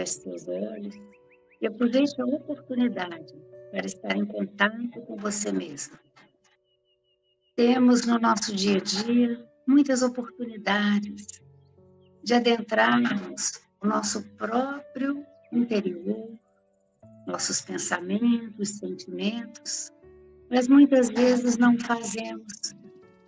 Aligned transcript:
Feche 0.00 0.22
seus 0.22 0.48
olhos 0.48 0.94
e 1.60 1.66
aproveite 1.66 2.18
a 2.22 2.24
oportunidade 2.24 3.34
para 3.70 3.84
estar 3.84 4.16
em 4.16 4.24
contato 4.24 4.98
com 5.02 5.16
você 5.16 5.52
mesmo. 5.52 5.98
Temos 7.54 8.06
no 8.06 8.18
nosso 8.18 8.54
dia 8.54 8.78
a 8.78 8.80
dia 8.80 9.46
muitas 9.66 10.02
oportunidades 10.02 11.42
de 12.24 12.32
adentrarmos 12.32 13.60
o 13.82 13.86
nosso 13.86 14.22
próprio 14.38 15.22
interior, 15.52 16.30
nossos 17.26 17.60
pensamentos, 17.60 18.70
sentimentos, 18.78 19.92
mas 20.50 20.66
muitas 20.66 21.10
vezes 21.10 21.58
não 21.58 21.78
fazemos, 21.78 22.74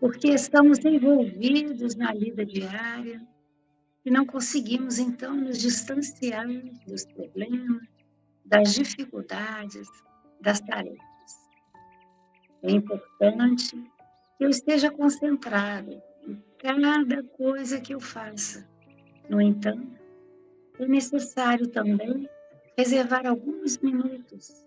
porque 0.00 0.28
estamos 0.28 0.78
envolvidos 0.78 1.94
na 1.96 2.14
vida 2.14 2.46
diária 2.46 3.20
e 4.04 4.10
não 4.10 4.26
conseguimos 4.26 4.98
então 4.98 5.34
nos 5.34 5.58
distanciar 5.58 6.46
dos 6.86 7.04
problemas, 7.04 7.86
das 8.44 8.74
dificuldades, 8.74 9.88
das 10.40 10.60
tarefas. 10.60 10.98
É 12.62 12.70
importante 12.70 13.76
que 14.38 14.44
eu 14.44 14.50
esteja 14.50 14.90
concentrado 14.90 16.02
em 16.26 16.42
cada 16.58 17.22
coisa 17.22 17.80
que 17.80 17.94
eu 17.94 18.00
faça. 18.00 18.68
No 19.28 19.40
entanto, 19.40 19.98
é 20.78 20.86
necessário 20.86 21.68
também 21.68 22.28
reservar 22.76 23.26
alguns 23.26 23.78
minutos 23.78 24.64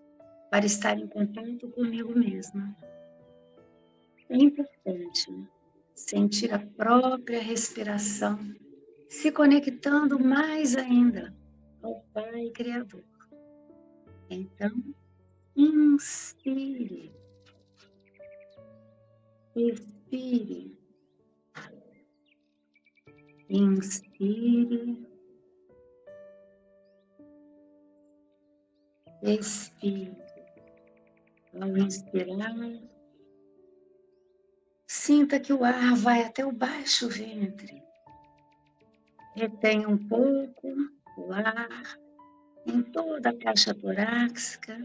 para 0.49 0.65
estar 0.65 0.97
em 0.97 1.07
contato 1.07 1.69
comigo 1.69 2.17
mesma. 2.17 2.75
É 4.29 4.37
importante 4.37 5.31
sentir 5.93 6.53
a 6.53 6.59
própria 6.59 7.41
respiração, 7.41 8.39
se 9.07 9.31
conectando 9.31 10.19
mais 10.19 10.75
ainda 10.75 11.35
ao 11.81 12.01
Pai 12.13 12.49
Criador. 12.51 13.03
Então, 14.29 14.71
inspire, 15.55 17.11
expire, 19.55 20.77
inspire, 23.49 25.07
expire. 29.23 30.25
Ao 31.61 31.77
inspirar, 31.77 32.53
sinta 34.85 35.39
que 35.39 35.53
o 35.53 35.63
ar 35.63 35.95
vai 35.95 36.23
até 36.23 36.45
o 36.45 36.51
baixo 36.51 37.07
ventre. 37.07 37.84
Retém 39.35 39.85
um 39.85 39.97
pouco 39.97 40.73
o 41.17 41.33
ar 41.33 41.99
em 42.65 42.81
toda 42.81 43.31
a 43.31 43.37
caixa 43.37 43.75
torácica 43.75 44.77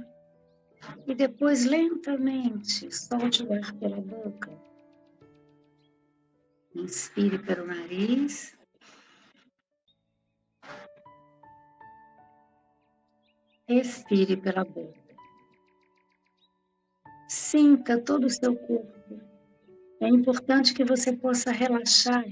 e 1.07 1.15
depois 1.15 1.65
lentamente 1.65 2.93
solte 2.93 3.45
o 3.45 3.53
ar 3.53 3.73
pela 3.75 4.01
boca. 4.01 4.51
Inspire 6.75 7.39
pelo 7.39 7.65
nariz. 7.65 8.57
Expire 13.69 14.37
pela 14.37 14.65
boca. 14.65 14.99
Sinta 17.29 18.03
todo 18.03 18.25
o 18.25 18.31
seu 18.31 18.57
corpo. 18.57 19.21
É 20.01 20.09
importante 20.09 20.75
que 20.75 20.83
você 20.85 21.17
possa 21.17 21.53
relaxar. 21.53 22.25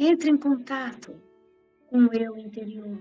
Entre 0.00 0.30
em 0.30 0.36
contato 0.36 1.27
o 1.90 2.12
eu 2.14 2.36
interior. 2.36 2.98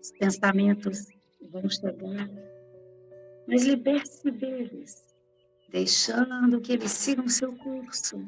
Os 0.00 0.10
pensamentos 0.12 1.08
vão 1.50 1.68
chegar, 1.68 2.30
mas 3.46 3.64
liberte-se 3.64 4.30
deles, 4.30 5.04
deixando 5.70 6.60
que 6.60 6.72
eles 6.72 6.90
sigam 6.90 7.28
seu 7.28 7.56
curso. 7.56 8.26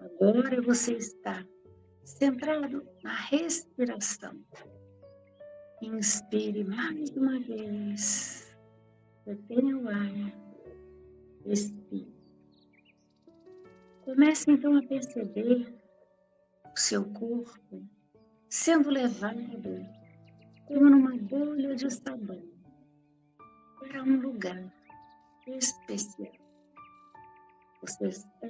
Agora 0.00 0.60
você 0.62 0.94
está 0.94 1.44
centrado 2.04 2.86
na 3.02 3.14
respiração. 3.14 4.38
Inspire 5.82 6.64
mais 6.64 7.10
uma 7.10 7.40
vez. 7.40 8.56
Retenha 9.26 9.78
o 9.78 9.88
ar 9.88 10.40
Respire. 11.46 12.12
Comece 14.02 14.50
então 14.50 14.76
a 14.76 14.82
perceber 14.82 15.74
o 16.74 16.78
seu 16.78 17.04
corpo 17.12 17.82
sendo 18.50 18.90
levado 18.90 19.86
como 20.66 20.90
numa 20.90 21.16
bolha 21.16 21.76
de 21.76 21.88
sabão 21.88 22.42
para 23.78 24.02
um 24.02 24.20
lugar 24.20 24.60
especial. 25.46 26.32
Você 27.80 28.08
está 28.08 28.48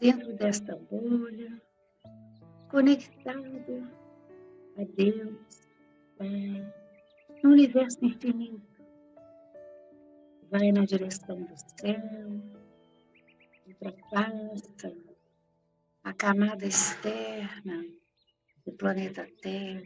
dentro 0.00 0.32
desta 0.34 0.74
bolha, 0.90 1.62
conectado 2.68 3.88
a 4.76 4.84
Deus, 4.96 5.68
Pai, 6.18 6.74
no 7.42 7.50
universo 7.50 8.04
infinito 8.04 8.82
vai 10.50 10.72
na 10.72 10.84
direção 10.84 11.40
do 11.42 11.54
céu, 11.56 12.42
ultrapassa 13.68 14.92
a 16.02 16.12
camada 16.12 16.66
externa 16.66 17.99
do 18.70 18.76
planeta 18.76 19.26
Terra 19.42 19.84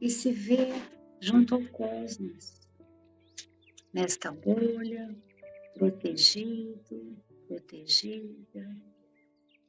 e 0.00 0.08
se 0.08 0.32
vê 0.32 0.72
junto 1.20 1.54
ao 1.54 1.62
cosmos, 1.68 2.60
nesta 3.92 4.32
bolha, 4.32 5.14
protegido, 5.74 7.16
protegida, 7.46 8.76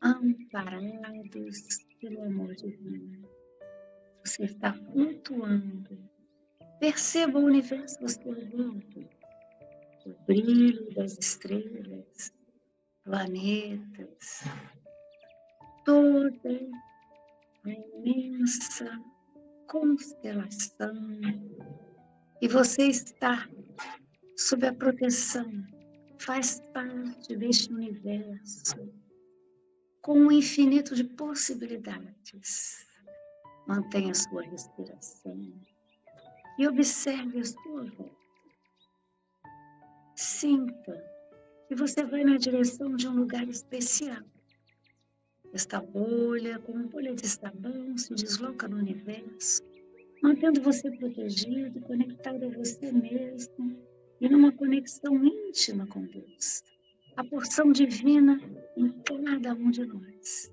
amparados 0.01 1.85
pelo 1.99 2.23
amor 2.23 2.55
divino. 2.55 3.29
Você 4.23 4.45
está 4.45 4.73
flutuando 4.73 5.97
Perceba 6.79 7.39
o 7.39 7.45
universo 7.45 8.05
à 8.05 8.07
sua 8.07 8.35
volta, 8.35 8.99
o 10.05 10.13
brilho 10.27 10.93
das 10.93 11.17
estrelas, 11.17 12.31
planetas, 13.03 14.43
toda 15.83 16.69
a 17.69 17.73
imensa 17.73 18.89
constelação. 19.67 20.95
E 22.41 22.47
você 22.47 22.83
está 22.83 23.47
sob 24.37 24.67
a 24.67 24.73
proteção, 24.73 25.51
faz 26.19 26.61
parte 26.73 27.35
deste 27.35 27.73
universo 27.73 28.75
com 30.01 30.19
um 30.19 30.31
infinito 30.31 30.95
de 30.95 31.03
possibilidades. 31.03 32.85
Mantenha 33.67 34.13
sua 34.13 34.43
respiração 34.43 35.53
e 36.57 36.67
observe 36.67 37.39
a 37.39 37.43
sua 37.43 37.83
volta. 37.83 38.15
Sinta 40.15 41.03
que 41.67 41.75
você 41.75 42.03
vai 42.05 42.23
na 42.23 42.37
direção 42.37 42.95
de 42.95 43.07
um 43.07 43.15
lugar 43.15 43.47
especial. 43.49 44.23
Esta 45.53 45.81
bolha, 45.81 46.59
como 46.59 46.87
bolha 46.87 47.13
de 47.15 47.27
sabão, 47.27 47.97
se 47.97 48.13
desloca 48.13 48.67
no 48.67 48.77
universo, 48.77 49.61
mantendo 50.21 50.61
você 50.61 50.91
protegido, 50.91 51.79
conectado 51.81 52.45
a 52.45 52.49
você 52.49 52.91
mesmo 52.91 53.77
e 54.19 54.29
numa 54.29 54.51
conexão 54.51 55.23
íntima 55.23 55.87
com 55.87 56.03
Deus. 56.05 56.63
A 57.15 57.23
porção 57.23 57.71
divina 57.71 58.39
em 58.75 58.89
cada 59.03 59.53
um 59.53 59.71
de 59.71 59.85
nós. 59.85 60.51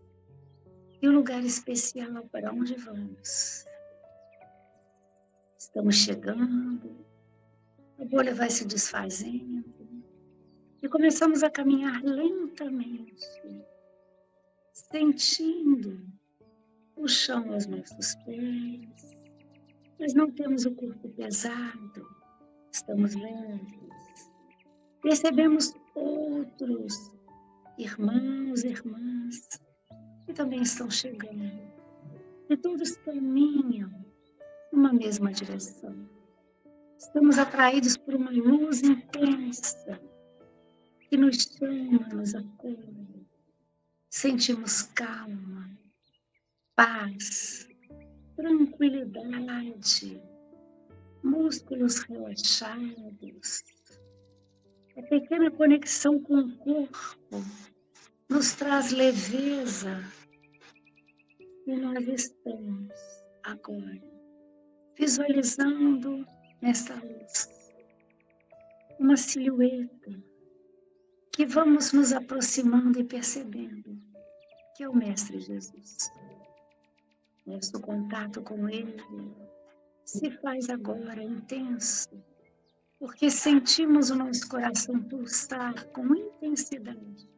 E 1.03 1.09
o 1.09 1.13
lugar 1.13 1.45
especial 1.45 2.27
para 2.31 2.53
onde 2.53 2.75
vamos. 2.77 3.67
Estamos 5.59 5.97
chegando, 5.97 7.05
a 7.99 8.05
bolha 8.05 8.35
vai 8.35 8.49
se 8.49 8.67
desfazendo 8.67 9.65
e 10.83 10.89
começamos 10.89 11.43
a 11.43 11.51
caminhar 11.51 12.03
lentamente, 12.03 13.27
sentindo 14.75 16.05
o 16.97 17.07
chão 17.09 17.53
aos 17.53 17.67
nossos 17.67 18.15
pés, 18.27 19.17
mas 19.99 20.15
não 20.15 20.31
temos 20.31 20.67
o 20.67 20.75
corpo 20.75 21.09
pesado, 21.11 22.07
estamos 22.73 23.15
leves. 23.15 24.31
Percebemos 25.01 25.73
outros 25.95 27.13
irmãos 27.79 28.65
e 28.65 28.69
irmãs 28.69 29.49
que 30.27 30.33
também 30.33 30.63
estão 30.63 30.91
chegando 30.91 31.73
e 32.49 32.57
todos 32.57 32.97
caminham 32.99 33.91
numa 34.73 34.93
mesma 34.93 35.33
direção. 35.33 35.95
Estamos 36.99 37.39
atraídos 37.39 37.97
por 37.97 38.15
uma 38.15 38.31
luz 38.31 38.83
intensa 38.83 40.01
que 41.09 41.17
nos 41.17 41.37
chama, 41.43 42.09
nos 42.09 42.35
acolhe. 42.35 43.14
Sentimos 44.17 44.83
calma, 44.95 45.69
paz, 46.77 47.69
tranquilidade, 48.37 50.23
músculos 51.21 51.99
relaxados. 52.05 53.65
A 54.97 55.03
pequena 55.03 55.51
conexão 55.51 56.23
com 56.23 56.39
o 56.39 56.57
corpo 56.59 57.45
nos 58.29 58.53
traz 58.53 58.93
leveza 58.93 60.01
e 61.67 61.75
nós 61.75 62.07
estamos 62.07 62.95
agora 63.43 64.01
visualizando 64.97 66.25
nessa 66.63 66.95
luz 66.95 67.49
uma 69.01 69.17
silhueta 69.17 70.34
que 71.35 71.45
vamos 71.45 71.93
nos 71.93 72.13
aproximando 72.13 73.01
e 73.01 73.05
percebendo 73.05 74.01
que 74.77 74.85
é 74.85 74.89
o 74.89 74.95
Mestre 74.95 75.41
Jesus. 75.41 76.13
Nosso 77.45 77.81
contato 77.81 78.41
com 78.41 78.69
Ele 78.69 79.03
se 80.05 80.31
faz 80.39 80.71
agora 80.71 81.21
intenso, 81.21 82.09
porque 83.01 83.31
sentimos 83.31 84.11
o 84.11 84.17
nosso 84.17 84.49
coração 84.49 85.03
pulsar 85.03 85.87
com 85.89 86.15
intensidade, 86.15 87.29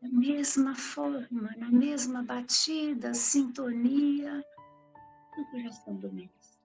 da 0.00 0.08
mesma 0.10 0.76
forma, 0.76 1.52
na 1.56 1.70
mesma 1.72 2.22
batida, 2.22 3.12
sintonia 3.14 4.44
do 5.36 5.44
coração 5.46 5.96
do 5.96 6.12
Mestre. 6.12 6.60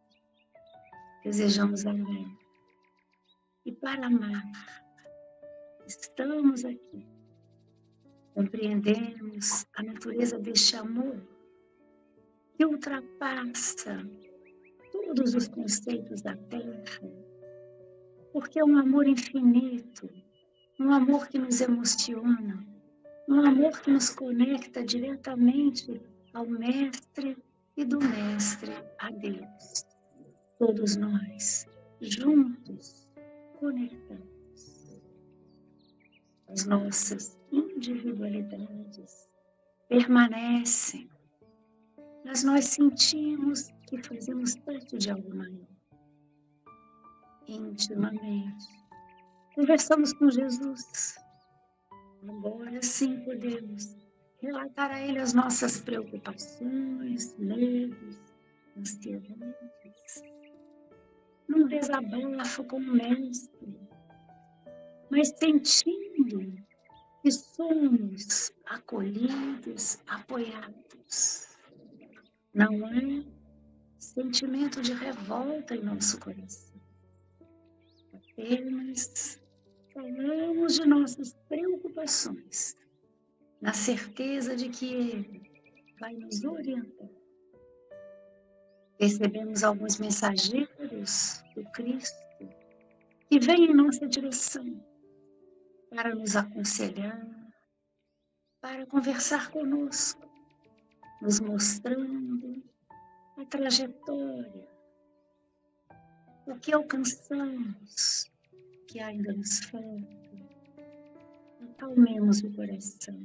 Desejamos 1.23 1.83
amar. 1.87 2.37
E 3.65 3.71
para 3.71 4.05
amar, 4.05 4.82
estamos 5.87 6.65
aqui. 6.65 7.07
Compreendemos 8.33 9.65
a 9.75 9.83
natureza 9.83 10.39
deste 10.39 10.75
amor 10.75 11.21
que 12.55 12.65
ultrapassa 12.65 13.97
todos 14.91 15.35
os 15.35 15.47
conceitos 15.47 16.21
da 16.21 16.35
Terra, 16.35 17.01
porque 18.31 18.59
é 18.59 18.65
um 18.65 18.77
amor 18.77 19.07
infinito, 19.07 20.09
um 20.79 20.91
amor 20.91 21.27
que 21.27 21.37
nos 21.37 21.61
emociona, 21.61 22.65
um 23.27 23.39
amor 23.41 23.79
que 23.81 23.91
nos 23.91 24.09
conecta 24.09 24.83
diretamente 24.83 26.01
ao 26.33 26.47
Mestre 26.47 27.37
e 27.77 27.85
do 27.85 27.99
Mestre 27.99 28.71
a 28.99 29.11
Deus. 29.11 29.85
Todos 30.57 30.95
nós, 30.95 31.65
juntos, 32.01 33.07
conectados. 33.59 34.32
As 36.53 36.65
nossas 36.67 37.35
individualidades 37.51 39.27
permanecem, 39.89 41.09
mas 42.23 42.43
nós 42.43 42.65
sentimos 42.65 43.71
que 43.87 43.97
fazemos 44.03 44.55
parte 44.59 44.99
de 44.99 45.09
algo 45.09 45.35
maior. 45.35 45.67
Intimamente. 47.47 48.67
Conversamos 49.55 50.13
com 50.13 50.29
Jesus. 50.29 51.15
Agora 52.29 52.83
sim 52.83 53.19
podemos 53.21 53.97
relatar 54.39 54.91
a 54.91 55.01
Ele 55.01 55.17
as 55.17 55.33
nossas 55.33 55.81
preocupações, 55.81 57.35
medos, 57.39 58.19
ansiedades. 58.77 60.21
Num 61.47 61.67
desabafo 61.67 62.63
com 62.65 62.77
o 62.77 62.93
Mestre, 62.93 63.79
mas 65.09 65.29
sentindo 65.37 66.12
que 67.23 67.31
somos 67.31 68.51
acolhidos, 68.65 69.97
apoiados. 70.07 71.47
Não 72.53 72.87
é 72.87 73.23
sentimento 73.97 74.81
de 74.81 74.93
revolta 74.93 75.75
em 75.75 75.83
nosso 75.83 76.19
coração. 76.19 76.81
Apenas 78.13 79.41
falamos 79.93 80.75
de 80.75 80.85
nossas 80.85 81.33
preocupações, 81.47 82.75
na 83.61 83.73
certeza 83.73 84.55
de 84.55 84.69
que 84.69 84.93
Ele 84.93 85.51
vai 85.99 86.13
nos 86.13 86.43
orientar. 86.43 87.09
Recebemos 88.99 89.63
alguns 89.63 89.97
mensageiros 89.97 91.43
do 91.55 91.63
Cristo 91.71 92.23
que 93.29 93.39
vêm 93.39 93.65
em 93.65 93.73
nossa 93.73 94.07
direção 94.07 94.92
para 95.93 96.15
nos 96.15 96.35
aconselhar, 96.35 97.23
para 98.59 98.85
conversar 98.87 99.51
conosco, 99.51 100.27
nos 101.21 101.39
mostrando 101.39 102.63
a 103.37 103.45
trajetória, 103.45 104.67
o 106.47 106.55
que 106.55 106.73
alcançamos, 106.73 108.25
que 108.87 108.99
ainda 108.99 109.33
nos 109.33 109.59
falta. 109.65 110.23
Acalmemos 111.61 112.41
o 112.41 112.51
coração. 112.53 113.19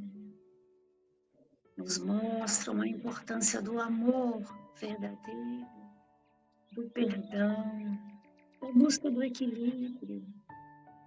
Nos 1.76 1.98
mostram 1.98 2.82
a 2.82 2.88
importância 2.88 3.62
do 3.62 3.80
amor 3.80 4.42
verdadeiro, 4.78 5.66
do 6.72 6.90
perdão, 6.90 7.98
da 8.60 8.72
busca 8.72 9.10
do 9.10 9.22
equilíbrio, 9.22 10.37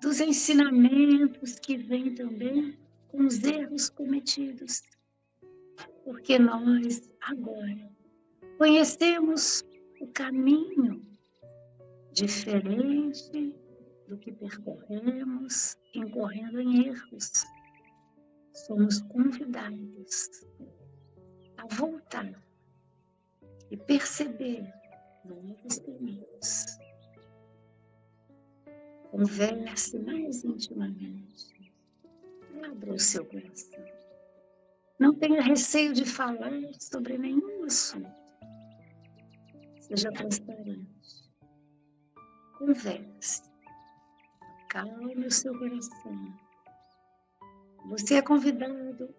dos 0.01 0.20
ensinamentos 0.20 1.60
que 1.60 1.77
vêm 1.77 2.15
também 2.15 2.77
com 3.08 3.25
os 3.25 3.43
erros 3.43 3.89
cometidos. 3.89 4.81
Porque 6.03 6.39
nós, 6.39 7.10
agora, 7.22 7.89
conhecemos 8.58 9.63
o 10.00 10.08
caminho 10.08 11.05
diferente 12.12 13.55
do 14.08 14.17
que 14.17 14.31
percorremos 14.31 15.77
incorrendo 15.93 16.60
em 16.60 16.88
erros. 16.88 17.46
Somos 18.53 19.01
convidados 19.03 20.29
a 21.58 21.75
voltar 21.75 22.34
e 23.70 23.77
perceber 23.77 24.74
novos 25.24 25.77
caminhos 25.79 26.65
Converse 29.12 30.00
mais 30.00 30.46
intimamente. 30.46 31.74
Abra 32.63 32.94
o 32.94 33.00
seu 33.00 33.25
coração. 33.25 33.84
Não 34.98 35.13
tenha 35.13 35.41
receio 35.41 35.94
de 35.94 36.06
falar 36.06 36.53
sobre 36.80 37.18
nenhum 37.18 37.65
assunto. 37.65 38.10
Seja 39.82 40.10
transparente. 40.13 41.30
Converse. 42.58 43.44
Acalme 44.63 45.25
o 45.25 45.32
seu 45.32 45.60
coração. 45.60 46.38
Você 47.89 48.15
é 48.15 48.22
convidado 48.22 49.13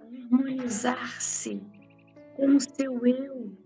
a 0.00 0.04
harmonizar-se 0.04 1.60
com 2.36 2.56
o 2.56 2.60
seu 2.60 3.06
eu 3.06 3.65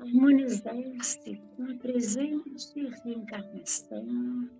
harmonizar-se 0.00 1.36
com 1.56 1.64
a 1.64 1.74
presente 1.74 2.88
reencarnação, 3.04 4.50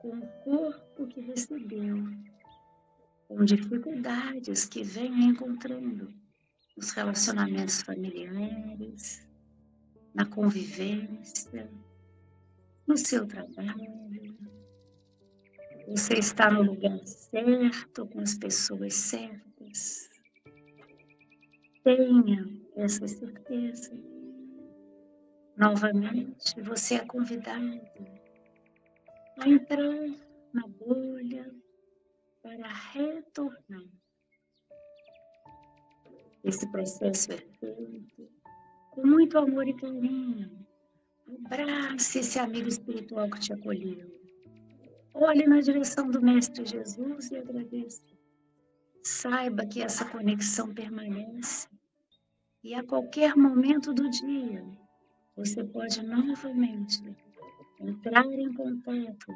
com 0.00 0.08
o 0.08 0.26
corpo 0.42 1.06
que 1.06 1.20
recebeu, 1.20 1.96
com 3.28 3.44
dificuldades 3.44 4.64
que 4.64 4.82
vem 4.82 5.26
encontrando 5.26 6.12
nos 6.76 6.90
relacionamentos 6.90 7.82
familiares, 7.82 9.26
na 10.14 10.26
convivência, 10.26 11.70
no 12.86 12.96
seu 12.96 13.26
trabalho. 13.26 14.06
Você 15.88 16.14
está 16.14 16.50
no 16.50 16.62
lugar 16.62 16.98
certo, 17.06 18.06
com 18.08 18.20
as 18.20 18.34
pessoas 18.34 18.94
certas. 18.94 20.10
Tenha 21.84 22.48
essa 22.74 23.06
certeza. 23.06 24.15
Novamente, 25.56 26.60
você 26.60 26.96
é 26.96 27.04
convidado 27.06 27.80
a 29.38 29.48
entrar 29.48 30.06
na 30.52 30.66
bolha 30.68 31.50
para 32.42 32.68
retornar. 32.92 33.88
Esse 36.44 36.70
processo 36.70 37.32
é 37.32 37.38
feito 37.38 38.28
com 38.90 39.06
muito 39.06 39.38
amor 39.38 39.66
e 39.66 39.72
carinho. 39.72 40.66
Abrace 41.46 42.18
esse 42.18 42.38
amigo 42.38 42.68
espiritual 42.68 43.30
que 43.30 43.40
te 43.40 43.54
acolheu. 43.54 44.14
Olhe 45.14 45.46
na 45.46 45.60
direção 45.62 46.10
do 46.10 46.20
Mestre 46.20 46.66
Jesus 46.66 47.30
e 47.30 47.36
agradeça. 47.38 48.02
Saiba 49.02 49.64
que 49.64 49.80
essa 49.80 50.04
conexão 50.04 50.74
permanece 50.74 51.66
e 52.62 52.74
a 52.74 52.84
qualquer 52.84 53.34
momento 53.34 53.94
do 53.94 54.10
dia 54.10 54.85
você 55.36 55.62
pode 55.62 56.02
novamente 56.02 57.02
entrar 57.78 58.24
em 58.32 58.52
contato 58.54 59.26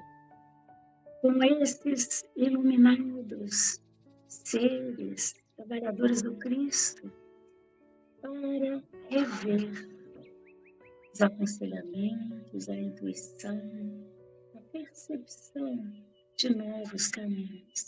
com 1.20 1.44
esses 1.44 2.24
iluminados 2.34 3.82
seres, 4.26 5.34
trabalhadores 5.56 6.22
do 6.22 6.34
Cristo, 6.36 7.12
para 8.22 8.82
rever 9.10 9.88
os 11.12 11.20
aconselhamentos, 11.20 12.68
a 12.70 12.76
intuição, 12.76 13.60
a 14.56 14.60
percepção 14.72 15.92
de 16.36 16.56
novos 16.56 17.08
caminhos. 17.08 17.86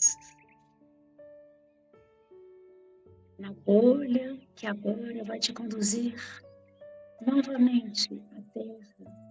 Na 3.39 3.51
bolha 3.51 4.39
que 4.55 4.67
agora 4.67 5.23
vai 5.23 5.39
te 5.39 5.51
conduzir 5.51 6.15
novamente 7.25 8.21
à 8.31 8.41
Terra. 8.53 9.23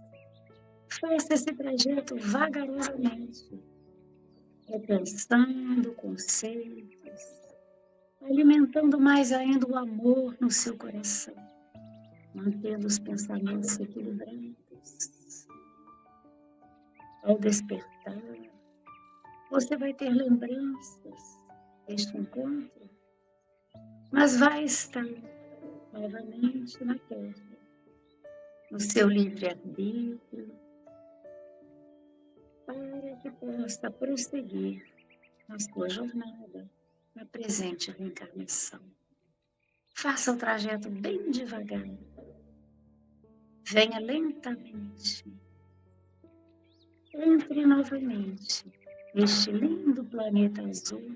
Faça 1.00 1.34
esse 1.34 1.52
trajeto 1.54 2.16
vagarosamente, 2.16 3.58
repensando 4.68 5.92
conceitos, 5.94 7.22
alimentando 8.22 9.00
mais 9.00 9.32
ainda 9.32 9.66
o 9.66 9.76
amor 9.76 10.36
no 10.40 10.50
seu 10.50 10.76
coração, 10.76 11.34
mantendo 12.34 12.86
os 12.86 12.98
pensamentos 12.98 13.80
equilibrados. 13.80 15.46
Ao 17.24 17.38
despertar, 17.38 18.22
você 19.50 19.76
vai 19.76 19.94
ter 19.94 20.10
lembranças 20.10 21.38
deste 21.86 22.16
encontro, 22.16 22.90
mas 24.10 24.38
vai 24.38 24.64
estar 24.64 25.06
novamente 25.92 26.82
na 26.84 26.98
terra, 26.98 27.51
no 28.72 28.80
seu 28.80 29.06
livre-arbítrio, 29.06 30.50
para 32.64 33.16
que 33.16 33.30
possa 33.32 33.90
prosseguir 33.90 34.82
na 35.46 35.58
sua 35.58 35.90
jornada 35.90 36.70
na 37.14 37.26
presente 37.26 37.90
reencarnação. 37.90 38.80
Faça 39.94 40.32
o 40.32 40.38
trajeto 40.38 40.88
bem 40.88 41.30
devagar. 41.30 41.86
Venha 43.70 43.98
lentamente. 44.00 45.22
Entre 47.14 47.66
novamente 47.66 48.72
neste 49.14 49.50
lindo 49.52 50.02
planeta 50.06 50.62
azul. 50.62 51.14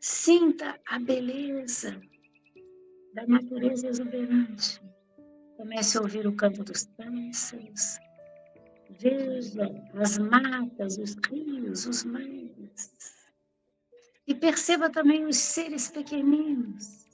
Sinta 0.00 0.78
a 0.84 0.98
beleza 0.98 1.98
da 3.14 3.26
natureza 3.26 3.88
exuberante. 3.88 4.93
Comece 5.56 5.98
a 5.98 6.00
ouvir 6.02 6.26
o 6.26 6.36
canto 6.36 6.64
dos 6.64 6.86
pássaros. 6.96 7.98
Veja 8.90 9.68
as 9.94 10.18
matas, 10.18 10.98
os 10.98 11.16
rios, 11.30 11.86
os 11.86 12.04
mares 12.04 12.54
e 14.26 14.34
perceba 14.34 14.90
também 14.90 15.26
os 15.26 15.36
seres 15.36 15.90
pequeninos, 15.90 17.06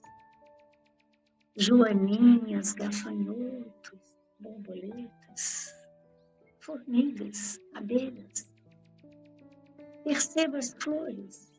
joaninhas, 1.57 2.73
gafanhotos, 2.73 4.01
borboletas, 4.39 5.75
formigas, 6.61 7.61
abelhas. 7.75 8.49
Perceba 10.05 10.59
as 10.59 10.75
flores. 10.81 11.51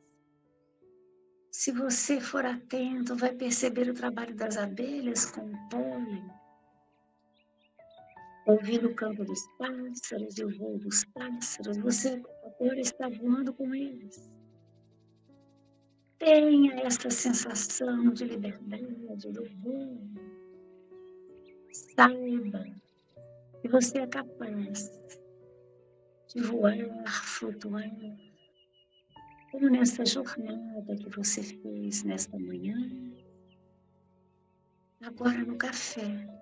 Se 1.52 1.72
você 1.72 2.20
for 2.20 2.46
atento, 2.46 3.16
vai 3.16 3.34
perceber 3.34 3.90
o 3.90 3.94
trabalho 3.94 4.34
das 4.36 4.58
abelhas 4.58 5.26
com 5.26 5.42
o 5.42 5.70
pólen, 5.70 6.26
ouvir 8.46 8.86
o 8.86 8.94
canto 8.96 9.24
dos 9.24 9.48
pássaros 9.58 10.38
e 10.38 10.46
o 10.46 10.58
voo 10.58 10.78
dos 10.80 11.04
pássaros. 11.06 11.78
Você 11.78 12.22
agora 12.44 12.80
está 12.80 13.10
voando 13.10 13.54
com 13.54 13.74
eles. 13.74 14.30
Tenha 16.18 16.74
essa 16.82 17.10
sensação 17.10 18.14
de 18.14 18.26
liberdade, 18.26 19.32
do 19.32 19.46
voo. 19.62 20.00
Saiba 21.96 22.64
que 23.62 23.68
você 23.68 24.00
é 24.00 24.08
capaz 24.08 24.92
de 26.34 26.42
voar, 26.44 26.76
flutuar, 27.08 27.92
como 29.52 29.70
nessa 29.70 30.06
jornada 30.06 30.96
que 30.96 31.10
você 31.10 31.44
fez 31.44 32.04
nesta 32.04 32.38
manhã, 32.40 32.78
agora 35.02 35.44
no 35.44 35.58
café. 35.58 36.41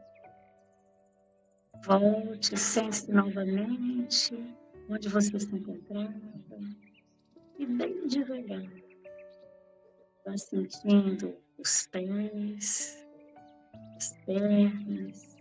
Volte, 1.86 2.58
sente-se 2.58 3.12
novamente 3.12 4.36
onde 4.90 5.10
você 5.10 5.40
se 5.40 5.56
encontrava 5.56 6.14
e 7.58 7.66
bem 7.66 8.08
devagar 8.08 8.64
Vá 10.26 10.38
sentindo 10.38 11.36
os 11.58 11.88
pés, 11.88 13.04
as 13.96 14.18
pernas, 14.26 15.38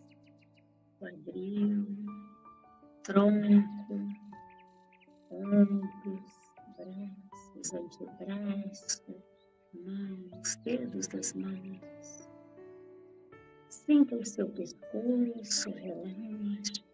quadril, 0.99 1.87
tronco, 3.02 3.99
ombros, 5.30 6.33
braços, 6.76 7.75
antebraço, 7.75 9.14
mãos, 9.75 10.57
dedos 10.64 11.07
das 11.09 11.35
mãos. 11.35 12.27
Sinta 13.88 14.16
o 14.16 14.23
seu 14.26 14.47
pescoço, 14.50 15.71
relaxe 15.71 16.85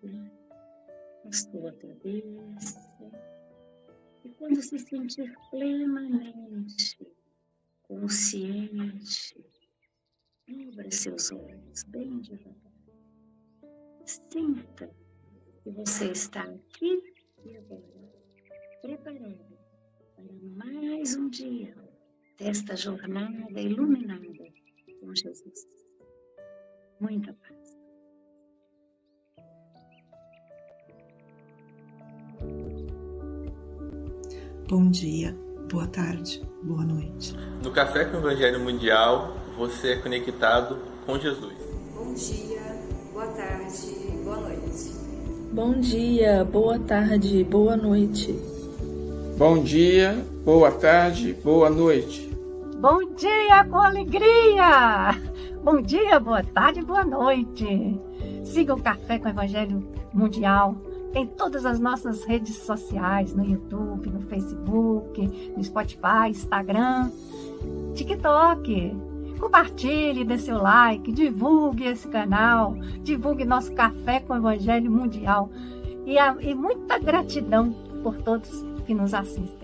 a 1.24 1.32
sua 1.32 1.72
cabeça. 1.72 2.78
E 4.24 4.28
quando 4.38 4.62
se 4.62 4.78
sentir 4.78 5.36
plenamente 5.50 6.96
consciente. 7.82 9.44
Abra 10.48 10.88
seus 10.92 11.32
olhos 11.32 11.82
bem 11.88 12.20
devagar. 12.20 12.54
Sinta 14.06 14.88
que 15.64 15.70
você 15.70 16.12
está 16.12 16.42
aqui 16.44 17.12
e 17.44 17.56
agora, 17.56 18.12
preparado 18.82 19.58
para 20.14 20.32
mais 20.32 21.16
um 21.16 21.28
dia 21.28 21.74
desta 22.38 22.76
jornada 22.76 23.60
iluminada 23.60 24.44
com 25.00 25.12
Jesus. 25.12 25.83
Muita 27.04 27.34
paz. 27.34 27.76
Bom 34.66 34.90
dia 34.90 35.37
boa 35.70 35.87
tarde, 35.87 36.42
boa 36.62 36.82
noite. 36.82 37.37
No 37.62 37.70
Café 37.73 38.06
com 38.06 38.16
o 38.16 38.20
Evangelho 38.20 38.58
Mundial, 38.61 39.37
você 39.58 39.92
é 39.92 39.96
conectado 39.96 40.78
com 41.04 41.18
Jesus. 41.18 41.52
Bom 41.94 42.14
dia, 42.14 42.62
boa 43.12 43.26
tarde, 43.26 43.87
boa 44.25 44.37
noite. 44.37 44.94
Bom 45.52 45.73
dia, 45.75 46.44
boa 46.44 46.78
tarde, 46.78 47.44
boa 47.44 47.76
noite. 47.76 48.32
Bom 49.37 49.62
dia, 49.62 50.25
boa 50.42 50.70
tarde, 50.70 51.34
boa 51.44 51.68
noite. 51.68 52.30
Bom 52.80 53.14
dia 53.14 53.64
com 53.68 53.78
alegria! 53.78 55.33
Bom 55.64 55.80
dia, 55.80 56.21
boa 56.21 56.42
tarde, 56.42 56.83
boa 56.83 57.06
noite. 57.06 57.99
Siga 58.44 58.75
o 58.75 58.83
Café 58.83 59.18
com 59.18 59.30
Evangelho 59.30 59.83
Mundial 60.12 60.76
em 61.14 61.26
todas 61.26 61.64
as 61.64 61.80
nossas 61.80 62.23
redes 62.25 62.54
sociais, 62.56 63.35
no 63.35 63.42
YouTube, 63.42 64.11
no 64.11 64.21
Facebook, 64.21 65.52
no 65.56 65.64
Spotify, 65.64 66.28
Instagram, 66.28 67.11
TikTok. 67.94 68.94
Compartilhe, 69.40 70.23
dê 70.23 70.37
seu 70.37 70.61
like, 70.61 71.11
divulgue 71.11 71.87
esse 71.87 72.09
canal, 72.09 72.75
divulgue 73.02 73.47
nosso 73.47 73.73
Café 73.73 74.21
com 74.21 74.37
Evangelho 74.37 74.90
Mundial. 74.90 75.49
E, 76.04 76.18
a, 76.18 76.37
e 76.40 76.54
muita 76.54 76.99
gratidão 76.99 77.73
por 78.02 78.18
todos 78.18 78.50
que 78.85 78.92
nos 78.92 79.14
assistem. 79.14 79.63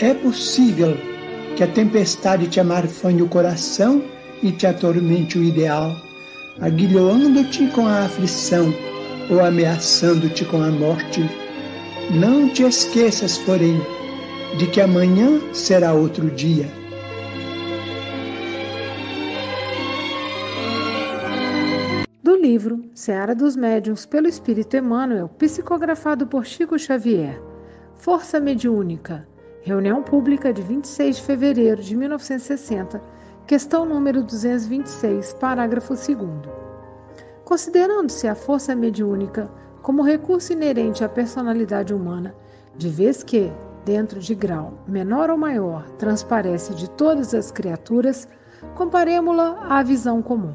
é 0.00 0.12
possível 0.12 0.96
que 1.56 1.62
a 1.62 1.68
tempestade 1.68 2.48
te 2.48 2.58
amarfanhe 2.58 3.22
o 3.22 3.28
coração 3.28 4.02
e 4.42 4.50
te 4.50 4.66
atormente 4.66 5.38
o 5.38 5.44
ideal, 5.44 5.94
aguilhoando-te 6.60 7.68
com 7.68 7.86
a 7.86 8.00
aflição 8.00 8.74
ou 9.30 9.40
ameaçando-te 9.40 10.44
com 10.44 10.60
a 10.62 10.70
morte. 10.70 11.22
Não 12.10 12.48
te 12.48 12.64
esqueças, 12.64 13.38
porém, 13.38 13.80
de 14.58 14.66
que 14.66 14.80
amanhã 14.80 15.40
será 15.52 15.92
outro 15.92 16.28
dia. 16.30 16.68
Do 22.22 22.36
livro 22.36 22.84
Seara 22.94 23.34
dos 23.34 23.56
Médiuns 23.56 24.04
pelo 24.04 24.26
Espírito 24.26 24.76
Emmanuel, 24.76 25.28
psicografado 25.38 26.26
por 26.26 26.44
Chico 26.44 26.78
Xavier. 26.78 27.40
Força 27.96 28.40
Mediúnica 28.40 29.26
Reunião 29.64 30.02
pública 30.02 30.52
de 30.52 30.60
26 30.60 31.16
de 31.16 31.22
fevereiro 31.22 31.82
de 31.82 31.96
1960, 31.96 33.02
questão 33.46 33.86
número 33.86 34.22
226, 34.22 35.32
parágrafo 35.40 35.94
2. 35.94 36.06
Considerando-se 37.46 38.28
a 38.28 38.34
força 38.34 38.76
mediúnica 38.76 39.50
como 39.80 40.02
recurso 40.02 40.52
inerente 40.52 41.02
à 41.02 41.08
personalidade 41.08 41.94
humana, 41.94 42.34
de 42.76 42.90
vez 42.90 43.22
que, 43.22 43.50
dentro 43.86 44.20
de 44.20 44.34
grau 44.34 44.74
menor 44.86 45.30
ou 45.30 45.38
maior, 45.38 45.88
transparece 45.92 46.74
de 46.74 46.90
todas 46.90 47.32
as 47.32 47.50
criaturas, 47.50 48.28
comparemos-la 48.74 49.64
à 49.66 49.82
visão 49.82 50.20
comum. 50.20 50.52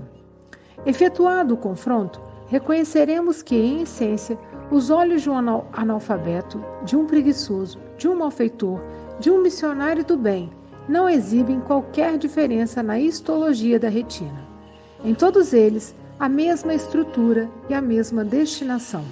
Efetuado 0.85 1.55
o 1.55 1.57
confronto, 1.57 2.21
reconheceremos 2.45 3.41
que, 3.41 3.55
em 3.55 3.81
essência, 3.81 4.37
os 4.71 4.91
olhos 4.91 5.23
de 5.23 5.31
um 5.31 5.63
analfabeto, 5.73 6.63
de 6.83 6.95
um 6.95 7.07
preguiçoso, 7.07 7.79
de 7.97 8.07
um 8.07 8.15
malfeitor, 8.15 8.79
de 9.19 9.29
um 9.29 9.41
missionário 9.41 10.03
do 10.03 10.17
bem 10.17 10.49
não 10.87 11.07
exibem 11.09 11.59
qualquer 11.59 12.17
diferença 12.17 12.81
na 12.81 12.99
histologia 12.99 13.79
da 13.79 13.89
retina. 13.89 14.47
Em 15.03 15.13
todos 15.13 15.53
eles, 15.53 15.95
a 16.19 16.27
mesma 16.27 16.73
estrutura 16.73 17.49
e 17.69 17.73
a 17.73 17.81
mesma 17.81 18.25
destinação. 18.25 19.03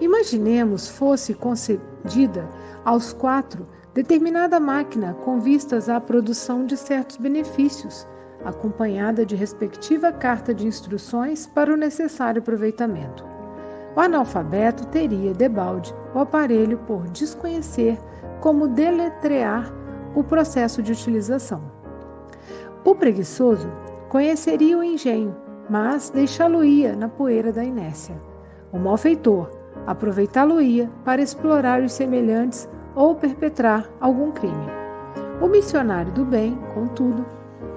Imaginemos 0.00 0.88
fosse 0.88 1.34
concedida 1.34 2.48
aos 2.84 3.12
quatro 3.12 3.66
determinada 3.94 4.60
máquina 4.60 5.14
com 5.24 5.40
vistas 5.40 5.88
à 5.88 6.00
produção 6.00 6.66
de 6.66 6.76
certos 6.76 7.16
benefícios, 7.16 8.06
acompanhada 8.44 9.26
de 9.26 9.34
respectiva 9.34 10.12
carta 10.12 10.54
de 10.54 10.66
instruções 10.66 11.46
para 11.46 11.72
o 11.72 11.76
necessário 11.76 12.40
aproveitamento. 12.40 13.24
O 13.96 14.00
analfabeto 14.00 14.86
teria, 14.86 15.34
debalde, 15.34 15.92
o 16.14 16.20
aparelho 16.20 16.78
por 16.86 17.08
desconhecer 17.08 17.98
como 18.40 18.68
deletrear 18.68 19.72
o 20.14 20.22
processo 20.24 20.82
de 20.82 20.92
utilização. 20.92 21.62
O 22.84 22.94
preguiçoso 22.94 23.70
conheceria 24.08 24.78
o 24.78 24.82
engenho, 24.82 25.36
mas 25.68 26.10
deixá-lo-ia 26.10 26.96
na 26.96 27.08
poeira 27.08 27.52
da 27.52 27.64
inércia. 27.64 28.16
O 28.72 28.78
malfeitor 28.78 29.50
aproveitá-lo-ia 29.86 30.90
para 31.04 31.22
explorar 31.22 31.82
os 31.82 31.92
semelhantes 31.92 32.68
ou 32.94 33.14
perpetrar 33.14 33.88
algum 34.00 34.30
crime. 34.30 34.66
O 35.40 35.46
missionário 35.46 36.12
do 36.12 36.24
bem, 36.24 36.58
contudo, 36.74 37.24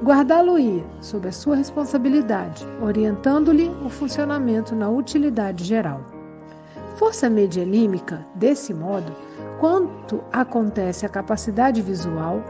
guardá-lo-ia 0.03 0.83
sob 0.99 1.27
a 1.27 1.31
sua 1.31 1.55
responsabilidade, 1.55 2.65
orientando-lhe 2.81 3.69
o 3.85 3.89
funcionamento 3.89 4.75
na 4.75 4.89
utilidade 4.89 5.63
geral. 5.63 6.01
Força 6.95 7.29
medianímica, 7.29 8.25
desse 8.35 8.73
modo, 8.73 9.11
quanto 9.61 10.23
acontece 10.31 11.05
a 11.05 11.09
capacidade 11.09 11.83
visual, 11.83 12.43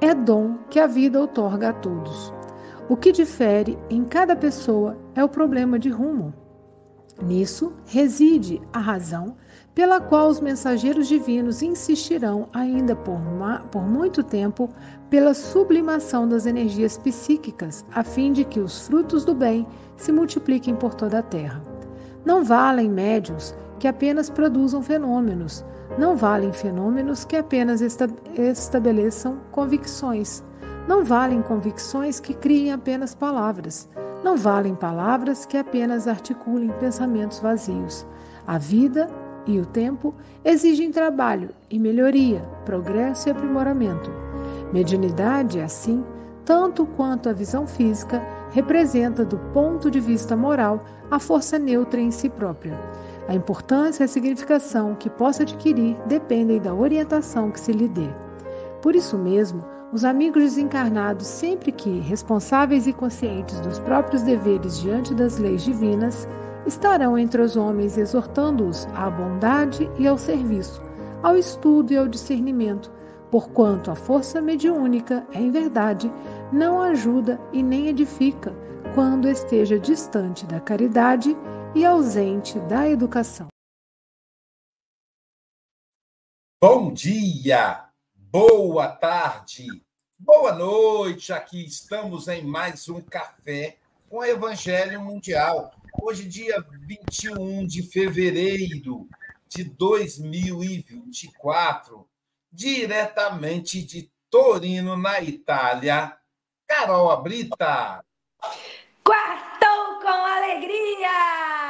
é 0.00 0.14
dom 0.14 0.56
que 0.70 0.80
a 0.80 0.86
vida 0.86 1.20
outorga 1.20 1.68
a 1.68 1.72
todos. 1.74 2.32
O 2.88 2.96
que 2.96 3.12
difere 3.12 3.78
em 3.90 4.02
cada 4.02 4.34
pessoa 4.34 4.96
é 5.14 5.22
o 5.22 5.28
problema 5.28 5.78
de 5.78 5.90
rumo. 5.90 6.32
Nisso 7.22 7.74
reside 7.84 8.62
a 8.72 8.78
razão 8.78 9.36
pela 9.74 10.00
qual 10.00 10.28
os 10.28 10.40
mensageiros 10.40 11.06
divinos 11.06 11.60
insistirão 11.60 12.48
ainda 12.50 12.96
por, 12.96 13.20
por 13.70 13.82
muito 13.82 14.22
tempo 14.22 14.70
pela 15.10 15.34
sublimação 15.34 16.26
das 16.26 16.46
energias 16.46 16.96
psíquicas, 16.96 17.84
a 17.92 18.02
fim 18.02 18.32
de 18.32 18.42
que 18.42 18.58
os 18.58 18.86
frutos 18.86 19.22
do 19.22 19.34
bem 19.34 19.66
se 19.96 20.10
multipliquem 20.10 20.74
por 20.74 20.94
toda 20.94 21.18
a 21.18 21.22
terra. 21.22 21.62
Não 22.24 22.42
valem 22.42 22.88
médios 22.88 23.54
que 23.78 23.86
apenas 23.86 24.30
produzam 24.30 24.80
fenômenos, 24.82 25.62
não 25.96 26.16
valem 26.16 26.52
fenômenos 26.52 27.24
que 27.24 27.36
apenas 27.36 27.80
estabeleçam 27.80 29.38
convicções. 29.52 30.42
Não 30.88 31.04
valem 31.04 31.40
convicções 31.40 32.18
que 32.18 32.34
criem 32.34 32.72
apenas 32.72 33.14
palavras. 33.14 33.88
Não 34.22 34.36
valem 34.36 34.74
palavras 34.74 35.46
que 35.46 35.56
apenas 35.56 36.08
articulem 36.08 36.72
pensamentos 36.80 37.38
vazios. 37.38 38.06
A 38.46 38.58
vida 38.58 39.08
e 39.46 39.60
o 39.60 39.66
tempo 39.66 40.14
exigem 40.44 40.90
trabalho 40.90 41.50
e 41.70 41.78
melhoria, 41.78 42.40
progresso 42.64 43.28
e 43.28 43.32
aprimoramento. 43.32 44.10
Mediunidade, 44.72 45.60
assim, 45.60 46.04
tanto 46.44 46.84
quanto 46.84 47.28
a 47.28 47.32
visão 47.32 47.66
física, 47.66 48.22
representa, 48.50 49.24
do 49.24 49.38
ponto 49.52 49.90
de 49.90 50.00
vista 50.00 50.36
moral, 50.36 50.84
a 51.10 51.18
força 51.18 51.58
neutra 51.58 52.00
em 52.00 52.10
si 52.10 52.28
própria. 52.28 52.78
A 53.26 53.34
importância 53.34 54.02
e 54.02 54.06
a 54.06 54.08
significação 54.08 54.94
que 54.94 55.08
possa 55.08 55.42
adquirir 55.42 55.96
dependem 56.06 56.60
da 56.60 56.74
orientação 56.74 57.50
que 57.50 57.60
se 57.60 57.72
lhe 57.72 57.88
dê. 57.88 58.08
Por 58.82 58.94
isso 58.94 59.16
mesmo, 59.16 59.64
os 59.92 60.04
amigos 60.04 60.42
desencarnados, 60.42 61.26
sempre 61.26 61.72
que 61.72 62.00
responsáveis 62.00 62.86
e 62.86 62.92
conscientes 62.92 63.60
dos 63.60 63.78
próprios 63.78 64.22
deveres 64.22 64.78
diante 64.80 65.14
das 65.14 65.38
leis 65.38 65.62
divinas, 65.62 66.28
estarão 66.66 67.16
entre 67.16 67.40
os 67.40 67.56
homens 67.56 67.96
exortando-os 67.96 68.86
à 68.94 69.08
bondade 69.08 69.88
e 69.98 70.06
ao 70.06 70.18
serviço, 70.18 70.82
ao 71.22 71.36
estudo 71.36 71.92
e 71.92 71.96
ao 71.96 72.08
discernimento, 72.08 72.90
porquanto 73.30 73.90
a 73.90 73.94
força 73.94 74.40
mediúnica, 74.40 75.26
em 75.32 75.50
verdade, 75.50 76.12
não 76.52 76.80
ajuda 76.82 77.40
e 77.52 77.62
nem 77.62 77.88
edifica 77.88 78.52
quando 78.94 79.28
esteja 79.28 79.78
distante 79.78 80.46
da 80.46 80.60
caridade 80.60 81.36
e 81.74 81.84
ausente 81.84 82.60
da 82.60 82.88
educação. 82.88 83.48
Bom 86.62 86.94
dia, 86.94 87.90
boa 88.14 88.86
tarde, 88.88 89.66
boa 90.18 90.52
noite. 90.52 91.32
Aqui 91.32 91.64
estamos 91.64 92.28
em 92.28 92.44
mais 92.44 92.88
um 92.88 93.00
café 93.00 93.78
com 94.08 94.18
o 94.18 94.24
Evangelho 94.24 95.00
Mundial. 95.00 95.72
Hoje, 96.00 96.28
dia 96.28 96.64
21 96.86 97.66
de 97.66 97.82
fevereiro 97.82 99.08
de 99.48 99.64
2024, 99.64 102.08
diretamente 102.52 103.82
de 103.82 104.08
Torino, 104.30 104.96
na 104.96 105.20
Itália. 105.20 106.16
Carol 106.66 107.10
Abrita. 107.10 108.02
Quartou 109.04 110.00
com 110.00 110.08
alegria! 110.08 111.63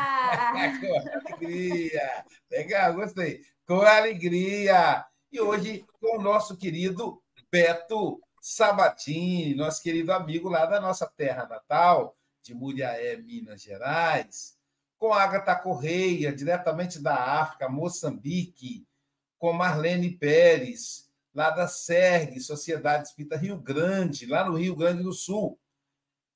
Com 0.80 0.98
alegria. 0.98 2.24
Legal, 2.50 2.94
gostei. 2.94 3.40
Com 3.66 3.80
alegria. 3.80 5.04
E 5.32 5.40
hoje 5.40 5.84
com 6.00 6.18
o 6.18 6.22
nosso 6.22 6.56
querido 6.56 7.22
Beto 7.50 8.20
Sabatini, 8.40 9.54
nosso 9.54 9.82
querido 9.82 10.12
amigo 10.12 10.48
lá 10.48 10.66
da 10.66 10.80
nossa 10.80 11.06
terra 11.06 11.46
natal, 11.46 12.16
de 12.42 12.54
Muriaé, 12.54 13.16
Minas 13.16 13.62
Gerais. 13.62 14.56
Com 14.98 15.12
Agatha 15.12 15.56
Correia, 15.56 16.32
diretamente 16.32 17.02
da 17.02 17.16
África, 17.16 17.68
Moçambique. 17.68 18.86
Com 19.38 19.52
Marlene 19.52 20.16
Pérez, 20.16 21.10
lá 21.34 21.50
da 21.50 21.68
SERG, 21.68 22.40
Sociedade 22.40 23.08
Espírita 23.08 23.36
Rio 23.36 23.58
Grande, 23.58 24.26
lá 24.26 24.44
no 24.44 24.56
Rio 24.56 24.76
Grande 24.76 25.02
do 25.02 25.12
Sul 25.12 25.58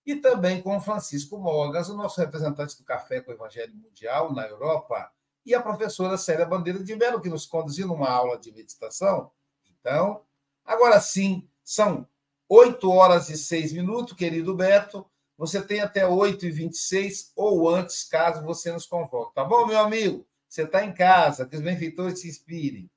e 0.08 0.16
também 0.16 0.62
com 0.62 0.80
Francisco 0.80 1.36
Mogas, 1.36 1.90
o 1.90 1.94
nosso 1.94 2.18
representante 2.18 2.78
do 2.78 2.82
Café 2.82 3.20
com 3.20 3.30
o 3.30 3.34
Evangelho 3.34 3.76
Mundial 3.76 4.32
na 4.32 4.46
Europa, 4.46 5.12
e 5.44 5.54
a 5.54 5.60
professora 5.60 6.16
Célia 6.16 6.46
Bandeira 6.46 6.82
de 6.82 6.96
Melo, 6.96 7.20
que 7.20 7.28
nos 7.28 7.44
conduziu 7.44 7.86
numa 7.86 8.08
aula 8.08 8.38
de 8.38 8.50
meditação. 8.50 9.30
Então, 9.68 10.22
agora 10.64 10.98
sim, 10.98 11.46
são 11.62 12.08
oito 12.48 12.90
horas 12.90 13.28
e 13.28 13.36
seis 13.36 13.70
minutos, 13.70 14.16
querido 14.16 14.54
Beto. 14.54 15.04
você 15.36 15.60
tem 15.60 15.80
até 15.80 16.06
8h26 16.06 17.32
ou 17.36 17.68
antes, 17.68 18.04
caso 18.04 18.42
você 18.42 18.72
nos 18.72 18.86
convoque. 18.86 19.34
Tá 19.34 19.44
bom, 19.44 19.66
meu 19.66 19.78
amigo? 19.78 20.26
Você 20.48 20.62
está 20.62 20.82
em 20.86 20.94
casa, 20.94 21.44
que 21.44 21.54
os 21.54 21.60
benfeitores 21.60 22.20
se 22.20 22.28
inspirem. 22.28 22.90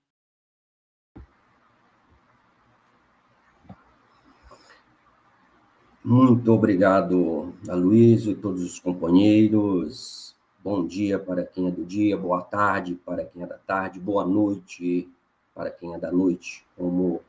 Muito 6.04 6.52
obrigado, 6.52 7.54
Aloysio 7.70 8.32
e 8.32 8.36
todos 8.36 8.64
os 8.64 8.80
companheiros. 8.80 10.36
Bom 10.64 10.84
dia 10.84 11.20
para 11.20 11.46
quem 11.46 11.68
é 11.68 11.72
do 11.72 11.86
dia, 11.86 12.18
boa 12.18 12.42
tarde 12.42 12.96
para 13.06 13.24
quem 13.24 13.44
é 13.44 13.46
da 13.46 13.60
tarde, 13.60 14.00
boa 14.00 14.26
noite 14.26 15.08
para 15.54 15.70
quem 15.70 15.94
é 15.94 16.00
da 16.00 16.12
noite. 16.12 16.66
Como 16.76 17.22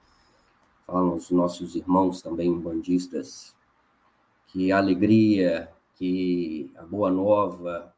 falam 0.87 1.17
os 1.17 1.31
nossos 1.31 1.77
irmãos 1.77 2.23
também 2.23 2.59
bandistas, 2.59 3.55
que 4.47 4.73
alegria, 4.73 5.71
que 5.97 6.71
a 6.75 6.83
boa 6.83 7.11
nova, 7.11 7.95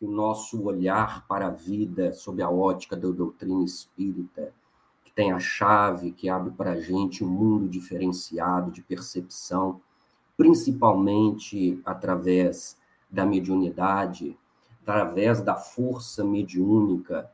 que 0.00 0.04
o 0.04 0.10
nosso 0.10 0.64
olhar 0.64 1.28
para 1.28 1.46
a 1.46 1.50
vida 1.50 2.12
sob 2.12 2.42
a 2.42 2.50
ótica 2.50 2.96
da 2.96 3.08
doutrina 3.08 3.62
espírita, 3.62 4.52
que 5.04 5.12
tem 5.12 5.30
a 5.30 5.38
chave 5.38 6.10
que 6.10 6.28
abre 6.28 6.50
para 6.50 6.72
a 6.72 6.80
gente 6.80 7.22
um 7.22 7.28
mundo 7.28 7.68
diferenciado 7.68 8.72
de 8.72 8.82
percepção, 8.82 9.80
principalmente 10.38 11.80
através 11.84 12.76
da 13.10 13.26
mediunidade, 13.26 14.38
através 14.80 15.40
da 15.40 15.56
força 15.56 16.24
mediúnica, 16.24 17.28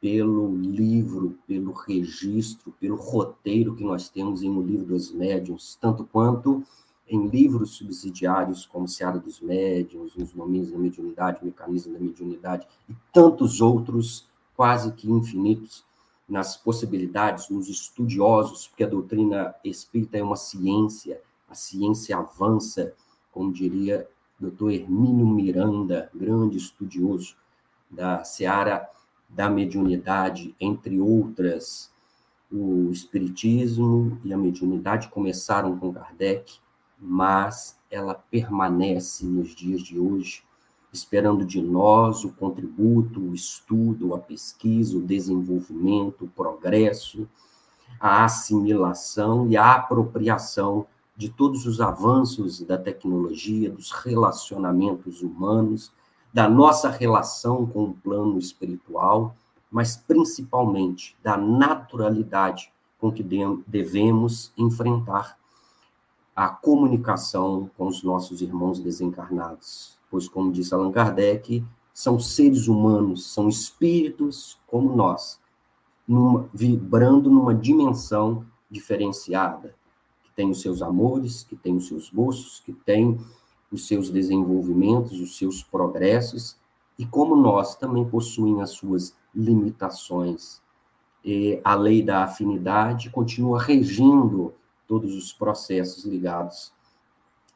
pelo 0.00 0.56
livro, 0.56 1.38
pelo 1.46 1.70
registro, 1.70 2.74
pelo 2.80 2.96
roteiro 2.96 3.76
que 3.76 3.84
nós 3.84 4.08
temos 4.08 4.42
em 4.42 4.50
O 4.50 4.60
Livro 4.60 4.86
dos 4.86 5.12
Médiuns, 5.12 5.78
tanto 5.80 6.04
quanto 6.04 6.64
em 7.06 7.28
livros 7.28 7.76
subsidiários 7.76 8.66
como 8.66 8.88
Seara 8.88 9.20
dos 9.20 9.40
Médiuns, 9.40 10.16
Os 10.16 10.32
Domínios 10.32 10.72
da 10.72 10.78
Mediunidade, 10.78 11.44
Mecanismo 11.44 11.92
da 11.92 12.00
Mediunidade 12.00 12.66
e 12.88 12.94
tantos 13.12 13.60
outros, 13.60 14.28
quase 14.56 14.90
que 14.92 15.08
infinitos, 15.08 15.84
nas 16.28 16.56
possibilidades, 16.56 17.48
nos 17.48 17.68
estudiosos, 17.68 18.66
porque 18.66 18.82
a 18.82 18.88
doutrina 18.88 19.54
espírita 19.62 20.18
é 20.18 20.22
uma 20.22 20.36
ciência, 20.36 21.20
a 21.52 21.54
ciência 21.54 22.16
avança, 22.16 22.94
como 23.30 23.52
diria 23.52 24.08
Dr. 24.40 24.70
Hermínio 24.70 25.26
Miranda, 25.26 26.10
grande 26.14 26.56
estudioso 26.56 27.36
da 27.90 28.24
seara 28.24 28.88
da 29.28 29.50
mediunidade, 29.50 30.54
entre 30.58 30.98
outras. 30.98 31.92
O 32.50 32.90
espiritismo 32.90 34.18
e 34.24 34.32
a 34.32 34.38
mediunidade 34.38 35.08
começaram 35.08 35.78
com 35.78 35.92
Kardec, 35.92 36.58
mas 36.98 37.78
ela 37.90 38.14
permanece 38.14 39.26
nos 39.26 39.54
dias 39.54 39.82
de 39.82 39.98
hoje, 39.98 40.42
esperando 40.90 41.44
de 41.44 41.60
nós 41.60 42.24
o 42.24 42.32
contributo, 42.32 43.20
o 43.20 43.34
estudo, 43.34 44.14
a 44.14 44.18
pesquisa, 44.18 44.96
o 44.96 45.02
desenvolvimento, 45.02 46.24
o 46.24 46.28
progresso, 46.28 47.28
a 48.00 48.24
assimilação 48.24 49.48
e 49.48 49.56
a 49.56 49.74
apropriação 49.74 50.86
de 51.22 51.28
todos 51.28 51.66
os 51.66 51.80
avanços 51.80 52.60
da 52.62 52.76
tecnologia, 52.76 53.70
dos 53.70 53.92
relacionamentos 53.92 55.22
humanos, 55.22 55.92
da 56.34 56.48
nossa 56.48 56.90
relação 56.90 57.64
com 57.64 57.84
o 57.84 57.94
plano 57.94 58.40
espiritual, 58.40 59.36
mas 59.70 59.96
principalmente 59.96 61.16
da 61.22 61.36
naturalidade 61.36 62.72
com 62.98 63.12
que 63.12 63.22
devemos 63.68 64.52
enfrentar 64.58 65.38
a 66.34 66.48
comunicação 66.48 67.70
com 67.78 67.86
os 67.86 68.02
nossos 68.02 68.42
irmãos 68.42 68.80
desencarnados. 68.80 69.96
Pois, 70.10 70.28
como 70.28 70.50
disse 70.50 70.74
Allan 70.74 70.90
Kardec, 70.90 71.64
são 71.94 72.18
seres 72.18 72.66
humanos, 72.66 73.32
são 73.32 73.48
espíritos 73.48 74.58
como 74.66 74.96
nós, 74.96 75.38
numa, 76.08 76.48
vibrando 76.52 77.30
numa 77.30 77.54
dimensão 77.54 78.44
diferenciada, 78.68 79.80
tem 80.34 80.50
os 80.50 80.60
seus 80.60 80.82
amores, 80.82 81.42
que 81.42 81.56
tem 81.56 81.76
os 81.76 81.88
seus 81.88 82.10
gostos, 82.10 82.60
que 82.64 82.72
tem 82.72 83.18
os 83.70 83.86
seus 83.86 84.10
desenvolvimentos, 84.10 85.20
os 85.20 85.36
seus 85.36 85.62
progressos, 85.62 86.56
e 86.98 87.06
como 87.06 87.34
nós 87.34 87.74
também 87.76 88.04
possuem 88.04 88.60
as 88.60 88.70
suas 88.70 89.14
limitações. 89.34 90.60
E 91.24 91.60
a 91.64 91.74
lei 91.74 92.02
da 92.02 92.24
afinidade 92.24 93.10
continua 93.10 93.60
regindo 93.60 94.52
todos 94.86 95.14
os 95.14 95.32
processos 95.32 96.04
ligados 96.04 96.72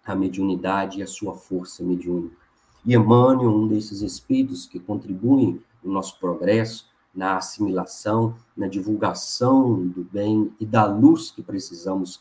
à 0.04 0.14
mediunidade 0.14 1.00
e 1.00 1.02
à 1.02 1.06
sua 1.06 1.34
força 1.34 1.82
mediúnica. 1.82 2.36
E 2.84 2.94
Emmanuel, 2.94 3.50
um 3.50 3.66
desses 3.66 4.00
espíritos 4.00 4.66
que 4.66 4.78
contribuem 4.78 5.60
no 5.82 5.92
nosso 5.92 6.18
progresso, 6.18 6.88
na 7.14 7.36
assimilação, 7.36 8.36
na 8.56 8.68
divulgação 8.68 9.88
do 9.88 10.04
bem 10.04 10.52
e 10.60 10.66
da 10.66 10.84
luz 10.86 11.30
que 11.30 11.42
precisamos 11.42 12.20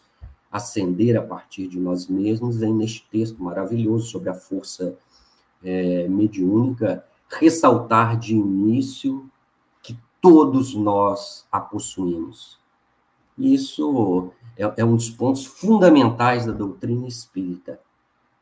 acender 0.56 1.18
a 1.18 1.22
partir 1.22 1.68
de 1.68 1.78
nós 1.78 2.08
mesmos, 2.08 2.56
vem 2.56 2.74
neste 2.74 3.06
texto 3.12 3.44
maravilhoso 3.44 4.08
sobre 4.08 4.30
a 4.30 4.34
força 4.34 4.98
é, 5.62 6.08
mediúnica, 6.08 7.06
ressaltar 7.30 8.18
de 8.18 8.34
início 8.34 9.30
que 9.84 10.00
todos 10.22 10.74
nós 10.74 11.46
a 11.52 11.60
possuímos. 11.60 12.58
Isso 13.38 14.32
é, 14.56 14.64
é 14.78 14.86
um 14.86 14.96
dos 14.96 15.10
pontos 15.10 15.46
fundamentais 15.46 16.46
da 16.46 16.54
doutrina 16.54 17.06
espírita. 17.06 17.78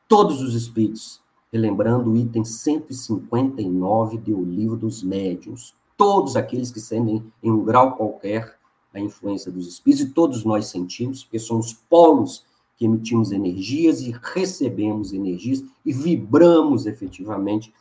Todos 0.08 0.39
os 0.39 0.54
espíritos, 0.54 1.19
relembrando 1.52 2.12
o 2.12 2.15
item 2.15 2.45
159 2.45 4.19
do 4.19 4.43
Livro 4.43 4.78
dos 4.78 5.02
Médiuns, 5.02 5.73
todos 5.97 6.36
aqueles 6.36 6.69
que 6.69 6.80
sentem 6.80 7.26
em 7.41 7.52
um 7.52 7.63
grau 7.63 7.95
qualquer 7.95 8.60
a 8.93 8.99
influência 8.99 9.51
dos 9.51 9.67
espíritos, 9.67 10.06
e 10.06 10.13
todos 10.13 10.43
nós 10.43 10.67
sentimos, 10.67 11.23
porque 11.23 11.39
somos 11.39 11.73
polos 11.73 12.45
que 12.77 12.86
emitimos 12.86 13.32
energias 13.32 14.01
e 14.01 14.12
recebemos 14.12 15.13
energias 15.13 15.63
e 15.86 15.93
vibramos 15.93 16.86
efetivamente 16.86 17.73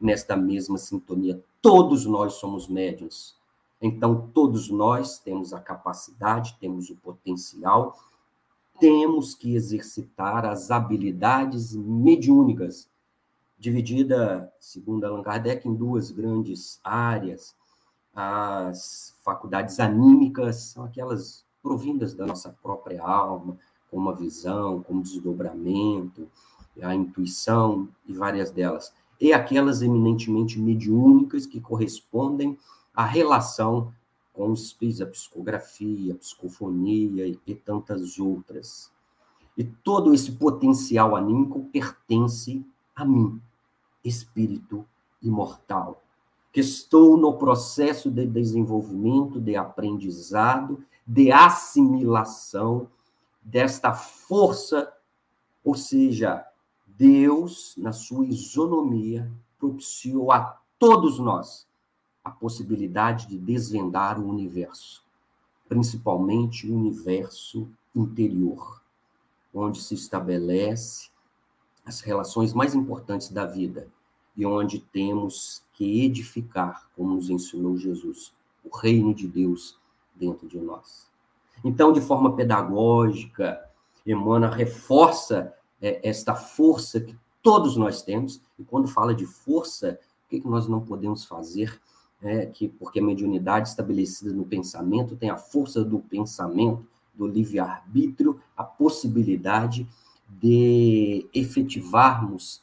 nesta 0.00 0.36
mesma 0.36 0.78
sintonia. 0.78 1.42
Todos 1.60 2.06
nós 2.06 2.34
somos 2.34 2.68
médiums. 2.68 3.36
Então, 3.80 4.28
todos 4.34 4.68
nós 4.68 5.18
temos 5.18 5.52
a 5.52 5.60
capacidade, 5.60 6.56
temos 6.60 6.90
o 6.90 6.96
potencial, 6.96 7.96
temos 8.80 9.34
que 9.34 9.54
exercitar 9.54 10.44
as 10.44 10.70
habilidades 10.70 11.74
mediúnicas, 11.74 12.88
dividida, 13.58 14.52
segundo 14.60 15.04
Allan 15.04 15.22
Kardec, 15.22 15.66
em 15.66 15.74
duas 15.74 16.10
grandes 16.10 16.80
áreas, 16.82 17.54
as 18.20 19.14
faculdades 19.20 19.78
anímicas 19.78 20.56
são 20.56 20.82
aquelas 20.82 21.46
provindas 21.62 22.14
da 22.14 22.26
nossa 22.26 22.48
própria 22.60 23.00
alma, 23.00 23.56
como 23.88 24.10
a 24.10 24.12
visão, 24.12 24.82
como 24.82 25.04
desdobramento, 25.04 26.28
a 26.82 26.92
intuição 26.96 27.88
e 28.08 28.12
várias 28.12 28.50
delas. 28.50 28.92
E 29.20 29.32
aquelas 29.32 29.82
eminentemente 29.82 30.58
mediúnicas 30.58 31.46
que 31.46 31.60
correspondem 31.60 32.58
à 32.92 33.04
relação 33.04 33.94
com 34.32 34.50
os 34.50 34.64
espíritos, 34.64 35.00
a 35.00 35.06
psicografia, 35.06 36.14
a 36.14 36.16
psicofonia 36.16 37.24
e, 37.24 37.38
e 37.46 37.54
tantas 37.54 38.18
outras. 38.18 38.90
E 39.56 39.62
todo 39.62 40.12
esse 40.12 40.32
potencial 40.32 41.14
anímico 41.14 41.64
pertence 41.66 42.66
a 42.96 43.04
mim, 43.04 43.40
espírito 44.04 44.84
imortal 45.22 46.02
que 46.52 46.60
estou 46.60 47.16
no 47.16 47.34
processo 47.34 48.10
de 48.10 48.26
desenvolvimento, 48.26 49.40
de 49.40 49.56
aprendizado, 49.56 50.82
de 51.06 51.30
assimilação 51.30 52.88
desta 53.42 53.92
força, 53.94 54.92
ou 55.64 55.74
seja, 55.74 56.44
Deus, 56.86 57.74
na 57.76 57.92
sua 57.92 58.26
isonomia, 58.26 59.30
propiciou 59.58 60.32
a 60.32 60.58
todos 60.78 61.18
nós 61.18 61.66
a 62.24 62.30
possibilidade 62.30 63.26
de 63.26 63.38
desvendar 63.38 64.20
o 64.20 64.28
universo, 64.28 65.04
principalmente 65.68 66.70
o 66.70 66.74
universo 66.74 67.68
interior, 67.94 68.82
onde 69.52 69.80
se 69.80 69.94
estabelece 69.94 71.10
as 71.84 72.00
relações 72.00 72.52
mais 72.52 72.74
importantes 72.74 73.30
da 73.30 73.46
vida 73.46 73.88
e 74.38 74.46
onde 74.46 74.78
temos 74.78 75.64
que 75.72 76.04
edificar, 76.04 76.88
como 76.94 77.16
nos 77.16 77.28
ensinou 77.28 77.76
Jesus, 77.76 78.32
o 78.64 78.74
reino 78.74 79.12
de 79.12 79.26
Deus 79.26 79.76
dentro 80.14 80.46
de 80.46 80.60
nós. 80.60 81.08
Então, 81.64 81.92
de 81.92 82.00
forma 82.00 82.36
pedagógica, 82.36 83.60
Emmanuel 84.06 84.52
reforça 84.52 85.52
é, 85.82 86.08
esta 86.08 86.36
força 86.36 87.00
que 87.00 87.16
todos 87.42 87.76
nós 87.76 88.00
temos, 88.00 88.40
e 88.56 88.62
quando 88.62 88.86
fala 88.86 89.12
de 89.12 89.26
força, 89.26 89.98
o 90.26 90.30
que, 90.30 90.40
que 90.40 90.48
nós 90.48 90.68
não 90.68 90.80
podemos 90.80 91.24
fazer? 91.24 91.80
É, 92.22 92.46
que, 92.46 92.68
porque 92.68 93.00
a 93.00 93.04
mediunidade 93.04 93.68
estabelecida 93.68 94.32
no 94.32 94.44
pensamento 94.44 95.16
tem 95.16 95.30
a 95.30 95.36
força 95.36 95.84
do 95.84 95.98
pensamento, 95.98 96.86
do 97.14 97.26
livre-arbítrio, 97.26 98.40
a 98.56 98.62
possibilidade 98.62 99.86
de 100.28 101.26
efetivarmos 101.32 102.62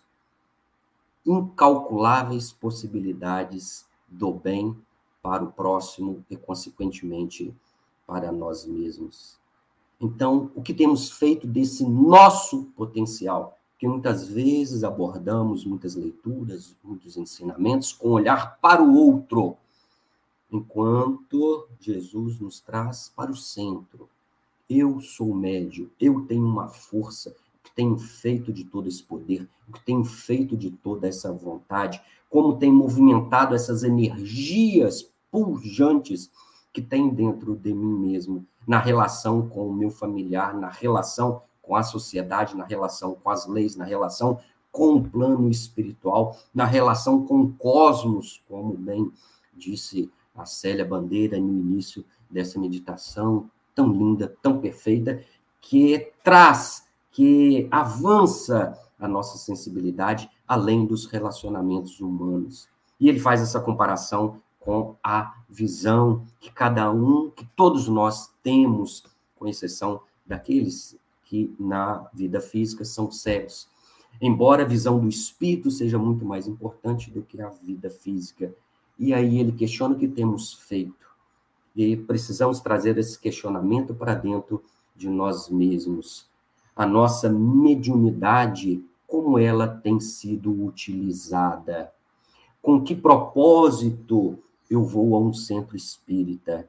incalculáveis 1.25 2.51
possibilidades 2.51 3.85
do 4.07 4.31
bem 4.31 4.75
para 5.21 5.43
o 5.43 5.51
próximo 5.51 6.23
e, 6.29 6.37
consequentemente, 6.37 7.53
para 8.05 8.31
nós 8.31 8.65
mesmos. 8.65 9.37
Então, 9.99 10.51
o 10.53 10.61
que 10.61 10.73
temos 10.73 11.09
feito 11.09 11.47
desse 11.47 11.83
nosso 11.83 12.65
potencial? 12.75 13.57
Que 13.79 13.87
muitas 13.87 14.27
vezes 14.27 14.83
abordamos 14.83 15.65
muitas 15.65 15.95
leituras, 15.95 16.75
muitos 16.83 17.17
ensinamentos 17.17 17.91
com 17.91 18.09
olhar 18.09 18.57
para 18.59 18.83
o 18.83 18.95
outro, 18.95 19.57
enquanto 20.51 21.67
Jesus 21.79 22.39
nos 22.39 22.59
traz 22.59 23.11
para 23.15 23.31
o 23.31 23.35
centro. 23.35 24.07
Eu 24.69 24.99
sou 24.99 25.33
médio, 25.33 25.91
eu 25.99 26.25
tenho 26.25 26.45
uma 26.45 26.67
força, 26.67 27.35
que 27.65 27.71
tenho 27.71 27.97
feito 27.97 28.53
de 28.53 28.63
todo 28.63 28.87
esse 28.87 29.01
poder, 29.01 29.49
o 29.67 29.73
que 29.73 29.83
tenho 29.83 30.05
feito 30.05 30.55
de 30.55 30.69
toda 30.69 31.07
essa 31.07 31.33
vontade, 31.33 31.99
como 32.29 32.57
tem 32.57 32.71
movimentado 32.71 33.55
essas 33.55 33.83
energias 33.83 35.11
pujantes 35.31 36.31
que 36.71 36.81
tem 36.81 37.09
dentro 37.09 37.55
de 37.55 37.73
mim 37.73 38.07
mesmo, 38.07 38.45
na 38.67 38.77
relação 38.77 39.49
com 39.49 39.67
o 39.67 39.73
meu 39.73 39.89
familiar, 39.89 40.53
na 40.53 40.69
relação 40.69 41.41
com 41.61 41.75
a 41.75 41.81
sociedade, 41.81 42.55
na 42.55 42.65
relação 42.65 43.15
com 43.15 43.29
as 43.29 43.47
leis, 43.47 43.75
na 43.75 43.83
relação 43.83 44.39
com 44.71 44.95
o 44.95 45.09
plano 45.09 45.49
espiritual, 45.49 46.37
na 46.53 46.65
relação 46.65 47.25
com 47.25 47.41
o 47.41 47.53
cosmos, 47.53 48.43
como 48.47 48.73
bem 48.73 49.11
disse 49.53 50.11
a 50.35 50.45
Célia 50.45 50.85
Bandeira 50.85 51.39
no 51.39 51.57
início 51.57 52.05
dessa 52.29 52.59
meditação 52.59 53.49
tão 53.73 53.91
linda, 53.91 54.33
tão 54.41 54.59
perfeita, 54.59 55.23
que 55.61 56.11
traz, 56.23 56.84
que 57.15 57.65
avança 57.71 58.77
a 58.99 59.07
nossa 59.07 59.37
sensibilidade 59.37 60.29
além 60.45 60.85
dos 60.85 61.05
relacionamentos 61.05 62.01
humanos. 62.01 62.67
E 62.99 63.07
ele 63.07 63.21
faz 63.21 63.39
essa 63.39 63.61
comparação 63.61 64.41
com 64.59 64.97
a 65.01 65.33
visão 65.49 66.25
que 66.41 66.51
cada 66.51 66.91
um, 66.91 67.29
que 67.29 67.45
todos 67.55 67.87
nós 67.87 68.29
temos, 68.43 69.05
com 69.37 69.47
exceção 69.47 70.01
daqueles 70.25 70.97
que 71.23 71.55
na 71.57 72.05
vida 72.13 72.41
física 72.41 72.83
são 72.83 73.09
cegos. 73.09 73.69
Embora 74.21 74.63
a 74.63 74.67
visão 74.67 74.99
do 74.99 75.07
espírito 75.07 75.71
seja 75.71 75.97
muito 75.97 76.25
mais 76.25 76.49
importante 76.49 77.09
do 77.09 77.21
que 77.21 77.41
a 77.41 77.47
vida 77.47 77.89
física. 77.89 78.53
E 78.99 79.13
aí 79.13 79.39
ele 79.39 79.53
questiona 79.53 79.95
o 79.95 79.97
que 79.97 80.09
temos 80.09 80.53
feito. 80.53 81.07
E 81.73 81.95
precisamos 81.95 82.59
trazer 82.59 82.97
esse 82.97 83.17
questionamento 83.17 83.95
para 83.95 84.13
dentro 84.13 84.61
de 84.93 85.07
nós 85.07 85.47
mesmos. 85.47 86.34
A 86.75 86.85
nossa 86.85 87.29
mediunidade, 87.29 88.83
como 89.07 89.39
ela 89.39 89.65
tem 89.65 89.99
sido 89.99 90.51
utilizada? 90.65 91.91
Com 92.61 92.81
que 92.81 92.93
propósito 92.93 94.37
eu 94.69 94.83
vou 94.83 95.15
a 95.15 95.19
um 95.19 95.31
centro 95.31 95.77
espírita? 95.77 96.67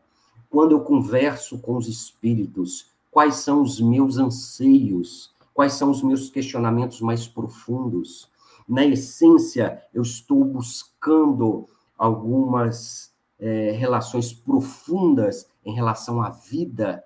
Quando 0.49 0.73
eu 0.73 0.81
converso 0.81 1.59
com 1.59 1.77
os 1.77 1.89
espíritos, 1.89 2.87
quais 3.11 3.37
são 3.37 3.63
os 3.63 3.81
meus 3.81 4.17
anseios? 4.17 5.35
Quais 5.53 5.73
são 5.73 5.91
os 5.91 6.03
meus 6.03 6.31
questionamentos 6.31 7.01
mais 7.01 7.27
profundos? 7.27 8.31
Na 8.69 8.85
essência, 8.85 9.83
eu 9.93 10.03
estou 10.03 10.45
buscando 10.45 11.69
algumas 11.99 13.11
é, 13.41 13.73
relações 13.73 14.33
profundas 14.33 15.49
em 15.65 15.75
relação 15.75 16.23
à 16.23 16.31
vida, 16.31 17.03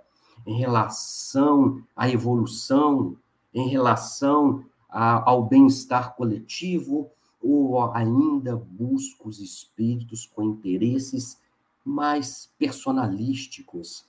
em 0.51 0.55
relação 0.59 1.81
à 1.95 2.11
evolução, 2.11 3.17
em 3.55 3.69
relação 3.69 4.65
a, 4.89 5.31
ao 5.31 5.45
bem-estar 5.45 6.17
coletivo, 6.17 7.09
ou 7.41 7.81
ainda 7.93 8.57
busco 8.57 9.29
os 9.29 9.39
espíritos 9.39 10.27
com 10.27 10.43
interesses 10.43 11.41
mais 11.85 12.51
personalísticos, 12.59 14.05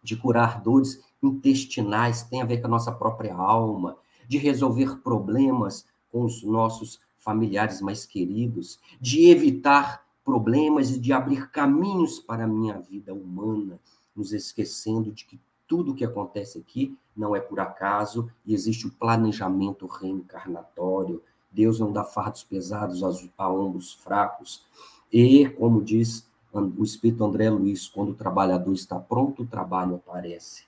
de 0.00 0.14
curar 0.16 0.60
dores 0.60 1.02
intestinais 1.20 2.22
que 2.22 2.30
têm 2.30 2.42
a 2.42 2.46
ver 2.46 2.60
com 2.60 2.68
a 2.68 2.70
nossa 2.70 2.92
própria 2.92 3.34
alma, 3.34 3.96
de 4.28 4.38
resolver 4.38 4.98
problemas 4.98 5.84
com 6.12 6.22
os 6.24 6.44
nossos 6.44 7.00
familiares 7.18 7.80
mais 7.80 8.06
queridos, 8.06 8.78
de 9.00 9.28
evitar 9.28 10.04
problemas 10.24 10.92
e 10.92 11.00
de 11.00 11.12
abrir 11.12 11.50
caminhos 11.50 12.20
para 12.20 12.44
a 12.44 12.48
minha 12.48 12.78
vida 12.78 13.12
humana, 13.12 13.80
nos 14.14 14.32
esquecendo 14.32 15.10
de 15.10 15.24
que 15.24 15.40
tudo 15.66 15.92
o 15.92 15.94
que 15.94 16.04
acontece 16.04 16.58
aqui 16.58 16.96
não 17.16 17.34
é 17.34 17.40
por 17.40 17.60
acaso 17.60 18.30
e 18.44 18.54
existe 18.54 18.86
o 18.86 18.90
planejamento 18.90 19.86
reencarnatório, 19.86 21.22
Deus 21.50 21.78
não 21.78 21.92
dá 21.92 22.02
fardos 22.04 22.42
pesados 22.42 23.02
a 23.38 23.48
ombros 23.48 23.94
fracos. 23.94 24.66
E, 25.12 25.48
como 25.50 25.82
diz 25.82 26.28
o 26.52 26.82
Espírito 26.82 27.24
André 27.24 27.50
Luiz, 27.50 27.88
quando 27.88 28.10
o 28.10 28.14
trabalhador 28.14 28.72
está 28.72 28.98
pronto, 28.98 29.42
o 29.42 29.46
trabalho 29.46 29.96
aparece. 29.96 30.64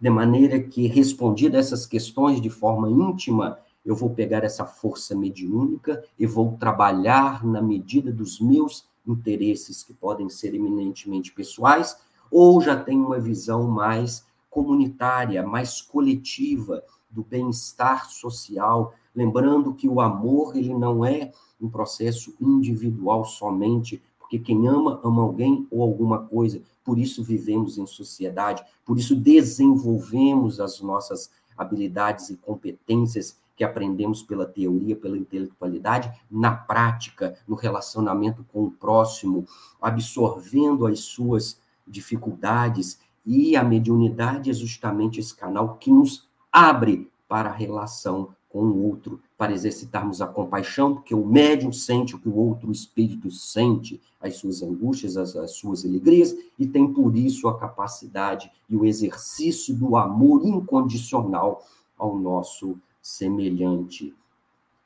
De 0.00 0.10
maneira 0.10 0.60
que, 0.60 0.86
respondida 0.86 1.58
essas 1.58 1.86
questões 1.86 2.40
de 2.40 2.50
forma 2.50 2.90
íntima, 2.90 3.58
eu 3.84 3.94
vou 3.94 4.10
pegar 4.10 4.44
essa 4.44 4.64
força 4.64 5.14
mediúnica 5.14 6.02
e 6.18 6.26
vou 6.26 6.56
trabalhar 6.58 7.44
na 7.44 7.60
medida 7.60 8.12
dos 8.12 8.40
meus 8.40 8.86
interesses, 9.06 9.82
que 9.82 9.92
podem 9.92 10.28
ser 10.28 10.54
eminentemente 10.54 11.32
pessoais, 11.32 11.96
ou 12.30 12.60
já 12.60 12.76
tenho 12.76 13.06
uma 13.06 13.18
visão 13.18 13.68
mais 13.68 14.24
comunitária, 14.52 15.42
mais 15.42 15.80
coletiva, 15.80 16.84
do 17.10 17.24
bem-estar 17.24 18.08
social, 18.10 18.94
lembrando 19.14 19.74
que 19.74 19.88
o 19.88 20.00
amor 20.00 20.56
ele 20.56 20.74
não 20.74 21.04
é 21.04 21.32
um 21.60 21.68
processo 21.68 22.34
individual 22.40 23.24
somente, 23.24 24.02
porque 24.18 24.38
quem 24.38 24.68
ama 24.68 25.00
ama 25.02 25.22
alguém 25.22 25.66
ou 25.70 25.82
alguma 25.82 26.18
coisa. 26.18 26.62
Por 26.84 26.98
isso 26.98 27.24
vivemos 27.24 27.78
em 27.78 27.86
sociedade, 27.86 28.62
por 28.84 28.98
isso 28.98 29.16
desenvolvemos 29.16 30.60
as 30.60 30.80
nossas 30.80 31.30
habilidades 31.56 32.28
e 32.28 32.36
competências 32.36 33.38
que 33.56 33.64
aprendemos 33.64 34.22
pela 34.22 34.46
teoria, 34.46 34.96
pela 34.96 35.16
intelectualidade, 35.16 36.12
na 36.30 36.52
prática, 36.52 37.38
no 37.48 37.54
relacionamento 37.54 38.44
com 38.52 38.64
o 38.64 38.70
próximo, 38.70 39.46
absorvendo 39.80 40.86
as 40.86 41.00
suas 41.00 41.58
dificuldades 41.86 42.98
e 43.24 43.56
a 43.56 43.62
mediunidade 43.62 44.50
é 44.50 44.52
justamente 44.52 45.20
esse 45.20 45.34
canal 45.34 45.76
que 45.76 45.90
nos 45.90 46.28
abre 46.50 47.10
para 47.28 47.50
a 47.50 47.52
relação 47.52 48.34
com 48.48 48.64
o 48.64 48.86
outro, 48.86 49.18
para 49.38 49.52
exercitarmos 49.52 50.20
a 50.20 50.26
compaixão, 50.26 50.94
porque 50.94 51.14
o 51.14 51.24
médium 51.24 51.72
sente 51.72 52.14
o 52.14 52.18
que 52.18 52.28
o 52.28 52.36
outro 52.36 52.70
espírito 52.70 53.30
sente, 53.30 54.00
as 54.20 54.36
suas 54.36 54.62
angústias, 54.62 55.16
as, 55.16 55.34
as 55.34 55.52
suas 55.52 55.86
alegrias, 55.86 56.36
e 56.58 56.66
tem 56.66 56.92
por 56.92 57.16
isso 57.16 57.48
a 57.48 57.58
capacidade 57.58 58.52
e 58.68 58.76
o 58.76 58.84
exercício 58.84 59.74
do 59.74 59.96
amor 59.96 60.44
incondicional 60.44 61.64
ao 61.96 62.18
nosso 62.18 62.78
semelhante. 63.00 64.14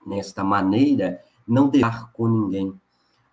Nesta 0.07 0.45
maneira, 0.45 1.21
não 1.47 1.69
deixar 1.69 2.13
com 2.13 2.29
ninguém. 2.29 2.73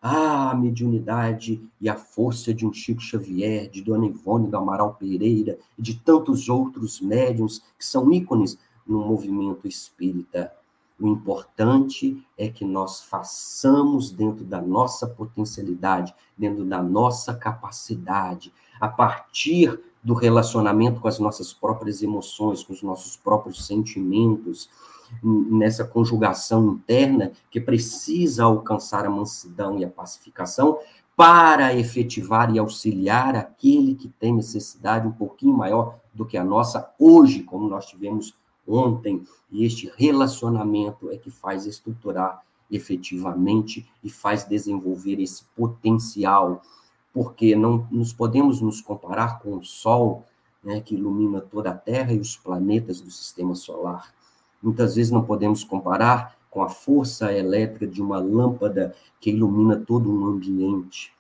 Ah, 0.06 0.52
a 0.52 0.54
mediunidade 0.54 1.66
e 1.80 1.88
a 1.88 1.96
força 1.96 2.54
de 2.54 2.68
um 2.68 2.74
Chico 2.74 3.00
Xavier, 3.00 3.70
de 3.70 3.82
Dona 3.82 4.06
Ivone 4.06 4.50
do 4.50 4.58
Amaral 4.58 4.96
Pereira 4.96 5.58
e 5.78 5.82
de 5.82 5.96
tantos 5.96 6.50
outros 6.50 7.00
médiums 7.00 7.64
que 7.80 7.86
são 7.86 8.12
ícones 8.12 8.60
no 8.86 9.00
movimento 9.00 9.66
espírita. 9.66 10.52
O 11.00 11.08
importante 11.08 12.22
é 12.38 12.50
que 12.50 12.66
nós 12.66 13.02
façamos 13.02 14.12
dentro 14.12 14.44
da 14.44 14.62
nossa 14.62 15.08
potencialidade, 15.08 16.14
dentro 16.38 16.66
da 16.66 16.84
nossa 16.84 17.34
capacidade, 17.34 18.52
a 18.82 18.90
partir 18.90 19.80
do 20.04 20.14
relacionamento 20.14 21.00
com 21.00 21.08
as 21.08 21.18
nossas 21.18 21.54
próprias 21.54 22.04
emoções, 22.04 22.62
com 22.62 22.74
os 22.74 22.84
nossos 22.84 23.16
próprios 23.16 23.66
sentimentos, 23.66 24.70
nessa 25.22 25.84
conjugação 25.84 26.74
interna 26.74 27.32
que 27.52 27.60
precisa 27.60 28.44
alcançar 28.44 29.06
a 29.06 29.10
mansidão 29.10 29.78
e 29.78 29.86
a 29.86 29.90
pacificação 29.90 30.80
para 31.16 31.76
efetivar 31.76 32.54
e 32.54 32.60
auxiliar 32.60 33.36
aquele 33.36 33.96
que 33.96 34.08
tem 34.08 34.34
necessidade 34.34 35.08
um 35.08 35.12
pouquinho 35.12 35.56
maior 35.56 36.00
do 36.14 36.26
que 36.26 36.38
a 36.38 36.44
nossa 36.44 36.92
hoje, 36.98 37.44
como 37.44 37.70
nós 37.70 37.86
tivemos 37.86 38.36
ontem, 38.68 39.24
e 39.52 39.66
este 39.66 39.92
relacionamento 39.96 41.12
é 41.12 41.18
que 41.18 41.30
faz 41.30 41.66
estruturar 41.66 42.42
efetivamente 42.72 43.88
e 44.04 44.10
faz 44.10 44.46
desenvolver 44.46 45.22
esse 45.22 45.44
potencial, 45.56 46.62
porque 47.14 47.56
não 47.56 47.88
nos 47.92 48.12
podemos 48.12 48.62
nos 48.62 48.82
comparar 48.82 49.40
com 49.40 49.58
o 49.58 49.64
Sol, 49.64 50.26
né, 50.64 50.82
que 50.82 50.96
ilumina 50.96 51.42
toda 51.42 51.72
a 51.72 51.78
Terra 51.78 52.14
e 52.14 52.20
os 52.20 52.36
planetas 52.38 53.02
do 53.02 53.12
sistema 53.12 53.54
solar. 53.54 54.14
Muitas 54.64 54.96
vezes 54.96 55.12
não 55.12 55.26
podemos 55.26 55.62
comparar 55.64 56.38
com 56.50 56.64
a 56.64 56.70
força 56.70 57.34
elétrica 57.34 57.86
de 57.86 58.02
uma 58.02 58.18
lâmpada 58.20 58.96
que 59.20 59.32
ilumina 59.32 59.76
todo 59.76 60.10
um 60.10 60.26
ambiente, 60.26 61.12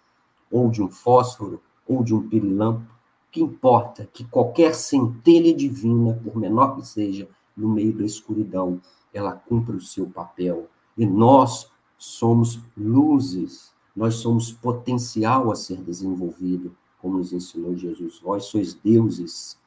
ou 0.49 0.69
de 0.69 0.81
um 0.81 0.87
fósforo, 0.87 1.61
ou 1.85 2.03
de 2.03 2.15
um 2.15 2.25
pirilampo. 2.29 2.81
O 2.81 3.31
que 3.31 3.41
importa 3.41 4.03
é 4.03 4.05
que 4.05 4.23
qualquer 4.23 4.73
centelha 4.73 5.53
divina, 5.53 6.19
por 6.23 6.37
menor 6.37 6.75
que 6.75 6.87
seja, 6.87 7.27
no 7.57 7.67
meio 7.67 7.91
da 7.93 8.05
escuridão, 8.05 8.79
ela 9.13 9.33
cumpre 9.33 9.75
o 9.75 9.81
seu 9.81 10.07
papel. 10.07 10.69
E 10.97 11.05
nós 11.05 11.69
somos 11.97 12.59
luzes, 12.77 13.73
nós 13.95 14.15
somos 14.15 14.51
potencial 14.51 15.51
a 15.51 15.55
ser 15.55 15.81
desenvolvido, 15.81 16.75
como 17.01 17.17
nos 17.17 17.33
ensinou 17.33 17.75
Jesus. 17.75 18.19
Vós 18.19 18.45
sois 18.45 18.73
deuses, 18.73 19.57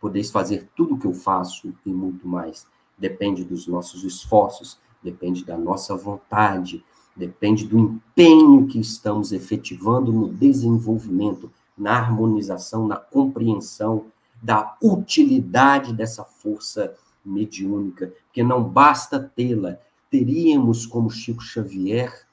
podeis 0.00 0.30
fazer 0.30 0.68
tudo 0.76 0.94
o 0.94 0.98
que 0.98 1.06
eu 1.06 1.12
faço 1.12 1.74
e 1.84 1.90
muito 1.90 2.28
mais. 2.28 2.66
Depende 2.98 3.44
dos 3.44 3.66
nossos 3.66 4.04
esforços, 4.04 4.78
depende 5.02 5.44
da 5.44 5.56
nossa 5.56 5.96
vontade, 5.96 6.84
depende 7.14 7.66
do 7.66 7.78
empenho 7.78 8.66
que 8.66 8.78
estamos 8.78 9.32
efetivando 9.32 10.12
no 10.12 10.28
desenvolvimento, 10.28 11.50
na 11.76 11.96
harmonização, 11.96 12.86
na 12.86 12.96
compreensão 12.96 14.06
da 14.42 14.76
utilidade 14.82 15.92
dessa 15.92 16.24
força 16.24 16.94
mediúnica, 17.24 18.12
porque 18.26 18.42
não 18.42 18.62
basta 18.62 19.18
tê-la, 19.18 19.78
teríamos, 20.10 20.86
como 20.86 21.10
Chico 21.10 21.42
Xavier, 21.42 22.26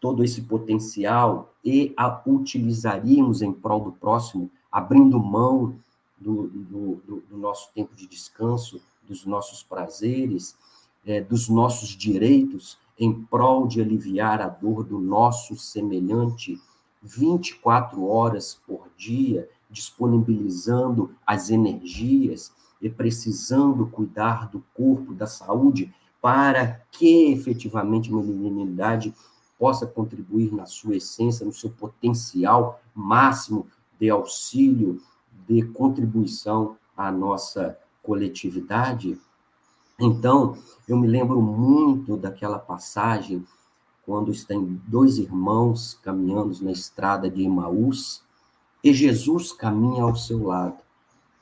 todo 0.00 0.22
esse 0.22 0.42
potencial 0.42 1.52
e 1.64 1.92
a 1.96 2.20
utilizaríamos 2.26 3.42
em 3.42 3.52
prol 3.52 3.80
do 3.80 3.92
próximo, 3.92 4.50
abrindo 4.70 5.18
mão 5.18 5.74
do, 6.18 6.48
do, 6.48 7.22
do 7.28 7.36
nosso 7.36 7.72
tempo 7.74 7.94
de 7.94 8.06
descanso, 8.06 8.80
dos 9.06 9.24
nossos 9.24 9.62
prazeres, 9.62 10.56
é, 11.04 11.20
dos 11.20 11.48
nossos 11.48 11.90
direitos, 11.90 12.78
em 12.98 13.12
prol 13.12 13.66
de 13.66 13.80
aliviar 13.80 14.40
a 14.40 14.48
dor 14.48 14.82
do 14.82 14.98
nosso 14.98 15.56
semelhante 15.56 16.60
24 17.02 18.04
horas 18.06 18.60
por 18.66 18.88
dia, 18.96 19.48
disponibilizando 19.70 21.14
as 21.26 21.50
energias 21.50 22.52
e 22.80 22.88
precisando 22.88 23.86
cuidar 23.86 24.48
do 24.48 24.64
corpo, 24.74 25.14
da 25.14 25.26
saúde, 25.26 25.92
para 26.20 26.82
que 26.90 27.32
efetivamente 27.32 28.12
a 28.12 28.16
mediunidade 28.16 29.14
possa 29.58 29.86
contribuir 29.86 30.52
na 30.52 30.66
sua 30.66 30.96
essência, 30.96 31.46
no 31.46 31.52
seu 31.52 31.70
potencial 31.70 32.80
máximo 32.94 33.66
de 33.98 34.10
auxílio, 34.10 35.00
de 35.46 35.62
contribuição 35.62 36.76
à 36.96 37.10
nossa 37.10 37.78
coletividade. 38.06 39.18
Então, 39.98 40.56
eu 40.86 40.96
me 40.96 41.08
lembro 41.08 41.42
muito 41.42 42.16
daquela 42.16 42.58
passagem 42.58 43.44
quando 44.04 44.30
estão 44.30 44.78
dois 44.86 45.18
irmãos 45.18 45.98
caminhando 46.02 46.56
na 46.62 46.70
estrada 46.70 47.28
de 47.28 47.42
Emaús 47.42 48.22
e 48.82 48.94
Jesus 48.94 49.52
caminha 49.52 50.04
ao 50.04 50.14
seu 50.14 50.44
lado 50.44 50.86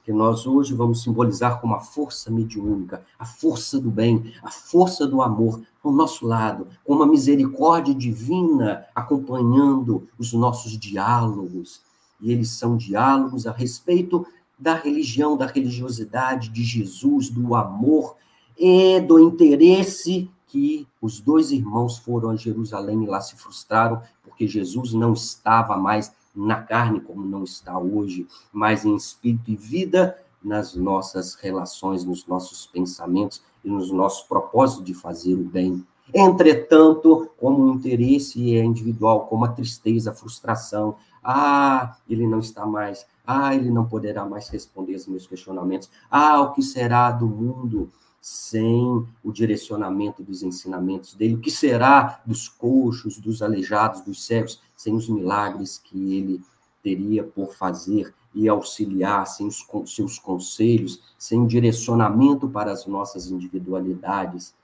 que 0.05 0.13
nós 0.13 0.47
hoje 0.47 0.75
vamos 0.75 1.03
simbolizar 1.03 1.61
como 1.61 1.75
a 1.75 1.81
força 1.81 2.31
mediúnica, 2.31 3.03
a 3.19 3.25
força 3.25 3.81
do 3.81 3.91
bem, 3.91 4.35
a 4.43 4.51
força 4.51 5.07
do 5.07 5.23
amor 5.23 5.63
ao 5.83 5.91
nosso 5.91 6.27
lado, 6.27 6.69
com 6.85 6.95
uma 6.95 7.07
misericórdia 7.07 7.95
divina 7.95 8.85
acompanhando 8.95 10.07
os 10.19 10.35
nossos 10.35 10.79
diálogos. 10.79 11.81
E 12.21 12.31
eles 12.31 12.51
são 12.51 12.77
diálogos 12.77 13.47
a 13.47 13.53
respeito 13.53 14.27
da 14.59 14.75
religião, 14.75 15.37
da 15.37 15.47
religiosidade 15.47 16.49
de 16.49 16.63
Jesus, 16.63 17.29
do 17.29 17.55
amor 17.55 18.17
e 18.57 19.01
do 19.01 19.19
interesse 19.19 20.31
que 20.47 20.87
os 21.03 21.21
dois 21.21 21.51
irmãos 21.51 21.99
foram 21.99 22.31
a 22.31 22.37
Jerusalém 22.37 23.03
e 23.03 23.07
lá 23.07 23.21
se 23.21 23.35
frustraram, 23.35 24.01
porque 24.23 24.47
Jesus 24.47 24.93
não 24.93 25.13
estava 25.13 25.77
mais 25.77 26.13
na 26.35 26.63
carne, 26.63 27.01
como 27.01 27.25
não 27.25 27.43
está 27.45 27.79
hoje, 27.79 28.27
mas 28.53 28.85
em 28.85 28.95
espírito 28.95 29.51
e 29.51 29.57
vida 29.57 30.17
nas 30.43 30.75
nossas 30.75 31.35
relações, 31.35 32.05
nos 32.05 32.27
nossos 32.27 32.67
pensamentos 32.67 33.43
e 33.65 33.69
nos 33.69 33.91
nossos 33.91 34.27
propósitos 34.27 34.85
de 34.85 34.95
fazer 34.95 35.35
o 35.35 35.45
bem. 35.45 35.85
Entretanto, 36.13 37.31
como 37.39 37.65
o 37.65 37.75
interesse 37.75 38.55
é 38.55 38.63
individual, 38.63 39.27
como 39.27 39.45
a 39.45 39.49
tristeza, 39.49 40.11
a 40.11 40.15
frustração, 40.15 40.97
ah, 41.23 41.97
ele 42.09 42.27
não 42.27 42.41
está 42.41 42.67
mais, 42.67 43.07
ah, 43.27 43.55
ele 43.55 43.71
não 43.71 43.87
poderá 43.87 44.25
mais 44.25 44.49
responder 44.49 44.95
aos 44.95 45.07
meus 45.07 45.27
questionamentos, 45.27 45.91
ah, 46.11 46.41
o 46.41 46.53
que 46.53 46.63
será 46.63 47.11
do 47.11 47.27
mundo? 47.27 47.91
sem 48.27 49.07
o 49.23 49.31
direcionamento 49.31 50.23
dos 50.23 50.43
ensinamentos 50.43 51.13
dele? 51.13 51.35
O 51.35 51.41
que 51.41 51.51
será 51.51 52.23
dos 52.25 52.49
coxos, 52.49 53.19
dos 53.19 53.43
aleijados, 53.43 54.01
dos 54.01 54.25
cegos, 54.25 54.63
sem 54.75 54.95
os 54.95 55.11
milagres 55.11 55.77
que 55.77 56.17
ele 56.17 56.43
teria 56.83 57.23
por 57.23 57.53
fazer 57.55 58.15
e 58.35 58.49
auxiliar, 58.49 59.27
sem 59.27 59.47
os 59.47 59.67
seus 59.95 60.19
conselhos, 60.19 61.03
sem 61.19 61.43
o 61.43 61.47
direcionamento 61.47 62.49
para 62.49 62.73
as 62.73 62.87
nossas 62.87 63.31
individualidades? 63.31 64.55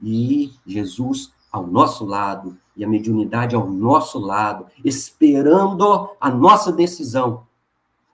E 0.00 0.52
Jesus 0.64 1.32
ao 1.50 1.66
nosso 1.66 2.04
lado 2.04 2.56
e 2.76 2.84
a 2.84 2.88
mediunidade 2.88 3.56
ao 3.56 3.68
nosso 3.68 4.20
lado, 4.20 4.66
esperando 4.84 6.10
a 6.20 6.30
nossa 6.30 6.70
decisão 6.70 7.47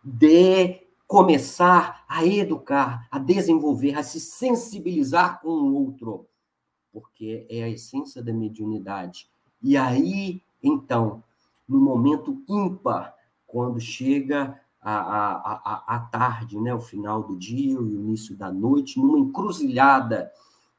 de 0.05 0.83
começar 1.07 2.05
a 2.09 2.25
educar, 2.27 3.07
a 3.11 3.19
desenvolver, 3.19 3.95
a 3.95 4.03
se 4.03 4.21
sensibilizar 4.21 5.41
com 5.41 5.49
o 5.49 5.75
outro, 5.75 6.27
porque 6.93 7.47
é 7.49 7.63
a 7.63 7.69
essência 7.69 8.23
da 8.23 8.33
mediunidade. 8.33 9.29
E 9.63 9.77
aí, 9.77 10.43
então, 10.63 11.23
no 11.69 11.81
momento 11.81 12.43
ímpar, 12.49 13.15
quando 13.47 13.81
chega 13.81 14.61
a, 14.81 14.95
a, 14.95 15.35
a, 15.65 15.97
a 15.97 15.99
tarde, 16.01 16.61
né, 16.61 16.75
o 16.75 16.81
final 16.81 17.23
do 17.23 17.37
dia, 17.37 17.81
o 17.81 17.87
início 17.87 18.37
da 18.37 18.53
noite, 18.53 18.99
numa 18.99 19.19
encruzilhada 19.19 20.31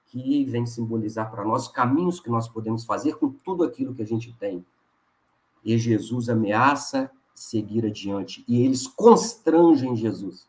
que 0.05 0.45
vem 0.45 0.65
simbolizar 0.65 1.31
para 1.31 1.43
nós 1.43 1.67
caminhos 1.67 2.19
que 2.19 2.29
nós 2.29 2.47
podemos 2.47 2.85
fazer 2.85 3.17
com 3.17 3.29
tudo 3.29 3.63
aquilo 3.63 3.93
que 3.95 4.01
a 4.01 4.05
gente 4.07 4.31
tem. 4.33 4.63
E 5.63 5.77
Jesus 5.77 6.29
ameaça 6.29 7.11
seguir 7.35 7.85
adiante. 7.85 8.43
E 8.47 8.63
eles 8.63 8.87
constrangem 8.87 9.95
Jesus. 9.95 10.47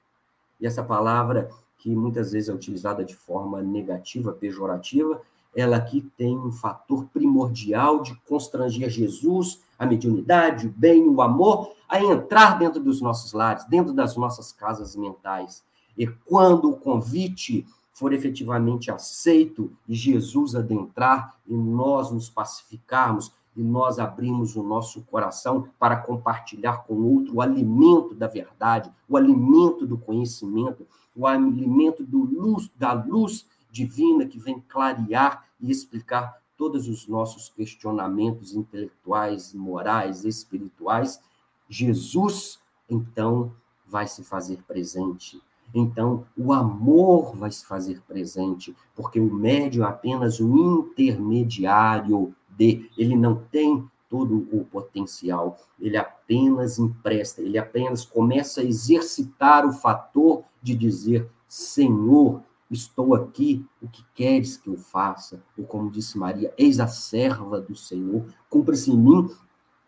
E 0.60 0.66
essa 0.66 0.82
palavra, 0.82 1.50
que 1.76 1.94
muitas 1.94 2.32
vezes 2.32 2.48
é 2.48 2.54
utilizada 2.54 3.04
de 3.04 3.14
forma 3.14 3.60
negativa, 3.60 4.32
pejorativa, 4.32 5.20
ela 5.54 5.76
aqui 5.76 6.08
tem 6.16 6.36
um 6.36 6.52
fator 6.52 7.06
primordial 7.12 8.02
de 8.02 8.14
constranger 8.28 8.90
Jesus, 8.90 9.60
a 9.78 9.84
mediunidade, 9.86 10.66
o 10.66 10.70
bem, 10.70 11.08
o 11.08 11.20
amor, 11.20 11.72
a 11.88 12.00
entrar 12.00 12.58
dentro 12.58 12.80
dos 12.80 13.00
nossos 13.00 13.32
lares, 13.32 13.64
dentro 13.64 13.92
das 13.92 14.16
nossas 14.16 14.52
casas 14.52 14.94
mentais. 14.94 15.64
E 15.96 16.06
quando 16.06 16.70
o 16.70 16.76
convite 16.76 17.66
for 17.92 18.12
efetivamente 18.12 18.90
aceito 18.90 19.72
e 19.88 19.94
Jesus 19.94 20.54
adentrar 20.54 21.34
e 21.46 21.54
nós 21.54 22.10
nos 22.10 22.28
pacificarmos, 22.28 23.32
e 23.56 23.62
nós 23.62 23.98
abrimos 23.98 24.54
o 24.54 24.62
nosso 24.62 25.02
coração 25.02 25.68
para 25.78 25.96
compartilhar 25.96 26.84
com 26.84 26.94
outro 26.94 27.36
o 27.36 27.40
alimento 27.40 28.14
da 28.14 28.26
verdade, 28.26 28.92
o 29.08 29.16
alimento 29.16 29.86
do 29.86 29.96
conhecimento, 29.96 30.86
o 31.14 31.26
alimento 31.26 32.04
do 32.04 32.22
luz, 32.22 32.70
da 32.76 32.92
luz 32.92 33.46
divina 33.70 34.26
que 34.26 34.38
vem 34.38 34.62
clarear 34.68 35.44
e 35.60 35.70
explicar 35.70 36.40
todos 36.56 36.88
os 36.88 37.06
nossos 37.06 37.48
questionamentos 37.48 38.54
intelectuais, 38.54 39.52
morais, 39.52 40.24
espirituais, 40.24 41.20
Jesus 41.68 42.58
então 42.88 43.52
vai 43.86 44.06
se 44.06 44.22
fazer 44.22 44.62
presente. 44.62 45.40
Então, 45.74 46.24
o 46.36 46.52
amor 46.52 47.36
vai 47.36 47.50
se 47.50 47.66
fazer 47.66 48.00
presente, 48.02 48.74
porque 48.94 49.20
o 49.20 49.32
médio 49.32 49.82
é 49.82 49.86
apenas 49.86 50.40
um 50.40 50.78
intermediário 50.90 52.34
ele 52.58 53.16
não 53.16 53.36
tem 53.50 53.88
todo 54.08 54.48
o 54.52 54.64
potencial, 54.64 55.58
ele 55.80 55.96
apenas 55.96 56.78
empresta, 56.78 57.42
ele 57.42 57.58
apenas 57.58 58.04
começa 58.04 58.60
a 58.60 58.64
exercitar 58.64 59.66
o 59.66 59.72
fator 59.72 60.44
de 60.62 60.74
dizer: 60.74 61.28
Senhor, 61.48 62.42
estou 62.70 63.14
aqui, 63.14 63.64
o 63.80 63.88
que 63.88 64.04
queres 64.14 64.56
que 64.56 64.68
eu 64.68 64.76
faça? 64.76 65.42
Ou 65.56 65.64
como 65.64 65.90
disse 65.90 66.18
Maria, 66.18 66.52
eis 66.56 66.80
a 66.80 66.86
serva 66.86 67.60
do 67.60 67.74
Senhor, 67.74 68.26
cumpra-se 68.48 68.90
em 68.90 68.96
mim 68.96 69.28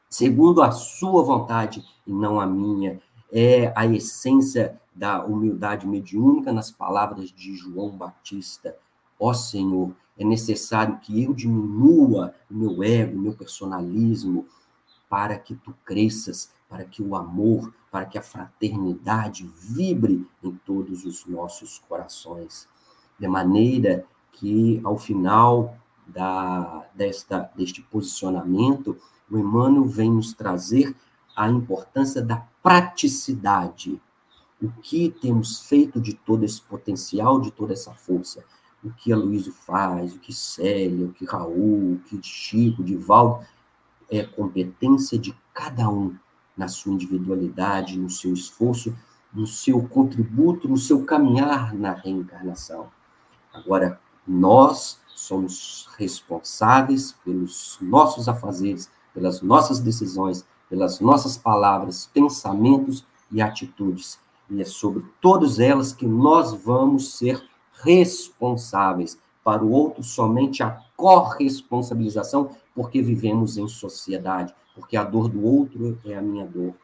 segundo 0.09 0.63
a 0.63 0.71
sua 0.73 1.23
vontade 1.23 1.85
e 2.07 2.13
não 2.13 2.41
a 2.41 2.47
minha. 2.47 3.01
É 3.31 3.73
a 3.77 3.87
essência 3.87 4.81
da 4.95 5.25
humildade 5.25 5.87
mediúnica 5.87 6.53
nas 6.53 6.71
palavras 6.71 7.31
de 7.31 7.55
João 7.55 7.91
Batista. 7.91 8.75
Ó 9.19 9.33
Senhor, 9.33 9.95
é 10.17 10.25
necessário 10.25 10.99
que 10.99 11.23
eu 11.25 11.33
diminua 11.33 12.35
o 12.51 12.55
meu 12.55 12.83
ego, 12.83 13.17
o 13.17 13.21
meu 13.21 13.35
personalismo, 13.35 14.47
para 15.09 15.39
que 15.39 15.55
tu 15.55 15.75
cresças, 15.85 16.51
para 16.69 16.85
que 16.85 17.03
o 17.03 17.15
amor, 17.17 17.73
para 17.91 18.05
que 18.05 18.19
a 18.19 18.23
fraternidade 18.23 19.51
vibre 19.57 20.27
em 20.43 20.53
todos 20.67 21.05
os 21.05 21.25
nossos 21.27 21.79
corações. 21.89 22.69
De 23.19 23.27
maneira 23.27 24.05
que, 24.33 24.81
ao 24.85 24.99
final 24.99 25.77
da, 26.07 26.87
desta, 26.95 27.51
deste 27.57 27.83
posicionamento, 27.83 28.97
o 29.31 29.39
Emmanuel 29.39 29.85
vem 29.85 30.11
nos 30.11 30.33
trazer 30.33 30.95
a 31.37 31.49
importância 31.49 32.21
da 32.21 32.47
praticidade. 32.63 34.01
o 34.61 34.69
que 34.83 35.09
temos 35.09 35.61
feito 35.61 36.01
de 36.01 36.15
todo 36.15 36.45
esse 36.45 36.61
potencial, 36.61 37.41
de 37.41 37.53
toda 37.53 37.73
essa 37.73 37.95
força. 37.95 38.45
O 38.83 38.91
que 38.91 39.13
a 39.13 39.17
Luísa 39.17 39.53
faz, 39.53 40.15
o 40.15 40.19
que 40.19 40.33
Célia, 40.33 41.07
o 41.07 41.13
que 41.13 41.25
Raul, 41.25 41.95
o 41.95 41.99
que 42.07 42.21
Chico, 42.23 42.83
de 42.83 42.97
Valdo, 42.97 43.45
é 44.11 44.25
competência 44.25 45.19
de 45.19 45.37
cada 45.53 45.89
um 45.89 46.17
na 46.57 46.69
sua 46.69 46.93
individualidade, 46.93 47.99
no 47.99 48.09
seu 48.09 48.33
esforço, 48.33 48.95
no 49.33 49.47
seu 49.47 49.83
contributo, 49.87 50.69
no 50.69 50.77
seu 50.77 51.05
caminhar 51.05 51.75
na 51.75 51.93
reencarnação. 51.93 52.89
Agora, 53.53 54.01
nós 54.27 55.01
somos 55.15 55.89
responsáveis 55.97 57.13
pelos 57.25 57.79
nossos 57.81 58.29
afazeres, 58.29 58.91
pelas 59.13 59.43
nossas 59.43 59.81
decisões, 59.81 60.47
pelas 60.69 61.01
nossas 61.01 61.37
palavras, 61.37 62.09
pensamentos 62.13 63.05
e 63.31 63.43
atitudes. 63.43 64.19
E 64.51 64.61
é 64.61 64.65
sobre 64.65 65.05
todas 65.21 65.59
elas 65.59 65.93
que 65.93 66.07
nós 66.07 66.55
vamos 66.55 67.17
ser 67.17 67.43
responsáveis. 67.83 69.19
Para 69.45 69.65
o 69.65 69.71
outro, 69.71 70.03
somente 70.03 70.63
a 70.63 70.79
corresponsabilização, 70.97 72.51
porque 72.75 73.01
vivemos 73.01 73.57
em 73.57 73.67
sociedade, 73.67 74.55
porque 74.75 74.97
a 74.97 75.05
dor 75.05 75.29
do 75.29 75.45
outro 75.45 75.99
é 76.05 76.15
a 76.15 76.23
minha 76.23 76.47
dor, 76.47 76.75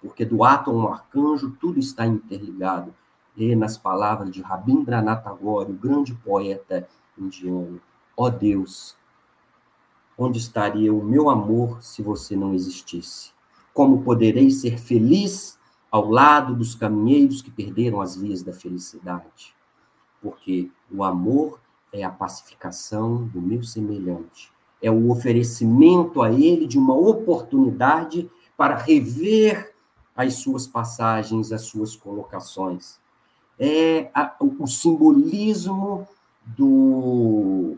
porque 0.00 0.24
do 0.24 0.42
átomo 0.42 0.86
ao 0.86 0.94
arcanjo 0.94 1.56
tudo 1.60 1.78
está 1.78 2.06
interligado. 2.06 2.94
E 3.36 3.54
nas 3.54 3.76
palavras 3.76 4.30
de 4.30 4.40
Rabindranath 4.40 5.24
Tagore, 5.24 5.72
o 5.72 5.74
grande 5.74 6.14
poeta 6.14 6.88
indiano, 7.18 7.80
ó 8.16 8.26
oh 8.26 8.30
Deus, 8.30 8.96
onde 10.16 10.38
estaria 10.38 10.94
o 10.94 11.04
meu 11.04 11.28
amor 11.28 11.82
se 11.82 12.00
você 12.00 12.36
não 12.36 12.54
existisse? 12.54 13.32
Como 13.72 14.02
poderei 14.02 14.50
ser 14.50 14.78
feliz 14.78 15.58
ao 15.90 16.08
lado 16.08 16.54
dos 16.54 16.74
caminheiros 16.74 17.42
que 17.42 17.50
perderam 17.50 18.00
as 18.00 18.16
vias 18.16 18.42
da 18.42 18.52
felicidade? 18.52 19.54
Porque 20.24 20.70
o 20.90 21.04
amor 21.04 21.60
é 21.92 22.02
a 22.02 22.08
pacificação 22.08 23.26
do 23.26 23.42
meu 23.42 23.62
semelhante, 23.62 24.50
é 24.80 24.90
o 24.90 25.10
oferecimento 25.10 26.22
a 26.22 26.32
ele 26.32 26.66
de 26.66 26.78
uma 26.78 26.94
oportunidade 26.94 28.30
para 28.56 28.74
rever 28.74 29.74
as 30.16 30.36
suas 30.36 30.66
passagens, 30.66 31.52
as 31.52 31.60
suas 31.62 31.94
colocações. 31.94 32.98
É 33.58 34.10
a, 34.14 34.34
o 34.40 34.66
simbolismo 34.66 36.08
do 36.42 37.76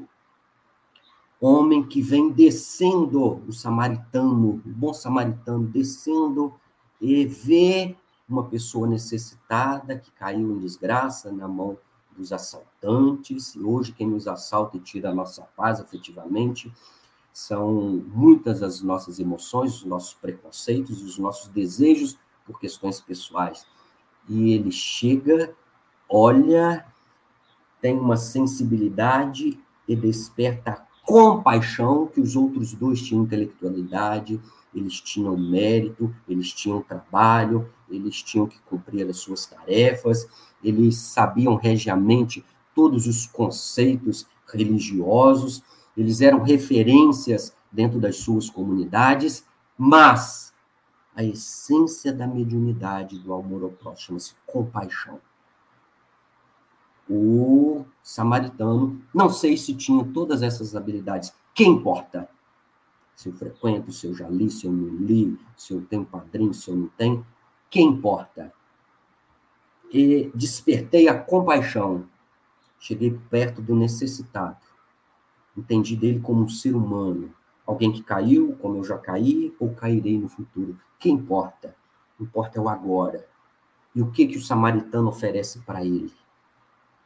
homem 1.41 1.83
que 1.83 2.01
vem 2.01 2.31
descendo, 2.31 3.43
o 3.49 3.53
samaritano, 3.53 4.63
o 4.65 4.71
bom 4.71 4.95
samaritano, 4.95 5.67
descendo 5.67 6.55
e 7.01 7.27
vê 7.27 7.97
uma 8.29 8.45
pessoa 8.45 8.87
necessitada 8.87 9.99
que 9.99 10.13
caiu 10.13 10.53
em 10.53 10.61
desgraça 10.61 11.33
na 11.33 11.49
mão 11.49 11.77
dos 12.17 12.33
assaltantes, 12.33 13.55
e 13.55 13.61
hoje 13.61 13.93
quem 13.93 14.07
nos 14.09 14.27
assalta 14.27 14.77
e 14.77 14.81
tira 14.81 15.11
a 15.11 15.15
nossa 15.15 15.43
paz, 15.57 15.81
efetivamente, 15.81 16.73
são 17.33 18.03
muitas 18.09 18.63
as 18.63 18.81
nossas 18.81 19.19
emoções, 19.19 19.75
os 19.75 19.85
nossos 19.85 20.15
preconceitos, 20.15 21.03
os 21.03 21.19
nossos 21.19 21.49
desejos 21.49 22.19
por 22.47 22.59
questões 22.59 23.01
pessoais. 23.01 23.67
E 24.29 24.53
ele 24.55 24.73
chega, 24.73 25.55
olha, 26.09 26.87
tem 27.81 27.99
uma 27.99 28.17
sensibilidade 28.17 29.61
e 29.87 29.95
desperta 29.95 30.86
compaixão, 31.07 32.09
que 32.09 32.21
os 32.21 32.35
outros 32.35 32.75
dois 32.75 33.01
tinham 33.01 33.23
intelectualidade, 33.23 34.41
eles 34.75 35.01
tinham 35.01 35.37
mérito, 35.37 36.13
eles 36.29 36.53
tinham 36.53 36.83
trabalho, 36.83 37.71
eles 37.89 38.21
tinham 38.23 38.47
que 38.47 38.59
cumprir 38.63 39.09
as 39.09 39.19
suas 39.19 39.47
tarefas, 39.47 40.29
eles 40.63 40.97
sabiam 40.97 41.55
regiamente 41.55 42.45
todos 42.75 43.07
os 43.07 43.27
conceitos 43.27 44.27
religiosos, 44.53 45.63
eles 45.97 46.21
eram 46.21 46.43
referências 46.43 47.55
dentro 47.71 48.01
das 48.01 48.17
suas 48.17 48.51
comunidades, 48.51 49.47
mas 49.79 50.53
a 51.15 51.23
essência 51.23 52.13
da 52.13 52.27
mediunidade 52.27 53.19
do 53.21 53.33
amor 53.33 53.63
ao 53.63 53.71
próximo 53.71 54.19
chama-se 54.19 54.35
compaixão 54.45 55.21
o 57.09 57.85
samaritano, 58.03 59.01
não 59.15 59.31
sei 59.31 59.57
se 59.57 59.75
tinha 59.75 60.05
todas 60.05 60.43
essas 60.43 60.75
habilidades. 60.75 61.33
Quem 61.55 61.73
importa? 61.73 62.29
Se 63.15 63.29
eu 63.29 63.33
frequento, 63.33 63.93
se 63.93 64.07
eu 64.07 64.15
já 64.15 64.29
li, 64.29 64.51
se 64.51 64.67
eu 64.67 64.73
não 64.73 64.95
li, 64.97 65.39
se 65.57 65.73
eu 65.73 65.83
tenho 65.83 66.05
padrinho, 66.05 66.53
se 66.53 66.71
eu 66.71 66.77
não 66.77 66.89
tenho. 66.89 67.27
Quem 67.71 67.89
importa? 67.89 68.53
E 69.91 70.31
despertei 70.35 71.09
a 71.09 71.19
compaixão. 71.19 72.07
Cheguei 72.79 73.19
perto 73.31 73.63
do 73.63 73.75
necessitado. 73.75 74.59
Entendi 75.57 75.97
dele 75.97 76.21
como 76.21 76.43
um 76.43 76.49
ser 76.49 76.77
humano. 76.77 77.33
Alguém 77.67 77.91
que 77.91 78.03
caiu, 78.03 78.57
como 78.61 78.77
eu 78.77 78.85
já 78.85 78.99
caí, 78.99 79.55
ou 79.59 79.75
cairei 79.75 80.19
no 80.19 80.29
futuro. 80.29 80.79
Quem 80.99 81.15
importa? 81.15 81.75
Importa 82.21 82.59
é 82.59 82.61
o 82.61 82.69
agora. 82.69 83.27
E 83.95 84.03
o 84.03 84.11
que, 84.11 84.27
que 84.27 84.37
o 84.37 84.43
samaritano 84.43 85.09
oferece 85.09 85.61
para 85.61 85.85
ele? 85.85 86.13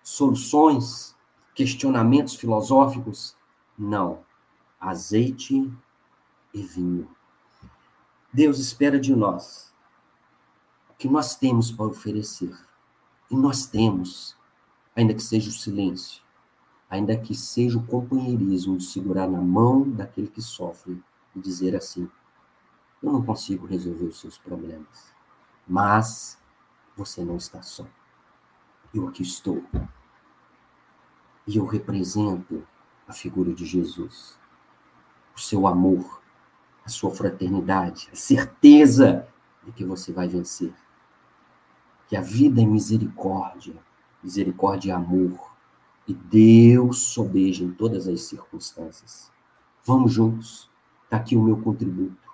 Soluções, 0.03 1.17
questionamentos 1.55 2.35
filosóficos. 2.35 3.37
Não. 3.79 4.21
Azeite 4.81 5.71
e 6.55 6.63
vinho. 6.63 7.09
Deus 8.33 8.59
espera 8.59 8.99
de 8.99 9.15
nós 9.15 9.73
o 10.89 10.95
que 10.95 11.09
nós 11.09 11.35
temos 11.35 11.71
para 11.71 11.87
oferecer. 11.87 12.57
E 13.31 13.37
nós 13.37 13.67
temos, 13.67 14.37
ainda 14.95 15.15
que 15.15 15.23
seja 15.23 15.49
o 15.49 15.53
silêncio, 15.53 16.23
ainda 16.89 17.17
que 17.17 17.35
seja 17.35 17.79
o 17.79 17.87
companheirismo 17.87 18.77
de 18.77 18.85
segurar 18.85 19.29
na 19.29 19.41
mão 19.41 19.89
daquele 19.89 20.27
que 20.27 20.43
sofre 20.43 21.03
e 21.35 21.41
dizer 21.41 21.77
assim: 21.77 22.11
Eu 23.03 23.13
não 23.13 23.25
consigo 23.25 23.67
resolver 23.67 24.07
os 24.07 24.21
seus 24.21 24.37
problemas, 24.37 25.13
mas 25.67 26.39
você 26.97 27.25
não 27.25 27.37
está 27.37 27.63
só. 27.63 27.87
Eu 28.93 29.09
aqui 29.09 29.23
estou. 29.23 29.63
E 31.47 31.57
eu 31.57 31.65
represento 31.65 32.67
a 33.07 33.13
figura 33.13 33.53
de 33.53 33.65
Jesus. 33.65 34.39
O 35.35 35.41
seu 35.41 35.67
amor, 35.67 36.21
a 36.85 36.89
sua 36.89 37.11
fraternidade, 37.11 38.09
a 38.13 38.17
certeza 38.17 39.29
de 39.65 39.73
que 39.73 39.85
você 39.85 40.13
vai 40.13 40.29
vencer. 40.29 40.75
Que 42.09 42.17
a 42.17 42.21
vida 42.21 42.61
é 42.61 42.65
misericórdia, 42.65 43.77
misericórdia 44.23 44.93
é 44.93 44.95
amor. 44.95 45.53
E 46.09 46.15
Deus 46.15 46.99
sobeja 46.99 47.63
em 47.63 47.73
todas 47.73 48.09
as 48.09 48.23
circunstâncias. 48.23 49.31
Vamos 49.85 50.13
juntos. 50.13 50.69
Está 51.05 51.19
aqui 51.19 51.37
o 51.37 51.43
meu 51.43 51.61
contributo. 51.61 52.31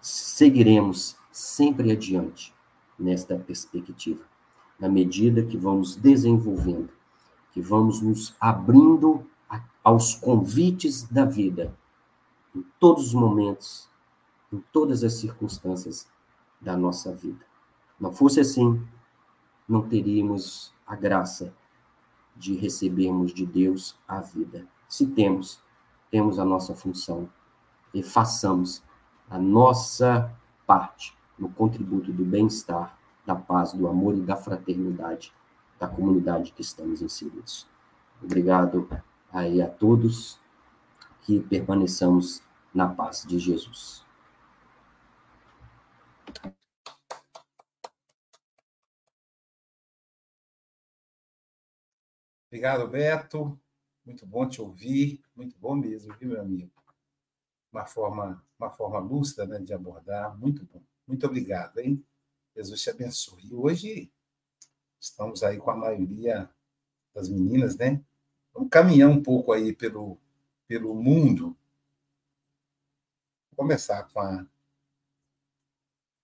Seguiremos 0.00 1.16
sempre 1.34 1.90
adiante 1.90 2.54
nesta 2.96 3.36
perspectiva, 3.36 4.22
na 4.78 4.88
medida 4.88 5.44
que 5.44 5.56
vamos 5.56 5.96
desenvolvendo, 5.96 6.90
que 7.50 7.60
vamos 7.60 8.00
nos 8.00 8.36
abrindo 8.40 9.26
aos 9.82 10.14
convites 10.14 11.02
da 11.02 11.24
vida, 11.24 11.76
em 12.54 12.64
todos 12.78 13.08
os 13.08 13.14
momentos, 13.14 13.90
em 14.52 14.62
todas 14.72 15.02
as 15.02 15.14
circunstâncias 15.14 16.08
da 16.60 16.76
nossa 16.76 17.12
vida. 17.12 17.44
Não 17.98 18.12
fosse 18.12 18.38
assim, 18.38 18.80
não 19.68 19.82
teríamos 19.82 20.72
a 20.86 20.94
graça 20.94 21.52
de 22.36 22.54
recebermos 22.54 23.34
de 23.34 23.44
Deus 23.44 23.98
a 24.06 24.20
vida. 24.20 24.68
Se 24.88 25.04
temos, 25.04 25.60
temos 26.12 26.38
a 26.38 26.44
nossa 26.44 26.76
função 26.76 27.28
e 27.92 28.04
façamos 28.04 28.84
a 29.28 29.36
nossa 29.36 30.32
parte 30.64 31.12
no 31.38 31.48
contributo 31.48 32.12
do 32.12 32.24
bem-estar, 32.24 32.98
da 33.26 33.34
paz, 33.34 33.72
do 33.72 33.88
amor 33.88 34.16
e 34.16 34.20
da 34.20 34.36
fraternidade 34.36 35.32
da 35.78 35.88
comunidade 35.88 36.52
que 36.52 36.62
estamos 36.62 37.02
inseridos. 37.02 37.68
Obrigado 38.22 38.88
aí 39.30 39.60
a 39.60 39.68
todos 39.68 40.40
que 41.22 41.40
permaneçamos 41.40 42.42
na 42.72 42.88
paz 42.88 43.24
de 43.26 43.38
Jesus. 43.38 44.04
Obrigado, 52.48 52.86
Beto. 52.88 53.58
Muito 54.06 54.26
bom 54.26 54.48
te 54.48 54.60
ouvir, 54.60 55.22
muito 55.34 55.56
bom 55.58 55.74
mesmo, 55.74 56.14
viu, 56.14 56.30
meu 56.30 56.40
amigo? 56.40 56.70
Uma 57.72 57.84
forma, 57.84 58.44
uma 58.58 58.70
forma 58.70 58.98
lúcida 58.98 59.46
né, 59.46 59.58
de 59.58 59.72
abordar, 59.72 60.38
muito 60.38 60.64
bom. 60.66 60.82
Muito 61.06 61.26
obrigado, 61.26 61.78
hein? 61.78 62.04
Jesus 62.56 62.82
te 62.82 62.90
abençoe. 62.90 63.46
E 63.46 63.54
hoje 63.54 64.12
estamos 64.98 65.42
aí 65.42 65.58
com 65.58 65.70
a 65.70 65.76
maioria 65.76 66.48
das 67.12 67.28
meninas, 67.28 67.76
né? 67.76 68.02
Vamos 68.52 68.70
caminhar 68.70 69.10
um 69.10 69.22
pouco 69.22 69.52
aí 69.52 69.72
pelo, 69.72 70.18
pelo 70.66 70.94
mundo. 70.94 71.56
Vou 73.50 73.64
começar 73.64 74.04
com 74.04 74.20
a 74.20 74.46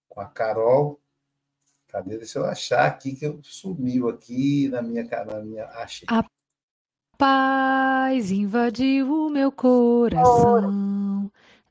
com 0.09 0.21
a 0.21 0.27
Carol. 0.27 1.01
Cadê? 1.89 2.19
Deixa 2.19 2.39
eu 2.39 2.45
achar 2.45 2.87
aqui 2.87 3.15
que 3.15 3.27
eu 3.27 3.41
sumiu 3.43 4.09
aqui 4.09 4.69
na 4.69 4.83
minha 4.83 5.05
na 5.25 5.41
minha 5.41 5.67
achei. 5.67 6.07
A 6.11 6.25
paz 7.17 8.31
invadiu 8.31 9.27
o 9.27 9.31
meu 9.31 9.51
coração. 9.51 11.10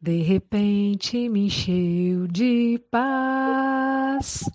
De 0.02 0.22
repente 0.22 1.28
me 1.28 1.48
encheu 1.48 2.26
de 2.26 2.82
paz. 2.90 4.50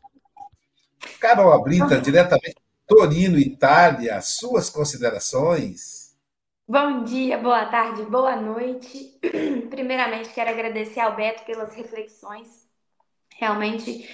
Carol 1.21 1.63
Brita, 1.63 2.01
diretamente 2.01 2.55
de 2.55 2.87
Torino, 2.87 3.39
Itália, 3.39 4.23
suas 4.23 4.71
considerações? 4.71 6.17
Bom 6.67 7.05
dia, 7.05 7.37
boa 7.37 7.67
tarde, 7.67 8.05
boa 8.05 8.37
noite. 8.37 9.19
Primeiramente, 9.69 10.31
quero 10.31 10.49
agradecer 10.49 11.01
ao 11.01 11.15
Beto 11.15 11.45
pelas 11.45 11.75
reflexões. 11.75 12.67
Realmente, 13.37 14.09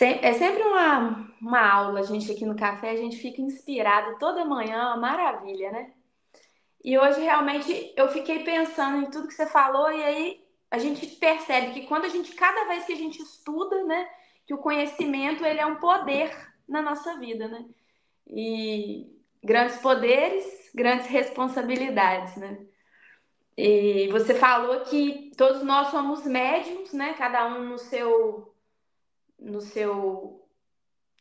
é 0.00 0.32
sempre 0.32 0.64
uma, 0.64 1.32
uma 1.40 1.72
aula, 1.72 2.00
a 2.00 2.02
gente 2.02 2.32
aqui 2.32 2.44
no 2.44 2.56
café, 2.56 2.90
a 2.90 2.96
gente 2.96 3.16
fica 3.16 3.40
inspirado 3.40 4.18
toda 4.18 4.44
manhã, 4.44 4.88
uma 4.88 4.96
maravilha, 4.96 5.70
né? 5.70 5.92
E 6.84 6.98
hoje, 6.98 7.20
realmente, 7.20 7.92
eu 7.96 8.08
fiquei 8.08 8.42
pensando 8.44 9.02
em 9.02 9.10
tudo 9.10 9.28
que 9.28 9.34
você 9.34 9.46
falou, 9.46 9.90
e 9.92 10.02
aí 10.02 10.44
a 10.70 10.78
gente 10.78 11.06
percebe 11.06 11.72
que 11.72 11.86
quando 11.86 12.06
a 12.06 12.08
gente, 12.08 12.34
cada 12.34 12.64
vez 12.66 12.84
que 12.84 12.92
a 12.92 12.96
gente 12.96 13.22
estuda, 13.22 13.84
né, 13.84 14.08
que 14.46 14.54
o 14.54 14.58
conhecimento, 14.58 15.44
ele 15.44 15.60
é 15.60 15.66
um 15.66 15.76
poder 15.76 16.34
na 16.68 16.82
nossa 16.82 17.18
vida, 17.18 17.46
né? 17.46 17.64
E 18.26 19.06
grandes 19.42 19.76
poderes 19.78 20.62
grandes 20.74 21.06
responsabilidades, 21.06 22.36
né? 22.36 22.58
E 23.56 24.08
você 24.08 24.34
falou 24.34 24.80
que 24.80 25.30
todos 25.36 25.62
nós 25.62 25.88
somos 25.88 26.24
médiums, 26.24 26.92
né? 26.92 27.14
Cada 27.14 27.46
um 27.46 27.68
no 27.68 27.78
seu, 27.78 28.54
no 29.38 29.60
seu, 29.60 30.48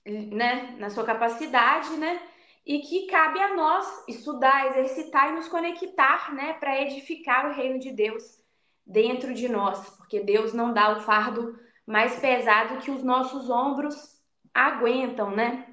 né? 0.06 0.76
Na 0.80 0.90
sua 0.90 1.04
capacidade, 1.04 1.98
né? 1.98 2.22
E 2.66 2.80
que 2.80 3.08
cabe 3.08 3.40
a 3.40 3.56
nós 3.56 4.08
estudar, 4.08 4.68
exercitar 4.68 5.30
e 5.30 5.36
nos 5.36 5.48
conectar, 5.48 6.34
né? 6.34 6.54
Para 6.54 6.82
edificar 6.82 7.50
o 7.50 7.54
reino 7.54 7.80
de 7.80 7.92
Deus 7.92 8.40
dentro 8.86 9.34
de 9.34 9.48
nós, 9.50 9.80
porque 9.98 10.20
Deus 10.20 10.54
não 10.54 10.74
dá 10.74 10.98
o 10.98 11.02
fardo 11.02 11.58
mais 11.86 12.20
pesado 12.20 12.80
que 12.80 12.92
os 12.92 13.04
nossos 13.04 13.50
ombros 13.50 13.96
aguentam, 14.54 15.32
né? 15.32 15.68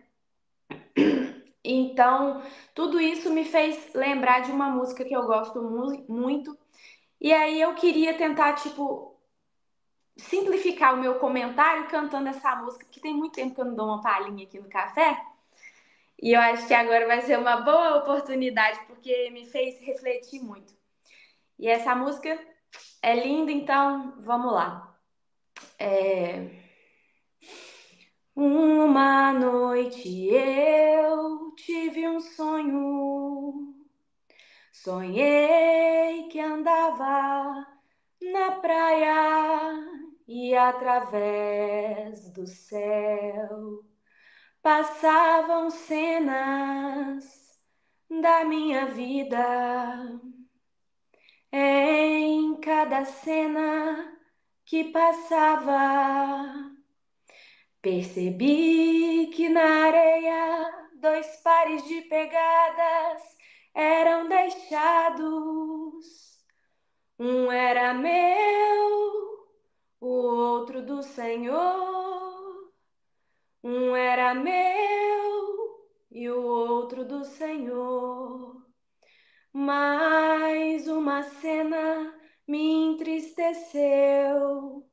Então, 1.63 2.43
tudo 2.75 2.99
isso 3.01 3.31
me 3.31 3.45
fez 3.45 3.93
lembrar 3.93 4.41
de 4.41 4.51
uma 4.51 4.71
música 4.71 5.05
que 5.05 5.15
eu 5.15 5.27
gosto 5.27 5.61
mu 5.61 6.05
muito. 6.09 6.57
E 7.21 7.33
aí 7.33 7.61
eu 7.61 7.75
queria 7.75 8.17
tentar, 8.17 8.55
tipo, 8.55 9.21
simplificar 10.17 10.95
o 10.95 10.99
meu 10.99 11.17
comentário 11.17 11.89
cantando 11.89 12.29
essa 12.29 12.57
música, 12.57 12.87
que 12.91 13.01
tem 13.01 13.15
muito 13.15 13.35
tempo 13.35 13.55
que 13.55 13.61
eu 13.61 13.65
não 13.67 13.75
dou 13.75 13.87
uma 13.87 14.01
palhinha 14.01 14.47
aqui 14.47 14.59
no 14.59 14.69
café. 14.69 15.21
E 16.21 16.33
eu 16.33 16.41
acho 16.41 16.67
que 16.67 16.75
agora 16.75 17.07
vai 17.07 17.23
ser 17.23 17.39
uma 17.39 17.59
boa 17.59 17.97
oportunidade, 17.99 18.81
porque 18.87 19.31
me 19.31 19.47
fez 19.47 19.79
refletir 19.81 20.43
muito. 20.43 20.77
E 21.59 21.69
essa 21.69 21.95
música 21.95 22.39
é 23.03 23.15
linda, 23.15 23.53
então 23.53 24.15
vamos 24.23 24.53
lá. 24.53 24.99
É... 25.79 26.51
Uma 28.35 29.33
noite 29.33 30.29
eu 30.29 31.55
tive 31.57 32.09
um 32.09 32.21
sonho. 32.21 33.75
Sonhei 34.73 36.29
que 36.29 36.41
andava 36.41 37.67
na 38.21 38.53
praia 38.53 39.75
e 40.27 40.55
através 40.55 42.31
do 42.31 42.47
céu 42.47 43.85
passavam 44.69 45.71
cenas 45.71 47.25
da 48.11 48.45
minha 48.45 48.85
vida. 48.85 50.21
Em 51.51 52.55
cada 52.61 53.07
cena 53.07 54.21
que 54.67 54.85
passava, 54.93 56.69
Percebi 57.81 59.31
que 59.35 59.49
na 59.49 59.87
areia 59.87 60.91
dois 61.01 61.27
pares 61.43 61.83
de 61.85 62.03
pegadas 62.03 63.23
eram 63.73 64.29
deixados. 64.29 66.05
Um 67.19 67.51
era 67.51 67.95
meu, 67.95 69.47
o 69.99 70.09
outro 70.09 70.85
do 70.85 71.03
Senhor. 71.03 72.08
Um 73.63 73.95
era 73.97 74.35
meu 74.35 75.87
e 76.11 76.29
o 76.31 76.43
outro 76.43 77.05
do 77.05 77.25
Senhor. 77.25 78.65
Mais 79.53 80.89
uma 80.89 81.23
cena 81.23 82.15
me 82.47 82.93
entristeceu 82.93 84.87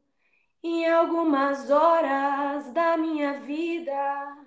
em 0.63 0.89
algumas 0.89 1.69
horas 1.69 2.71
da 2.73 2.97
minha 2.97 3.39
vida 3.41 4.45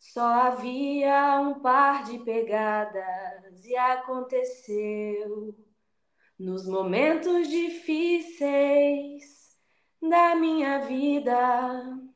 só 0.00 0.24
havia 0.24 1.38
um 1.40 1.60
par 1.60 2.04
de 2.04 2.18
pegadas 2.20 3.64
e 3.66 3.76
aconteceu 3.76 5.54
nos 6.38 6.66
momentos 6.66 7.48
difíceis 7.48 9.22
da 10.00 10.34
minha 10.34 10.78
vida. 10.78 12.09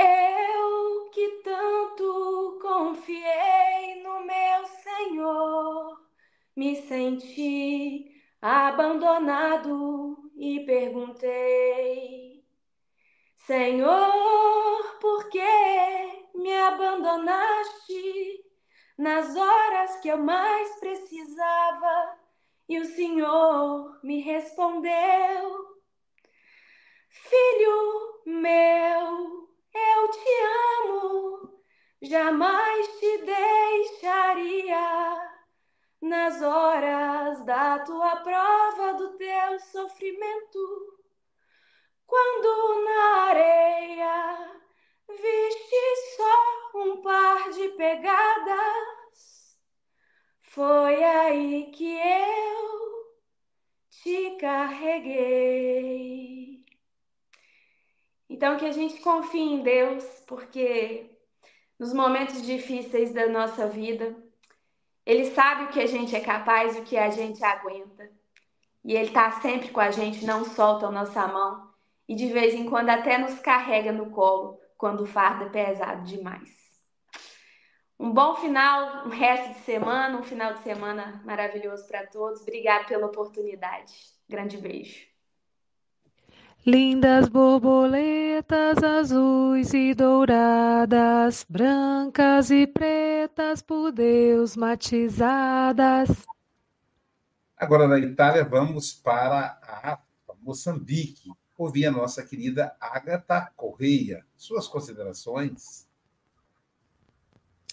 Eu 0.00 1.10
que 1.10 1.42
tanto 1.44 2.58
confiei 2.62 4.02
no 4.02 4.24
meu 4.24 4.66
Senhor, 4.66 6.00
me 6.56 6.74
senti 6.76 8.10
abandonado 8.40 10.16
e 10.36 10.60
perguntei: 10.60 12.42
Senhor, 13.34 14.98
por 15.02 15.28
que 15.28 16.30
me 16.34 16.56
abandonaste 16.56 18.42
nas 18.96 19.36
horas 19.36 19.96
que 20.00 20.08
eu 20.08 20.16
mais 20.16 20.80
precisava? 20.80 22.18
E 22.66 22.78
o 22.78 22.86
Senhor 22.86 24.00
me 24.02 24.22
respondeu: 24.22 25.76
Filho 27.10 28.22
meu, 28.24 29.39
eu 29.74 30.08
te 30.08 30.28
amo, 30.84 31.60
jamais 32.02 32.88
te 32.98 33.18
deixaria 33.18 35.30
nas 36.00 36.40
horas 36.42 37.44
da 37.44 37.78
tua 37.80 38.16
prova, 38.16 38.94
do 38.94 39.16
teu 39.16 39.60
sofrimento, 39.60 40.58
quando 42.06 42.84
na 42.84 43.28
areia 43.28 44.50
viste 45.08 45.96
só 46.16 46.78
um 46.78 47.02
par 47.02 47.50
de 47.50 47.68
pegadas, 47.70 49.58
foi 50.42 51.02
aí 51.04 51.70
que 51.70 51.96
eu 51.96 53.10
te 53.90 54.36
carreguei. 54.38 56.39
Então, 58.40 58.56
que 58.56 58.64
a 58.64 58.72
gente 58.72 59.02
confie 59.02 59.38
em 59.38 59.62
Deus, 59.62 60.02
porque 60.26 61.10
nos 61.78 61.92
momentos 61.92 62.40
difíceis 62.40 63.12
da 63.12 63.28
nossa 63.28 63.66
vida, 63.66 64.16
ele 65.04 65.26
sabe 65.26 65.64
o 65.64 65.68
que 65.68 65.78
a 65.78 65.84
gente 65.84 66.16
é 66.16 66.20
capaz 66.20 66.74
e 66.74 66.80
o 66.80 66.82
que 66.82 66.96
a 66.96 67.10
gente 67.10 67.44
aguenta. 67.44 68.10
E 68.82 68.94
ele 68.94 69.08
está 69.08 69.30
sempre 69.42 69.68
com 69.68 69.80
a 69.80 69.90
gente, 69.90 70.24
não 70.24 70.42
solta 70.42 70.86
a 70.86 70.90
nossa 70.90 71.28
mão. 71.28 71.70
E 72.08 72.14
de 72.14 72.32
vez 72.32 72.54
em 72.54 72.64
quando 72.64 72.88
até 72.88 73.18
nos 73.18 73.38
carrega 73.40 73.92
no 73.92 74.08
colo 74.10 74.58
quando 74.78 75.02
o 75.02 75.06
fardo 75.06 75.44
é 75.44 75.48
pesado 75.50 76.04
demais. 76.04 76.48
Um 77.98 78.10
bom 78.10 78.36
final, 78.36 79.06
um 79.06 79.10
resto 79.10 79.50
de 79.50 79.60
semana, 79.66 80.18
um 80.18 80.22
final 80.22 80.54
de 80.54 80.62
semana 80.62 81.20
maravilhoso 81.26 81.86
para 81.86 82.06
todos. 82.06 82.40
Obrigada 82.40 82.86
pela 82.86 83.04
oportunidade. 83.04 83.92
Grande 84.26 84.56
beijo. 84.56 85.09
Lindas 86.66 87.26
borboletas 87.26 88.82
azuis 88.84 89.72
e 89.72 89.94
douradas, 89.94 91.46
brancas 91.48 92.50
e 92.50 92.66
pretas 92.66 93.62
por 93.62 93.90
Deus 93.90 94.56
matizadas. 94.56 96.10
Agora 97.56 97.88
na 97.88 97.98
Itália 97.98 98.44
vamos 98.44 98.92
para 98.92 99.58
a 99.62 99.98
Moçambique, 100.42 101.30
ouvir 101.56 101.86
a 101.86 101.90
nossa 101.90 102.22
querida 102.22 102.76
Agatha 102.78 103.50
Correia. 103.56 104.22
Suas 104.36 104.68
considerações? 104.68 105.88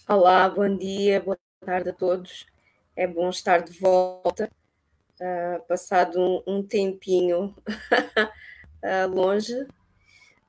Olá, 0.08 0.48
bom 0.48 0.74
dia, 0.74 1.20
boa 1.20 1.38
tarde 1.60 1.90
a 1.90 1.92
todos. 1.92 2.46
É 2.96 3.06
bom 3.06 3.28
estar 3.28 3.58
de 3.58 3.78
volta, 3.78 4.50
uh, 5.20 5.62
passado 5.66 6.18
um, 6.18 6.42
um 6.46 6.62
tempinho 6.62 7.54
uh, 8.82 9.08
longe, 9.08 9.66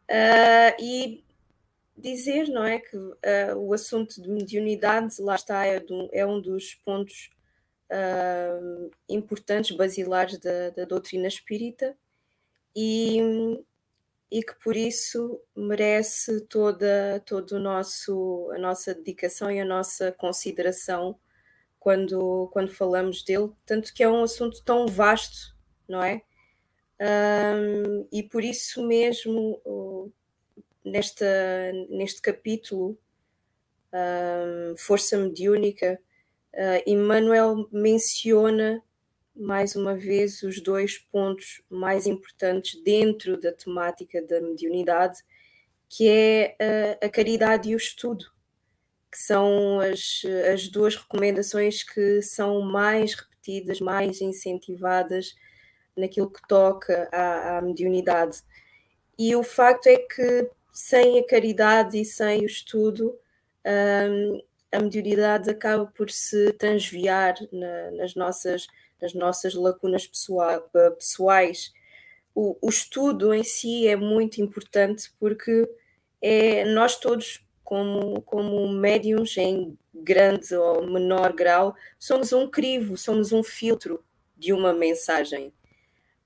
Uh, 0.10 0.74
e 0.82 1.24
dizer, 1.96 2.48
não 2.48 2.66
é, 2.66 2.80
que 2.80 2.98
uh, 2.98 3.14
o 3.58 3.74
assunto 3.74 4.20
de 4.20 4.28
mediunidade, 4.28 5.22
lá 5.22 5.36
está, 5.36 5.68
é, 5.68 5.80
é 6.12 6.26
um 6.26 6.42
dos 6.42 6.74
pontos 6.74 7.30
importantes, 9.08 9.76
basilares 9.76 10.38
da, 10.38 10.70
da, 10.70 10.86
doutrina 10.86 11.28
espírita 11.28 11.98
e, 12.76 13.20
e 14.30 14.44
que 14.44 14.54
por 14.64 14.78
isso 14.78 15.42
merece 15.56 16.42
toda, 16.42 17.20
todo 17.26 17.54
o 17.54 17.60
nosso, 17.60 18.52
a 18.54 18.60
nossa 18.60 18.94
dedicação 18.94 19.50
e 19.50 19.60
a 19.60 19.66
nossa 19.66 20.12
consideração 20.12 21.20
quando, 21.80 22.48
quando 22.54 22.72
falamos 22.72 23.24
dele, 23.24 23.52
tanto 23.66 23.92
que 23.92 24.04
é 24.04 24.10
um 24.10 24.22
assunto 24.22 24.64
tão 24.64 24.86
vasto, 24.86 25.56
não 25.88 26.04
é? 26.04 26.22
Um, 27.02 28.08
e 28.12 28.24
por 28.24 28.44
isso 28.44 28.86
mesmo, 28.86 30.12
nesta, 30.84 31.26
neste 31.90 32.22
capítulo, 32.22 32.98
um, 33.94 34.76
Força 34.78 35.18
Mediúnica, 35.18 36.00
uh, 36.54 36.84
Emmanuel 36.86 37.68
menciona 37.72 38.84
mais 39.36 39.76
uma 39.76 39.96
vez 39.96 40.44
os 40.44 40.62
dois 40.62 40.98
pontos 40.98 41.62
mais 41.70 42.06
importantes 42.06 42.82
dentro 42.84 43.40
da 43.40 43.54
temática 43.54 44.22
da 44.22 44.42
mediunidade, 44.42 45.18
que 45.88 46.08
é 46.10 46.56
a, 47.02 47.06
a 47.06 47.10
caridade 47.10 47.70
e 47.70 47.76
o 47.76 47.78
estudo, 47.78 48.26
que 49.10 49.18
são 49.18 49.80
as, 49.80 50.22
as 50.54 50.68
duas 50.68 50.96
recomendações 50.96 51.82
que 51.82 52.22
são 52.22 52.62
mais 52.62 53.14
repetidas, 53.14 53.80
mais 53.80 54.20
incentivadas 54.20 55.34
naquilo 56.00 56.30
que 56.30 56.42
toca 56.48 57.08
à, 57.12 57.58
à 57.58 57.62
mediunidade. 57.62 58.42
E 59.18 59.36
o 59.36 59.44
facto 59.44 59.88
é 59.88 59.98
que 59.98 60.50
sem 60.72 61.20
a 61.20 61.28
caridade 61.28 62.00
e 62.00 62.06
sem 62.06 62.42
o 62.42 62.46
estudo, 62.46 63.18
um, 63.66 64.42
a 64.72 64.80
mediunidade 64.80 65.50
acaba 65.50 65.86
por 65.86 66.10
se 66.10 66.54
transviar 66.54 67.36
na, 67.52 67.92
nas, 67.92 68.16
nossas, 68.16 68.68
nas 69.02 69.14
nossas 69.14 69.54
lacunas 69.56 70.08
pessoais. 70.08 71.74
O, 72.34 72.56
o, 72.62 72.70
estudo 72.70 73.34
em 73.34 73.44
si 73.44 73.88
é 73.88 73.96
muito 73.96 74.42
importante 74.42 75.12
porque 75.20 75.70
é, 76.22 76.64
nós 76.66 76.96
todos, 76.96 77.46
como, 77.64 78.22
como 78.22 78.70
médiums 78.70 79.36
em 79.38 79.78
grande 79.94 80.56
ou 80.56 80.86
menor 80.88 81.34
grau, 81.34 81.76
somos 81.98 82.32
um 82.32 82.50
crivo, 82.50 82.96
somos 82.96 83.32
um 83.32 83.44
filtro 83.44 84.04
de 84.38 84.54
uma 84.54 84.72
mensagem. 84.72 85.52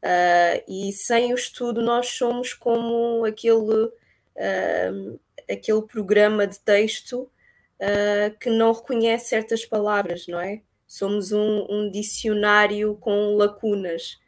Uh, 0.03 0.59
e 0.67 0.91
sem 0.91 1.31
o 1.31 1.35
estudo, 1.35 1.81
nós 1.81 2.09
somos 2.09 2.53
como 2.53 3.23
aquele, 3.23 3.85
uh, 3.85 5.19
aquele 5.49 5.81
programa 5.83 6.45
de 6.45 6.59
texto 6.59 7.21
uh, 7.79 8.37
que 8.37 8.49
não 8.49 8.73
reconhece 8.73 9.29
certas 9.29 9.65
palavras, 9.65 10.27
não 10.27 10.41
é? 10.41 10.61
Somos 10.85 11.31
um, 11.31 11.65
um 11.69 11.89
dicionário 11.89 12.97
com 12.97 13.37
lacunas. 13.37 14.19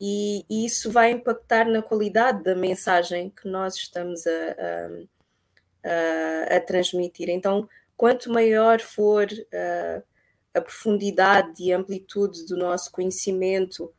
E, 0.00 0.44
e, 0.50 0.66
isso 0.66 0.90
vai 0.90 1.12
impactar 1.12 1.64
na 1.66 1.80
qualidade 1.80 2.42
da 2.42 2.56
mensagem 2.56 3.30
que 3.30 3.48
nós 3.48 3.76
estamos 3.76 4.26
a, 4.26 4.30
a, 5.84 6.56
a, 6.56 6.60
transmitir. 6.60 7.30
Então, 7.30 7.68
quanto 7.96 8.32
maior 8.32 8.80
for 8.80 9.28
a 10.52 10.60
profundidade 10.60 11.62
e 11.62 11.72
amplitude 11.72 12.44
do 12.44 12.56
nosso 12.56 12.90
conhecimento, 12.90 13.94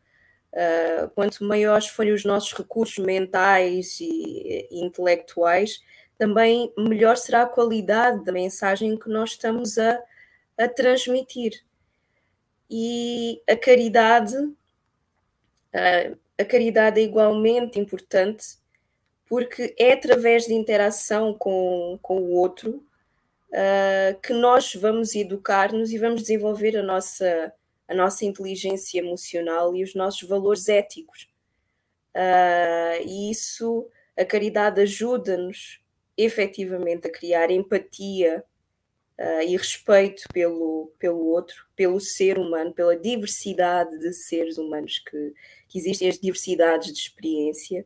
Uh, 0.55 1.09
quanto 1.09 1.43
maiores 1.43 1.87
forem 1.87 2.13
os 2.13 2.23
nossos 2.23 2.53
recursos 2.53 2.97
mentais 3.03 3.99
e, 3.99 4.69
e, 4.71 4.85
intelectuais, 4.85 5.81
também 6.17 6.71
melhor 6.77 7.17
será 7.17 7.41
a 7.41 7.45
qualidade 7.45 8.23
da 8.23 8.31
mensagem 8.31 8.97
que 8.97 9.09
nós 9.09 9.31
estamos 9.31 9.77
a, 9.77 10.01
a 10.57 10.65
transmitir. 10.69 11.61
E 12.69 13.41
a 13.49 13.57
caridade, 13.57 14.33
uh, 14.37 16.17
a 16.39 16.45
caridade 16.45 17.01
é 17.01 17.03
igualmente 17.03 17.77
importante, 17.77 18.57
porque 19.27 19.75
é 19.77 19.91
através 19.91 20.45
de 20.45 20.53
interação 20.53 21.33
com, 21.33 21.99
com 22.01 22.19
o 22.19 22.31
outro 22.31 22.81
uh, 23.49 24.19
que 24.21 24.31
nós 24.31 24.73
vamos 24.73 25.15
educar-nos 25.15 25.91
e 25.91 25.97
vamos 25.97 26.21
desenvolver 26.21 26.77
a 26.77 26.83
nossa 26.83 27.51
a 27.87 27.93
nossa 27.93 28.25
inteligência 28.25 28.99
emocional 28.99 29.75
e 29.75 29.83
os 29.83 29.93
nossos 29.93 30.27
valores 30.27 30.67
éticos. 30.67 31.29
Uh, 32.15 33.03
e 33.05 33.31
isso, 33.31 33.87
a 34.17 34.23
caridade 34.23 34.81
ajuda-nos 34.81 35.81
efetivamente 36.17 37.07
a 37.07 37.11
criar 37.11 37.51
empatia 37.51 38.43
uh, 39.19 39.41
e 39.41 39.55
respeito 39.55 40.23
pelo, 40.33 40.91
pelo 40.97 41.25
outro, 41.25 41.65
pelo 41.75 41.99
ser 41.99 42.37
humano, 42.37 42.73
pela 42.73 42.95
diversidade 42.95 43.97
de 43.99 44.13
seres 44.13 44.57
humanos 44.57 44.99
que, 44.99 45.33
que 45.67 45.77
existem, 45.77 46.09
as 46.09 46.19
diversidades 46.19 46.93
de 46.93 46.99
experiência. 46.99 47.85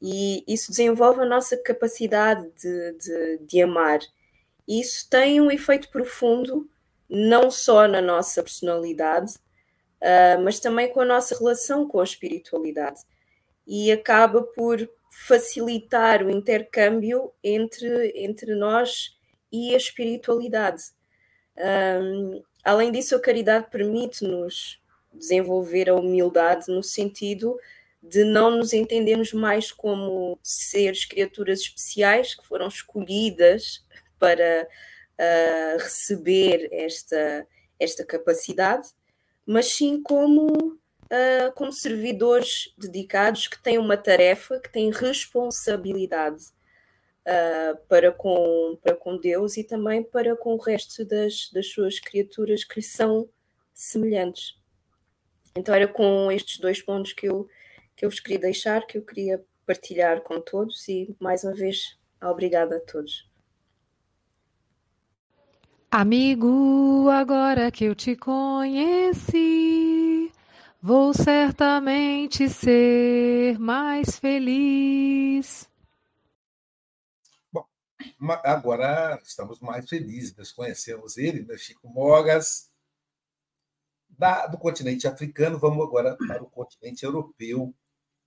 E 0.00 0.42
isso 0.48 0.70
desenvolve 0.70 1.20
a 1.20 1.26
nossa 1.26 1.56
capacidade 1.58 2.48
de, 2.56 2.92
de, 2.92 3.38
de 3.46 3.62
amar. 3.62 4.00
E 4.66 4.80
isso 4.80 5.08
tem 5.10 5.40
um 5.40 5.50
efeito 5.50 5.90
profundo 5.90 6.68
não 7.10 7.50
só 7.50 7.88
na 7.88 8.00
nossa 8.00 8.42
personalidade, 8.42 9.34
uh, 10.00 10.40
mas 10.42 10.60
também 10.60 10.92
com 10.92 11.00
a 11.00 11.04
nossa 11.04 11.36
relação 11.36 11.88
com 11.88 12.00
a 12.00 12.04
espiritualidade. 12.04 13.00
E 13.66 13.90
acaba 13.90 14.42
por 14.42 14.88
facilitar 15.26 16.24
o 16.24 16.30
intercâmbio 16.30 17.32
entre, 17.42 18.12
entre 18.14 18.54
nós 18.54 19.16
e 19.52 19.74
a 19.74 19.76
espiritualidade. 19.76 20.82
Um, 21.56 22.42
além 22.64 22.92
disso, 22.92 23.16
a 23.16 23.20
caridade 23.20 23.66
permite-nos 23.70 24.80
desenvolver 25.12 25.90
a 25.90 25.94
humildade 25.94 26.66
no 26.68 26.82
sentido 26.82 27.58
de 28.02 28.24
não 28.24 28.50
nos 28.52 28.72
entendermos 28.72 29.32
mais 29.32 29.70
como 29.72 30.38
seres, 30.42 31.04
criaturas 31.04 31.60
especiais 31.60 32.34
que 32.34 32.46
foram 32.46 32.68
escolhidas 32.68 33.84
para 34.18 34.66
receber 35.78 36.68
esta, 36.72 37.46
esta 37.78 38.04
capacidade, 38.04 38.88
mas 39.46 39.66
sim 39.74 40.02
como, 40.02 40.46
uh, 40.46 41.52
como 41.54 41.72
servidores 41.72 42.72
dedicados 42.78 43.48
que 43.48 43.60
têm 43.62 43.78
uma 43.78 43.96
tarefa, 43.96 44.60
que 44.60 44.70
têm 44.70 44.90
responsabilidade 44.90 46.44
uh, 47.26 47.76
para, 47.88 48.12
com, 48.12 48.78
para 48.82 48.94
com 48.94 49.16
Deus 49.16 49.56
e 49.56 49.64
também 49.64 50.02
para 50.02 50.36
com 50.36 50.54
o 50.54 50.60
resto 50.60 51.04
das, 51.04 51.50
das 51.52 51.68
suas 51.68 51.98
criaturas 51.98 52.64
que 52.64 52.82
são 52.82 53.28
semelhantes. 53.74 54.58
Então 55.56 55.74
era 55.74 55.88
com 55.88 56.30
estes 56.30 56.58
dois 56.58 56.80
pontos 56.80 57.12
que 57.12 57.26
eu, 57.28 57.48
que 57.96 58.04
eu 58.04 58.10
vos 58.10 58.20
queria 58.20 58.38
deixar, 58.38 58.86
que 58.86 58.98
eu 58.98 59.02
queria 59.02 59.42
partilhar 59.66 60.20
com 60.22 60.40
todos 60.40 60.86
e 60.88 61.14
mais 61.18 61.44
uma 61.44 61.52
vez 61.54 61.98
obrigada 62.22 62.76
a 62.76 62.80
todos. 62.80 63.29
Amigo, 65.92 67.08
agora 67.10 67.68
que 67.72 67.84
eu 67.84 67.96
te 67.96 68.14
conheci, 68.14 69.42
vou 70.80 71.12
certamente 71.12 72.48
ser 72.48 73.58
mais 73.58 74.16
feliz. 74.16 75.68
Bom, 77.52 77.66
agora 78.44 79.20
estamos 79.24 79.58
mais 79.58 79.88
felizes, 79.88 80.36
nós 80.36 80.52
conhecemos 80.52 81.16
ele, 81.18 81.42
né? 81.44 81.58
Chico 81.58 81.88
Mogas, 81.88 82.70
da, 84.08 84.46
do 84.46 84.58
continente 84.58 85.08
africano, 85.08 85.58
vamos 85.58 85.84
agora 85.84 86.16
para 86.16 86.40
o 86.40 86.48
continente 86.48 87.04
europeu, 87.04 87.74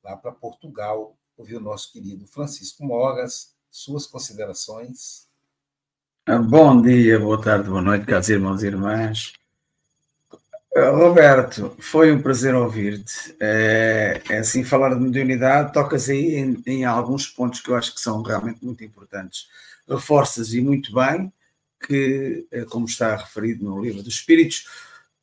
lá 0.04 0.18
para 0.18 0.34
Portugal, 0.34 1.18
ouvir 1.38 1.56
o 1.56 1.62
nosso 1.62 1.94
querido 1.94 2.28
Francisco 2.28 2.84
Mogas, 2.84 3.56
suas 3.72 4.06
considerações. 4.06 5.32
Ah, 6.26 6.38
bom 6.38 6.82
dia, 6.82 7.20
boa 7.20 7.42
tarde, 7.42 7.68
boa 7.68 7.82
noite, 7.82 8.06
caros 8.06 8.30
irmãos 8.30 8.64
e 8.64 8.68
irmãs. 8.68 9.34
Ah, 10.74 10.90
Roberto, 10.92 11.76
foi 11.80 12.14
um 12.14 12.22
prazer 12.22 12.56
ouvir-te. 12.56 13.36
É, 13.42 14.22
é, 14.30 14.38
assim, 14.38 14.64
falar 14.64 14.94
de 14.94 15.02
mediunidade, 15.02 15.74
tocas 15.74 16.08
aí 16.10 16.36
em, 16.36 16.64
em, 16.66 16.86
alguns 16.86 17.28
pontos 17.28 17.60
que 17.60 17.70
eu 17.70 17.76
acho 17.76 17.94
que 17.94 18.00
são 18.00 18.22
realmente 18.22 18.64
muito 18.64 18.82
importantes. 18.86 19.50
Reforças 19.86 20.54
e 20.54 20.62
muito 20.62 20.94
bem 20.94 21.32
que, 21.86 22.48
eh, 22.52 22.64
como 22.70 22.86
está 22.86 23.18
referido 23.18 23.66
no 23.66 23.82
livro 23.82 24.02
dos 24.02 24.14
Espíritos, 24.14 24.66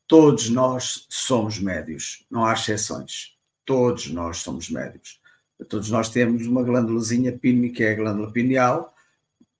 todos 0.07 0.49
nós 0.49 1.07
somos 1.09 1.59
médios, 1.59 2.23
não 2.29 2.45
há 2.45 2.53
exceções. 2.53 3.35
Todos 3.65 4.07
nós 4.11 4.37
somos 4.37 4.69
médios. 4.69 5.19
Todos 5.67 5.89
nós 5.89 6.09
temos 6.09 6.45
uma 6.45 6.61
glândulazinha 6.61 7.31
pínica, 7.31 7.77
que 7.77 7.83
é 7.83 7.91
a 7.91 7.95
glândula 7.95 8.31
pineal, 8.31 8.93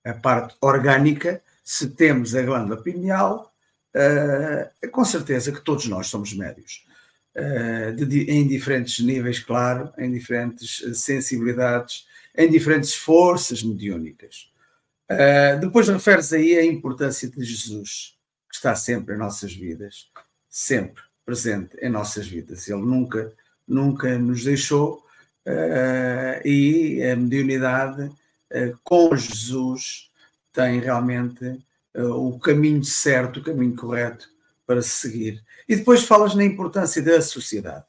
a 0.04 0.14
parte 0.14 0.54
orgânica, 0.60 1.42
se 1.62 1.88
temos 1.90 2.34
a 2.34 2.42
glândula 2.42 2.82
pineal, 2.82 3.52
uh, 3.94 4.90
com 4.90 5.04
certeza 5.04 5.52
que 5.52 5.60
todos 5.60 5.86
nós 5.86 6.08
somos 6.08 6.32
médios. 6.32 6.84
Uh, 7.34 7.92
de, 7.94 8.30
em 8.30 8.46
diferentes 8.46 8.98
níveis, 9.00 9.38
claro, 9.38 9.90
em 9.96 10.12
diferentes 10.12 10.82
sensibilidades 11.00 12.06
em 12.36 12.50
diferentes 12.50 12.94
forças 12.94 13.62
mediúnicas. 13.62 14.50
Uh, 15.10 15.60
depois 15.60 15.88
referes 15.88 16.32
aí 16.32 16.56
a 16.56 16.64
importância 16.64 17.28
de 17.28 17.44
Jesus, 17.44 18.16
que 18.48 18.56
está 18.56 18.74
sempre 18.74 19.14
em 19.14 19.18
nossas 19.18 19.52
vidas, 19.52 20.10
sempre 20.48 21.02
presente 21.24 21.76
em 21.80 21.90
nossas 21.90 22.26
vidas. 22.26 22.68
Ele 22.68 22.80
nunca, 22.80 23.32
nunca 23.68 24.18
nos 24.18 24.44
deixou 24.44 25.04
uh, 25.46 26.46
e 26.46 27.02
a 27.04 27.16
mediunidade 27.16 28.10
com 28.82 29.16
Jesus 29.16 30.10
tem 30.52 30.80
realmente 30.80 31.64
o 31.94 32.38
caminho 32.38 32.84
certo, 32.84 33.40
o 33.40 33.42
caminho 33.42 33.76
correto 33.76 34.28
para 34.66 34.82
se 34.82 34.90
seguir. 34.90 35.44
E 35.68 35.76
depois 35.76 36.04
falas 36.04 36.34
na 36.34 36.44
importância 36.44 37.02
da 37.02 37.20
sociedade, 37.20 37.84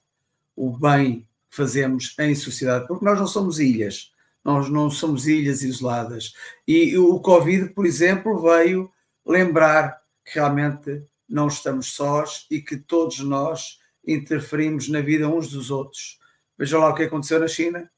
o 0.56 0.72
bem 0.72 1.28
que 1.50 1.56
fazemos 1.56 2.16
em 2.20 2.34
sociedade, 2.36 2.88
porque 2.88 3.06
nós 3.06 3.20
não 3.20 3.28
somos 3.28 3.60
ilhas, 3.60 4.12
nós 4.44 4.70
não 4.70 4.90
somos 4.90 5.28
ilhas 5.28 5.64
isoladas. 5.64 6.34
E 6.68 6.98
o 6.98 7.20
Covid, 7.20 7.70
por 7.70 7.86
exemplo, 7.86 8.42
veio 8.42 8.92
lembrar 9.26 10.02
que 10.26 10.36
realmente 10.36 11.04
não 11.30 11.48
estamos 11.48 11.94
sós 11.94 12.46
e 12.52 12.62
que 12.62 12.78
todos 12.78 13.20
nós 13.20 13.80
interferimos 14.06 14.90
na 14.90 15.00
vida 15.02 15.28
uns 15.28 15.50
dos 15.50 15.72
outros. 15.72 16.20
Veja 16.58 16.78
lá 16.78 16.90
o 16.90 16.96
que 16.96 17.04
aconteceu 17.04 17.40
na 17.40 17.48
China. 17.48 17.90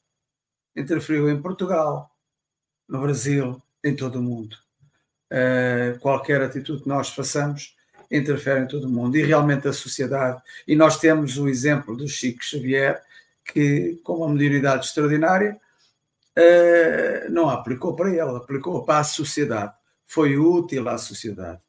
Interferiu 0.75 1.29
em 1.29 1.41
Portugal, 1.41 2.14
no 2.87 3.01
Brasil, 3.01 3.61
em 3.83 3.95
todo 3.95 4.19
o 4.19 4.23
mundo. 4.23 4.57
Uh, 5.31 5.99
qualquer 5.99 6.41
atitude 6.41 6.83
que 6.83 6.89
nós 6.89 7.09
façamos 7.09 7.75
interfere 8.11 8.61
em 8.61 8.67
todo 8.67 8.85
o 8.85 8.89
mundo 8.89 9.17
e 9.17 9.23
realmente 9.23 9.67
a 9.67 9.73
sociedade. 9.73 10.41
E 10.67 10.75
nós 10.75 10.99
temos 10.99 11.37
o 11.37 11.47
exemplo 11.47 11.95
do 11.95 12.07
Chico 12.07 12.43
Xavier, 12.43 13.01
que, 13.43 13.99
com 14.03 14.17
uma 14.17 14.29
mediunidade 14.29 14.85
extraordinária, 14.85 15.59
uh, 16.37 17.31
não 17.31 17.49
aplicou 17.49 17.95
para 17.95 18.09
ele, 18.09 18.21
aplicou 18.21 18.83
para 18.83 18.99
a 18.99 19.03
sociedade. 19.03 19.73
Foi 20.05 20.37
útil 20.37 20.87
à 20.87 20.97
sociedade. 20.97 21.59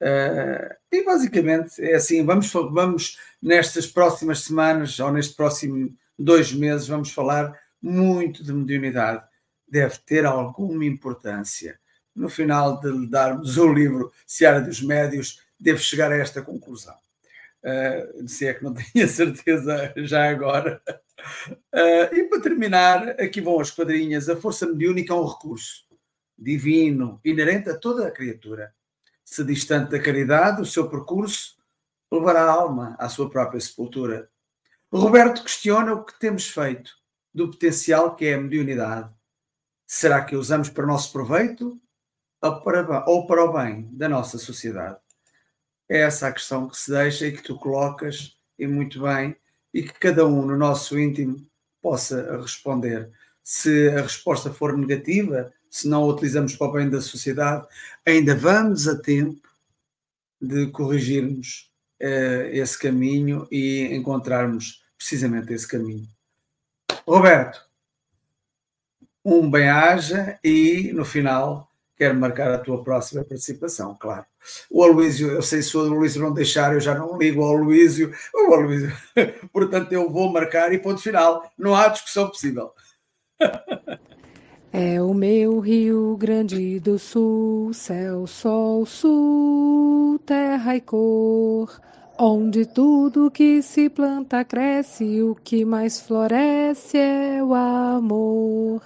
Uh, 0.00 0.74
e 0.90 1.04
basicamente 1.04 1.80
é 1.80 1.94
assim: 1.94 2.24
vamos, 2.24 2.52
vamos 2.52 3.18
nestas 3.40 3.86
próximas 3.86 4.40
semanas 4.40 4.98
ou 4.98 5.12
neste 5.12 5.34
próximo 5.34 5.94
dois 6.18 6.52
meses, 6.52 6.88
vamos 6.88 7.12
falar 7.12 7.56
muito 7.80 8.44
de 8.44 8.52
mediunidade. 8.52 9.22
Deve 9.72 9.96
ter 10.04 10.26
alguma 10.26 10.84
importância. 10.84 11.80
No 12.14 12.28
final 12.28 12.78
de 12.78 12.90
lhe 12.90 13.06
darmos 13.06 13.56
o 13.56 13.72
livro 13.72 14.12
Seara 14.26 14.60
dos 14.60 14.82
Médios, 14.82 15.40
devo 15.58 15.78
chegar 15.78 16.12
a 16.12 16.16
esta 16.18 16.42
conclusão. 16.42 16.94
Uh, 17.64 18.28
se 18.28 18.46
é 18.46 18.52
que 18.52 18.62
não 18.62 18.74
tenho 18.92 19.08
certeza 19.08 19.94
já 19.96 20.28
agora. 20.28 20.82
Uh, 21.72 22.14
e 22.14 22.24
para 22.24 22.42
terminar, 22.42 23.08
aqui 23.18 23.40
vão 23.40 23.58
as 23.58 23.70
quadrinhas. 23.70 24.28
A 24.28 24.36
força 24.36 24.66
mediúnica 24.66 25.14
é 25.14 25.16
um 25.16 25.24
recurso 25.24 25.86
divino, 26.36 27.18
inerente 27.24 27.70
a 27.70 27.78
toda 27.78 28.06
a 28.06 28.10
criatura. 28.10 28.74
Se 29.24 29.42
distante 29.42 29.90
da 29.90 29.98
caridade, 29.98 30.60
o 30.60 30.66
seu 30.66 30.90
percurso 30.90 31.56
levará 32.12 32.42
a 32.42 32.52
alma 32.52 32.94
à 32.98 33.08
sua 33.08 33.30
própria 33.30 33.58
sepultura. 33.58 34.28
Roberto 34.92 35.42
questiona 35.42 35.94
o 35.94 36.04
que 36.04 36.20
temos 36.20 36.46
feito 36.46 36.92
do 37.32 37.50
potencial 37.50 38.14
que 38.14 38.26
é 38.26 38.34
a 38.34 38.40
mediunidade. 38.40 39.10
Será 39.94 40.24
que 40.24 40.34
usamos 40.34 40.70
para 40.70 40.84
o 40.84 40.86
nosso 40.86 41.12
proveito 41.12 41.78
ou 42.40 42.60
para, 42.62 43.04
ou 43.06 43.26
para 43.26 43.44
o 43.44 43.52
bem 43.52 43.90
da 43.92 44.08
nossa 44.08 44.38
sociedade? 44.38 44.96
É 45.86 45.98
essa 45.98 46.28
a 46.28 46.32
questão 46.32 46.66
que 46.66 46.78
se 46.78 46.90
deixa 46.90 47.26
e 47.26 47.32
que 47.32 47.42
tu 47.42 47.58
colocas, 47.58 48.34
e 48.58 48.66
muito 48.66 49.02
bem, 49.02 49.36
e 49.72 49.82
que 49.82 49.92
cada 49.92 50.26
um 50.26 50.46
no 50.46 50.56
nosso 50.56 50.98
íntimo 50.98 51.46
possa 51.82 52.40
responder. 52.40 53.10
Se 53.42 53.90
a 53.90 54.00
resposta 54.00 54.50
for 54.50 54.78
negativa, 54.78 55.52
se 55.68 55.86
não 55.86 56.04
a 56.04 56.06
utilizamos 56.06 56.56
para 56.56 56.68
o 56.68 56.72
bem 56.72 56.88
da 56.88 57.02
sociedade, 57.02 57.68
ainda 58.06 58.34
vamos 58.34 58.88
a 58.88 58.98
tempo 58.98 59.46
de 60.40 60.68
corrigirmos 60.68 61.70
uh, 62.00 62.48
esse 62.50 62.78
caminho 62.78 63.46
e 63.52 63.94
encontrarmos 63.94 64.82
precisamente 64.96 65.52
esse 65.52 65.68
caminho. 65.68 66.08
Roberto, 67.06 67.70
um 69.24 69.50
bem-aja 69.50 70.38
e 70.42 70.92
no 70.94 71.04
final 71.04 71.68
quero 71.96 72.18
marcar 72.18 72.50
a 72.50 72.58
tua 72.58 72.82
próxima 72.82 73.22
participação, 73.22 73.96
claro. 73.98 74.24
O 74.68 74.82
Aloísio, 74.82 75.30
eu 75.30 75.42
sei 75.42 75.62
se 75.62 75.76
o 75.76 75.80
Aloísio 75.80 76.20
não 76.20 76.34
deixar, 76.34 76.74
eu 76.74 76.80
já 76.80 76.94
não 76.96 77.16
ligo 77.16 77.42
ao 77.44 77.56
Aloísio. 77.56 78.12
O 78.34 78.54
Aloísio, 78.54 78.92
portanto, 79.52 79.92
eu 79.92 80.10
vou 80.10 80.32
marcar 80.32 80.72
e 80.72 80.78
ponto 80.78 81.00
final. 81.00 81.48
Não 81.56 81.76
há 81.76 81.88
discussão 81.88 82.28
possível. 82.28 82.72
É 84.72 85.00
o 85.02 85.12
meu 85.12 85.60
Rio 85.60 86.16
Grande 86.16 86.80
do 86.80 86.98
Sul, 86.98 87.72
céu, 87.74 88.26
sol, 88.26 88.86
sul, 88.86 90.18
terra 90.26 90.74
e 90.74 90.80
cor, 90.80 91.78
onde 92.18 92.64
tudo 92.64 93.30
que 93.30 93.62
se 93.62 93.90
planta 93.90 94.44
cresce, 94.44 95.22
o 95.22 95.34
que 95.34 95.64
mais 95.64 96.00
floresce 96.00 96.96
é 96.96 97.44
o 97.44 97.54
amor. 97.54 98.82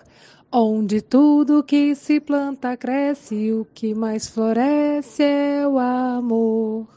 Onde 0.59 1.02
tudo 1.02 1.62
que 1.62 1.94
se 1.94 2.18
planta 2.18 2.78
cresce, 2.78 3.52
o 3.52 3.66
que 3.74 3.94
mais 3.94 4.26
floresce 4.26 5.22
é 5.22 5.68
o 5.68 5.78
amor. 5.78 6.88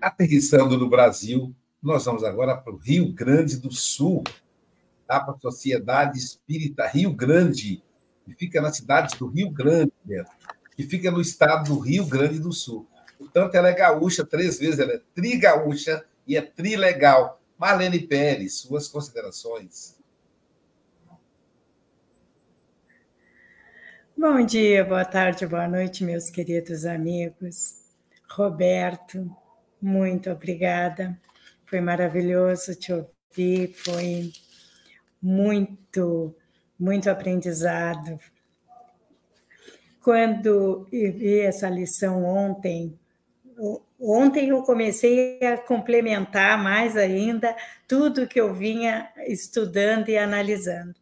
Aterrissando 0.00 0.78
no 0.78 0.88
Brasil, 0.88 1.54
nós 1.82 2.06
vamos 2.06 2.24
agora 2.24 2.56
para 2.56 2.72
o 2.72 2.78
Rio 2.78 3.12
Grande 3.12 3.58
do 3.58 3.70
Sul, 3.70 4.24
tá? 5.06 5.20
para 5.20 5.34
a 5.34 5.38
Sociedade 5.38 6.18
Espírita 6.18 6.86
Rio 6.86 7.12
Grande, 7.12 7.82
que 8.24 8.34
fica 8.36 8.58
na 8.62 8.72
cidade 8.72 9.18
do 9.18 9.26
Rio 9.26 9.50
Grande, 9.50 9.92
que 10.74 10.84
fica 10.84 11.10
no 11.10 11.20
estado 11.20 11.74
do 11.74 11.78
Rio 11.78 12.06
Grande 12.06 12.38
do 12.38 12.54
Sul. 12.54 12.86
Portanto, 13.18 13.54
ela 13.54 13.68
é 13.68 13.74
gaúcha 13.74 14.24
três 14.24 14.58
vezes, 14.58 14.78
ela 14.78 14.92
é 14.92 15.02
trigaúcha 15.14 16.06
e 16.26 16.38
é 16.38 16.40
trilegal. 16.40 17.38
Marlene 17.58 18.00
Pérez, 18.00 18.60
suas 18.60 18.88
considerações. 18.88 20.00
Bom 24.16 24.44
dia, 24.44 24.84
boa 24.84 25.04
tarde, 25.06 25.46
boa 25.46 25.66
noite, 25.66 26.04
meus 26.04 26.28
queridos 26.28 26.84
amigos. 26.84 27.78
Roberto, 28.30 29.34
muito 29.80 30.30
obrigada. 30.30 31.18
Foi 31.64 31.80
maravilhoso 31.80 32.74
te 32.74 32.92
ouvir, 32.92 33.72
foi 33.74 34.30
muito, 35.20 36.36
muito 36.78 37.08
aprendizado. 37.08 38.18
Quando 40.00 40.86
eu 40.92 41.12
vi 41.12 41.40
essa 41.40 41.68
lição 41.68 42.22
ontem, 42.22 42.98
ontem 43.98 44.50
eu 44.50 44.62
comecei 44.62 45.40
a 45.42 45.56
complementar 45.56 46.62
mais 46.62 46.98
ainda 46.98 47.56
tudo 47.88 48.28
que 48.28 48.40
eu 48.40 48.52
vinha 48.54 49.10
estudando 49.26 50.10
e 50.10 50.18
analisando. 50.18 51.01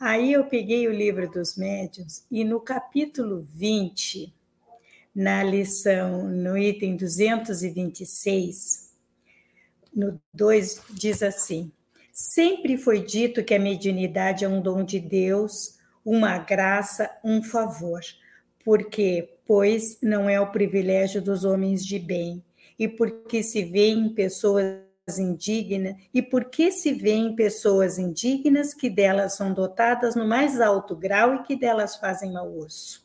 Aí 0.00 0.32
eu 0.32 0.44
peguei 0.44 0.88
o 0.88 0.92
livro 0.92 1.30
dos 1.30 1.56
médiuns 1.58 2.24
e 2.30 2.42
no 2.42 2.58
capítulo 2.58 3.46
20, 3.52 4.34
na 5.14 5.42
lição, 5.44 6.26
no 6.26 6.56
item 6.56 6.96
226, 6.96 8.94
no 9.94 10.18
2, 10.32 10.84
diz 10.88 11.22
assim: 11.22 11.70
Sempre 12.10 12.78
foi 12.78 13.04
dito 13.04 13.44
que 13.44 13.52
a 13.52 13.58
mediunidade 13.58 14.42
é 14.42 14.48
um 14.48 14.62
dom 14.62 14.82
de 14.82 14.98
Deus, 14.98 15.78
uma 16.02 16.38
graça, 16.38 17.10
um 17.22 17.42
favor, 17.42 18.00
porque, 18.64 19.34
pois, 19.46 19.98
não 20.00 20.30
é 20.30 20.40
o 20.40 20.50
privilégio 20.50 21.20
dos 21.20 21.44
homens 21.44 21.84
de 21.84 21.98
bem, 21.98 22.42
e 22.78 22.88
porque 22.88 23.42
se 23.42 23.62
vê 23.64 23.88
em 23.88 24.08
pessoas 24.08 24.78
indignas 25.18 25.96
e 26.12 26.22
por 26.22 26.46
que 26.46 26.70
se 26.70 26.92
veem 26.92 27.34
pessoas 27.34 27.98
indignas 27.98 28.72
que 28.74 28.88
delas 28.88 29.34
são 29.34 29.52
dotadas 29.52 30.14
no 30.14 30.26
mais 30.26 30.60
alto 30.60 30.94
grau 30.94 31.34
e 31.34 31.42
que 31.42 31.56
delas 31.56 31.96
fazem 31.96 32.32
mau 32.32 32.48
uso? 32.50 33.04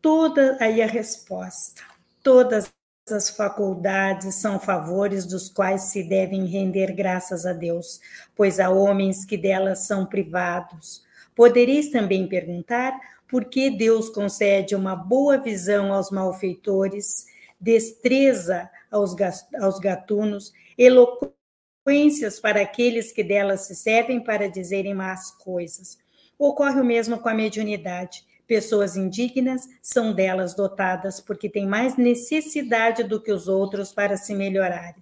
Toda 0.00 0.56
aí 0.60 0.82
a 0.82 0.86
resposta. 0.86 1.82
Todas 2.22 2.72
as 3.10 3.28
faculdades 3.28 4.36
são 4.36 4.58
favores 4.58 5.26
dos 5.26 5.50
quais 5.50 5.90
se 5.90 6.02
devem 6.02 6.46
render 6.46 6.94
graças 6.94 7.44
a 7.44 7.52
Deus, 7.52 8.00
pois 8.34 8.58
há 8.58 8.70
homens 8.70 9.24
que 9.24 9.36
delas 9.36 9.86
são 9.86 10.06
privados. 10.06 11.04
Podereis 11.34 11.90
também 11.90 12.26
perguntar 12.26 12.98
por 13.28 13.46
que 13.46 13.68
Deus 13.68 14.08
concede 14.08 14.74
uma 14.74 14.94
boa 14.96 15.36
visão 15.36 15.92
aos 15.92 16.10
malfeitores, 16.10 17.26
destreza 17.60 18.70
aos 18.90 19.78
gatunos 19.80 20.52
eloquências 20.76 22.40
para 22.40 22.62
aqueles 22.62 23.12
que 23.12 23.22
delas 23.22 23.66
se 23.66 23.74
servem 23.74 24.22
para 24.22 24.48
dizerem 24.48 24.94
más 24.94 25.30
coisas. 25.30 25.98
Ocorre 26.38 26.80
o 26.80 26.84
mesmo 26.84 27.18
com 27.18 27.28
a 27.28 27.34
mediunidade. 27.34 28.24
Pessoas 28.46 28.96
indignas 28.96 29.68
são 29.82 30.12
delas 30.12 30.54
dotadas 30.54 31.20
porque 31.20 31.48
têm 31.48 31.66
mais 31.66 31.96
necessidade 31.96 33.02
do 33.04 33.20
que 33.20 33.32
os 33.32 33.48
outros 33.48 33.92
para 33.92 34.16
se 34.16 34.34
melhorarem. 34.34 35.00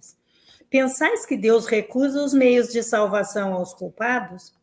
Pensais 0.69 1.25
que 1.25 1.37
Deus 1.37 1.65
recusa 1.65 2.23
os 2.23 2.33
meios 2.33 2.69
de 2.69 2.81
salvação 2.81 3.53
aos 3.53 3.73
culpados? 3.73 4.53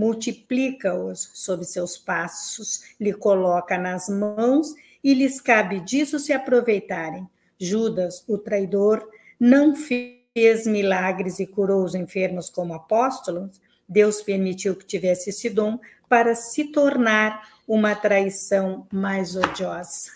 multiplica-os 0.00 1.30
sob 1.34 1.62
seus 1.64 1.98
passos, 1.98 2.82
lhe 2.98 3.12
coloca 3.12 3.76
nas 3.76 4.08
mãos 4.08 4.74
e 5.04 5.12
lhes 5.12 5.40
cabe 5.40 5.80
disso 5.80 6.18
se 6.18 6.32
aproveitarem. 6.32 7.28
Judas, 7.58 8.24
o 8.26 8.38
traidor, 8.38 9.06
não 9.38 9.76
fez 9.76 10.19
milagres 10.66 11.40
e 11.40 11.46
curou 11.46 11.84
os 11.84 11.94
enfermos 11.94 12.48
como 12.48 12.74
apóstolos. 12.74 13.60
Deus 13.88 14.22
permitiu 14.22 14.76
que 14.76 14.86
tivesse 14.86 15.30
esse 15.30 15.50
dom 15.50 15.78
para 16.08 16.34
se 16.34 16.64
tornar 16.64 17.48
uma 17.66 17.94
traição 17.94 18.86
mais 18.92 19.36
odiosa. 19.36 20.12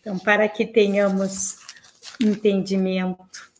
Então, 0.00 0.18
para 0.18 0.48
que 0.48 0.66
tenhamos 0.66 1.58
entendimento 2.20 3.50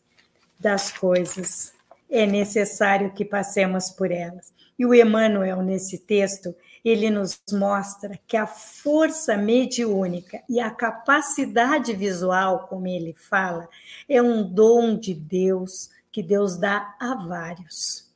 das 0.59 0.91
coisas, 0.91 1.73
é 2.11 2.27
necessário 2.27 3.13
que 3.13 3.25
passemos 3.25 3.91
por 3.91 4.11
elas. 4.11 4.53
E 4.79 4.87
o 4.87 4.95
Emmanuel, 4.95 5.63
nesse 5.63 5.99
texto, 5.99 6.55
ele 6.89 7.11
nos 7.11 7.41
mostra 7.53 8.19
que 8.27 8.37
a 8.37 8.47
força 8.47 9.37
mediúnica 9.37 10.43
e 10.49 10.61
a 10.61 10.71
capacidade 10.71 11.93
visual, 11.95 12.67
como 12.69 12.87
ele 12.87 13.13
fala, 13.13 13.69
é 14.09 14.23
um 14.23 14.43
dom 14.43 14.97
de 14.97 15.15
Deus 15.15 15.91
que 16.11 16.23
Deus 16.23 16.57
dá 16.57 16.97
a 17.01 17.15
vários. 17.15 18.09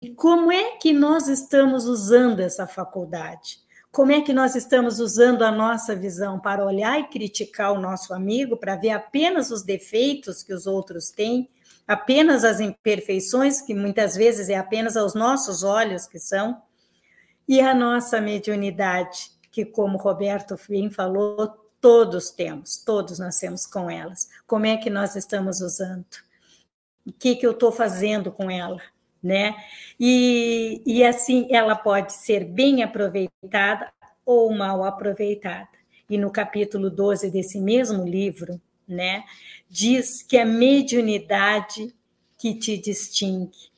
E 0.00 0.10
como 0.10 0.50
é 0.50 0.76
que 0.76 0.92
nós 0.92 1.28
estamos 1.28 1.86
usando 1.86 2.40
essa 2.40 2.66
faculdade? 2.66 3.60
Como 3.90 4.10
é 4.10 4.22
que 4.22 4.32
nós 4.32 4.54
estamos 4.54 5.00
usando 5.00 5.42
a 5.42 5.50
nossa 5.50 5.94
visão 5.94 6.40
para 6.40 6.64
olhar 6.64 6.98
e 6.98 7.08
criticar 7.08 7.72
o 7.72 7.80
nosso 7.80 8.14
amigo, 8.14 8.56
para 8.56 8.74
ver 8.74 8.90
apenas 8.90 9.50
os 9.50 9.62
defeitos 9.62 10.42
que 10.42 10.54
os 10.54 10.66
outros 10.66 11.10
têm, 11.10 11.48
apenas 11.86 12.42
as 12.42 12.58
imperfeições, 12.58 13.60
que 13.60 13.74
muitas 13.74 14.16
vezes 14.16 14.48
é 14.48 14.56
apenas 14.56 14.96
aos 14.96 15.14
nossos 15.14 15.62
olhos 15.62 16.06
que 16.06 16.18
são, 16.18 16.60
e 17.48 17.60
a 17.60 17.74
nossa 17.74 18.20
mediunidade, 18.20 19.30
que, 19.50 19.64
como 19.64 19.98
Roberto 19.98 20.56
bem 20.68 20.90
falou, 20.90 21.48
todos 21.80 22.30
temos, 22.30 22.76
todos 22.76 23.18
nascemos 23.18 23.66
com 23.66 23.90
elas. 23.90 24.28
Como 24.46 24.66
é 24.66 24.76
que 24.76 24.88
nós 24.88 25.16
estamos 25.16 25.60
usando? 25.60 26.06
O 27.04 27.12
que, 27.12 27.34
que 27.34 27.44
eu 27.44 27.50
estou 27.50 27.72
fazendo 27.72 28.30
com 28.30 28.50
ela? 28.50 28.80
Né? 29.22 29.54
E, 29.98 30.82
e 30.86 31.04
assim, 31.04 31.48
ela 31.50 31.74
pode 31.74 32.12
ser 32.12 32.44
bem 32.44 32.82
aproveitada 32.82 33.92
ou 34.24 34.52
mal 34.54 34.84
aproveitada. 34.84 35.68
E 36.08 36.16
no 36.16 36.30
capítulo 36.30 36.88
12 36.90 37.30
desse 37.30 37.60
mesmo 37.60 38.04
livro, 38.04 38.60
né, 38.86 39.24
diz 39.68 40.22
que 40.22 40.36
a 40.36 40.44
mediunidade 40.44 41.94
que 42.38 42.54
te 42.54 42.76
distingue 42.76 43.71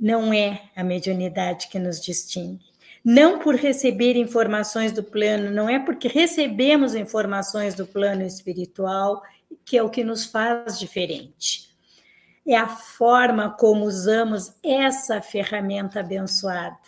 não 0.00 0.32
é 0.32 0.62
a 0.76 0.84
mediunidade 0.84 1.68
que 1.68 1.78
nos 1.78 2.00
distingue. 2.00 2.64
Não 3.04 3.38
por 3.38 3.54
receber 3.54 4.16
informações 4.16 4.92
do 4.92 5.02
plano, 5.02 5.50
não 5.50 5.68
é 5.68 5.78
porque 5.78 6.08
recebemos 6.08 6.94
informações 6.94 7.74
do 7.74 7.86
plano 7.86 8.22
espiritual 8.22 9.22
que 9.64 9.76
é 9.76 9.82
o 9.82 9.90
que 9.90 10.04
nos 10.04 10.24
faz 10.26 10.78
diferente. 10.78 11.68
É 12.46 12.56
a 12.56 12.68
forma 12.68 13.50
como 13.50 13.84
usamos 13.84 14.54
essa 14.62 15.20
ferramenta 15.20 16.00
abençoada. 16.00 16.78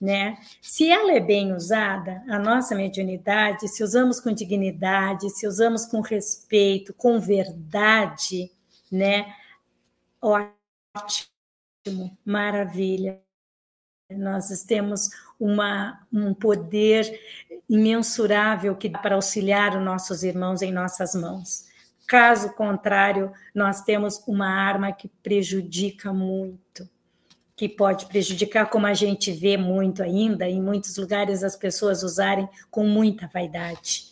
Né? 0.00 0.38
Se 0.62 0.88
ela 0.88 1.12
é 1.12 1.20
bem 1.20 1.52
usada, 1.52 2.22
a 2.28 2.38
nossa 2.38 2.74
mediunidade, 2.74 3.68
se 3.68 3.82
usamos 3.82 4.20
com 4.20 4.32
dignidade, 4.32 5.28
se 5.30 5.46
usamos 5.46 5.86
com 5.86 6.00
respeito, 6.00 6.94
com 6.94 7.18
verdade, 7.18 8.50
né? 8.92 9.34
Ótimo 10.20 11.37
ótimo, 11.86 12.16
maravilha. 12.24 13.20
Nós 14.10 14.48
temos 14.62 15.10
uma, 15.38 16.00
um 16.12 16.32
poder 16.32 17.04
imensurável 17.68 18.74
que 18.74 18.88
dá 18.88 18.98
para 18.98 19.14
auxiliar 19.14 19.76
os 19.76 19.84
nossos 19.84 20.22
irmãos 20.22 20.62
em 20.62 20.72
nossas 20.72 21.14
mãos. 21.14 21.66
Caso 22.06 22.54
contrário, 22.54 23.30
nós 23.54 23.82
temos 23.82 24.22
uma 24.26 24.48
arma 24.48 24.92
que 24.92 25.08
prejudica 25.22 26.10
muito, 26.10 26.88
que 27.54 27.68
pode 27.68 28.06
prejudicar, 28.06 28.70
como 28.70 28.86
a 28.86 28.94
gente 28.94 29.30
vê 29.30 29.58
muito 29.58 30.02
ainda, 30.02 30.48
em 30.48 30.62
muitos 30.62 30.96
lugares 30.96 31.42
as 31.42 31.54
pessoas 31.54 32.02
usarem 32.02 32.48
com 32.70 32.86
muita 32.86 33.26
vaidade. 33.26 34.06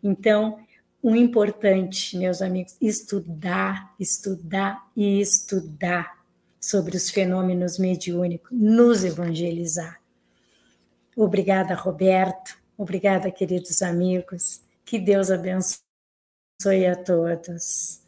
Então, 0.00 0.64
o 1.02 1.16
importante, 1.16 2.16
meus 2.16 2.40
amigos, 2.40 2.76
estudar, 2.80 3.92
estudar 3.98 4.88
e 4.96 5.20
estudar 5.20 6.21
sobre 6.62 6.96
os 6.96 7.10
fenômenos 7.10 7.78
mediúnicos, 7.78 8.50
nos 8.52 9.02
evangelizar. 9.02 10.00
Obrigada, 11.16 11.74
Roberto. 11.74 12.56
Obrigada, 12.78 13.30
queridos 13.30 13.82
amigos. 13.82 14.62
Que 14.84 14.98
Deus 14.98 15.30
abençoe 15.30 16.86
a 16.90 16.96
todos. 16.96 18.00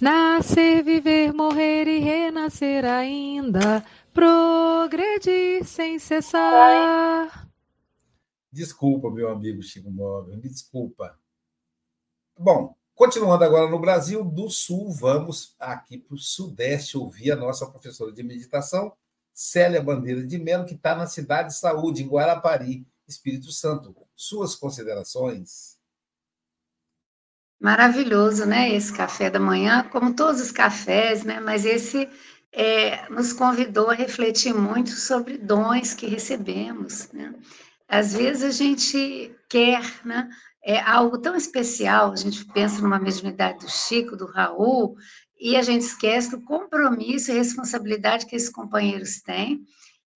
Nascer, 0.00 0.82
viver, 0.82 1.32
morrer 1.32 1.86
e 1.86 2.00
renascer 2.00 2.84
ainda, 2.84 3.84
progredir 4.12 5.64
sem 5.64 5.98
cessar. 5.98 7.48
Desculpa, 8.50 9.10
meu 9.10 9.30
amigo 9.30 9.62
Chico 9.62 9.90
Móvel, 9.90 10.36
me 10.36 10.48
desculpa. 10.48 11.18
Bom, 12.38 12.76
Continuando 12.94 13.42
agora 13.42 13.70
no 13.70 13.78
Brasil, 13.78 14.22
do 14.22 14.50
Sul, 14.50 14.92
vamos 14.92 15.54
aqui 15.58 15.98
para 15.98 16.14
o 16.14 16.18
Sudeste 16.18 16.96
ouvir 16.96 17.32
a 17.32 17.36
nossa 17.36 17.66
professora 17.66 18.12
de 18.12 18.22
meditação, 18.22 18.92
Célia 19.32 19.82
Bandeira 19.82 20.24
de 20.24 20.38
Melo, 20.38 20.66
que 20.66 20.74
está 20.74 20.94
na 20.94 21.06
Cidade 21.06 21.48
de 21.48 21.56
Saúde, 21.56 22.02
em 22.02 22.08
Guarapari, 22.08 22.86
Espírito 23.08 23.50
Santo. 23.50 23.96
Suas 24.14 24.54
considerações? 24.54 25.78
Maravilhoso, 27.58 28.44
né? 28.44 28.74
Esse 28.74 28.92
café 28.92 29.30
da 29.30 29.40
manhã, 29.40 29.88
como 29.90 30.14
todos 30.14 30.40
os 30.40 30.52
cafés, 30.52 31.24
né? 31.24 31.40
Mas 31.40 31.64
esse 31.64 32.08
é, 32.52 33.08
nos 33.08 33.32
convidou 33.32 33.88
a 33.88 33.94
refletir 33.94 34.52
muito 34.52 34.90
sobre 34.90 35.38
dons 35.38 35.94
que 35.94 36.06
recebemos, 36.06 37.10
né? 37.12 37.34
Às 37.88 38.12
vezes 38.14 38.42
a 38.42 38.50
gente 38.50 39.34
quer, 39.48 39.82
né? 40.04 40.28
É 40.64 40.80
algo 40.80 41.18
tão 41.18 41.34
especial, 41.34 42.12
a 42.12 42.16
gente 42.16 42.44
pensa 42.46 42.80
numa 42.80 42.98
mediunidade 42.98 43.64
do 43.64 43.70
Chico, 43.70 44.16
do 44.16 44.26
Raul, 44.26 44.96
e 45.38 45.56
a 45.56 45.62
gente 45.62 45.82
esquece 45.82 46.30
do 46.30 46.42
compromisso 46.42 47.30
e 47.30 47.34
responsabilidade 47.34 48.26
que 48.26 48.36
esses 48.36 48.48
companheiros 48.48 49.20
têm, 49.20 49.64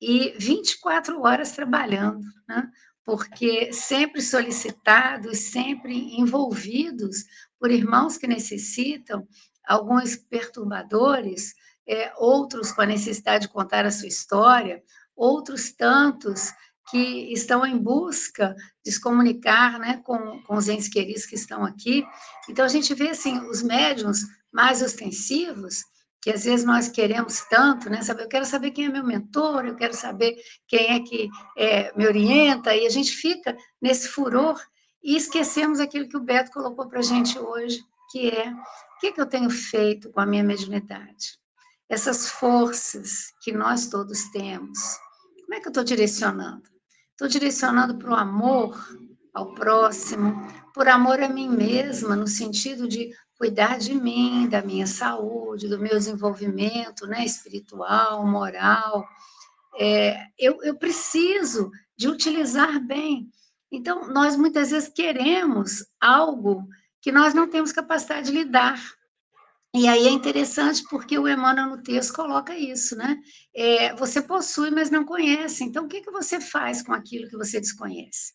e 0.00 0.34
24 0.38 1.20
horas 1.20 1.52
trabalhando, 1.52 2.24
né? 2.48 2.70
porque 3.04 3.72
sempre 3.72 4.20
solicitados, 4.20 5.38
sempre 5.38 6.18
envolvidos 6.18 7.24
por 7.58 7.70
irmãos 7.70 8.16
que 8.16 8.26
necessitam, 8.26 9.26
alguns 9.66 10.16
perturbadores, 10.16 11.54
é, 11.88 12.12
outros 12.16 12.72
com 12.72 12.82
a 12.82 12.86
necessidade 12.86 13.46
de 13.46 13.52
contar 13.52 13.86
a 13.86 13.90
sua 13.90 14.08
história, 14.08 14.82
outros 15.14 15.72
tantos 15.72 16.52
que 16.90 17.32
estão 17.32 17.66
em 17.66 17.76
busca 17.76 18.54
de 18.84 18.92
se 18.92 19.00
comunicar 19.00 19.78
né, 19.78 20.00
com, 20.04 20.40
com 20.42 20.56
os 20.56 20.68
entes 20.68 20.88
queridos 20.88 21.26
que 21.26 21.34
estão 21.34 21.64
aqui. 21.64 22.06
Então, 22.48 22.64
a 22.64 22.68
gente 22.68 22.94
vê, 22.94 23.10
assim, 23.10 23.38
os 23.48 23.62
médiums 23.62 24.20
mais 24.52 24.82
ostensivos, 24.82 25.84
que 26.20 26.30
às 26.30 26.44
vezes 26.44 26.64
nós 26.64 26.88
queremos 26.88 27.40
tanto, 27.48 27.88
né? 27.90 28.02
Saber, 28.02 28.24
eu 28.24 28.28
quero 28.28 28.44
saber 28.44 28.70
quem 28.70 28.86
é 28.86 28.88
meu 28.88 29.04
mentor, 29.04 29.64
eu 29.64 29.76
quero 29.76 29.94
saber 29.94 30.36
quem 30.66 30.94
é 30.94 31.00
que 31.00 31.28
é, 31.56 31.96
me 31.96 32.06
orienta, 32.06 32.74
e 32.74 32.86
a 32.86 32.90
gente 32.90 33.12
fica 33.12 33.56
nesse 33.80 34.08
furor 34.08 34.60
e 35.02 35.16
esquecemos 35.16 35.78
aquilo 35.78 36.08
que 36.08 36.16
o 36.16 36.22
Beto 36.22 36.50
colocou 36.50 36.88
para 36.88 36.98
a 36.98 37.02
gente 37.02 37.38
hoje, 37.38 37.80
que 38.10 38.28
é 38.28 38.50
o 38.50 38.98
que, 38.98 39.12
que 39.12 39.20
eu 39.20 39.26
tenho 39.26 39.50
feito 39.50 40.10
com 40.10 40.20
a 40.20 40.26
minha 40.26 40.42
mediunidade? 40.42 41.38
Essas 41.88 42.28
forças 42.28 43.32
que 43.42 43.52
nós 43.52 43.86
todos 43.86 44.24
temos, 44.30 44.78
como 45.44 45.54
é 45.54 45.60
que 45.60 45.68
eu 45.68 45.70
estou 45.70 45.84
direcionando? 45.84 46.75
Estou 47.16 47.28
direcionando 47.28 47.96
para 47.96 48.10
o 48.10 48.14
amor 48.14 48.78
ao 49.32 49.54
próximo, 49.54 50.46
por 50.74 50.86
amor 50.86 51.22
a 51.22 51.30
mim 51.30 51.48
mesma, 51.48 52.14
no 52.14 52.26
sentido 52.26 52.86
de 52.86 53.10
cuidar 53.38 53.78
de 53.78 53.94
mim, 53.94 54.46
da 54.50 54.60
minha 54.60 54.86
saúde, 54.86 55.66
do 55.66 55.78
meu 55.78 55.92
desenvolvimento 55.92 57.06
né, 57.06 57.24
espiritual, 57.24 58.26
moral. 58.26 59.08
É, 59.78 60.26
eu, 60.38 60.62
eu 60.62 60.76
preciso 60.76 61.70
de 61.96 62.06
utilizar 62.06 62.78
bem. 62.80 63.30
Então, 63.72 64.12
nós 64.12 64.36
muitas 64.36 64.70
vezes 64.70 64.90
queremos 64.90 65.86
algo 65.98 66.68
que 67.00 67.10
nós 67.10 67.32
não 67.32 67.48
temos 67.48 67.72
capacidade 67.72 68.30
de 68.30 68.36
lidar. 68.36 68.78
E 69.78 69.86
aí 69.86 70.06
é 70.06 70.10
interessante 70.10 70.82
porque 70.88 71.18
o 71.18 71.28
Emmanuel 71.28 71.68
no 71.68 71.82
texto 71.82 72.14
coloca 72.14 72.56
isso, 72.56 72.96
né? 72.96 73.20
É, 73.54 73.94
você 73.94 74.22
possui, 74.22 74.70
mas 74.70 74.90
não 74.90 75.04
conhece. 75.04 75.64
Então, 75.64 75.84
o 75.84 75.88
que, 75.88 76.00
que 76.00 76.10
você 76.10 76.40
faz 76.40 76.80
com 76.80 76.94
aquilo 76.94 77.28
que 77.28 77.36
você 77.36 77.60
desconhece? 77.60 78.32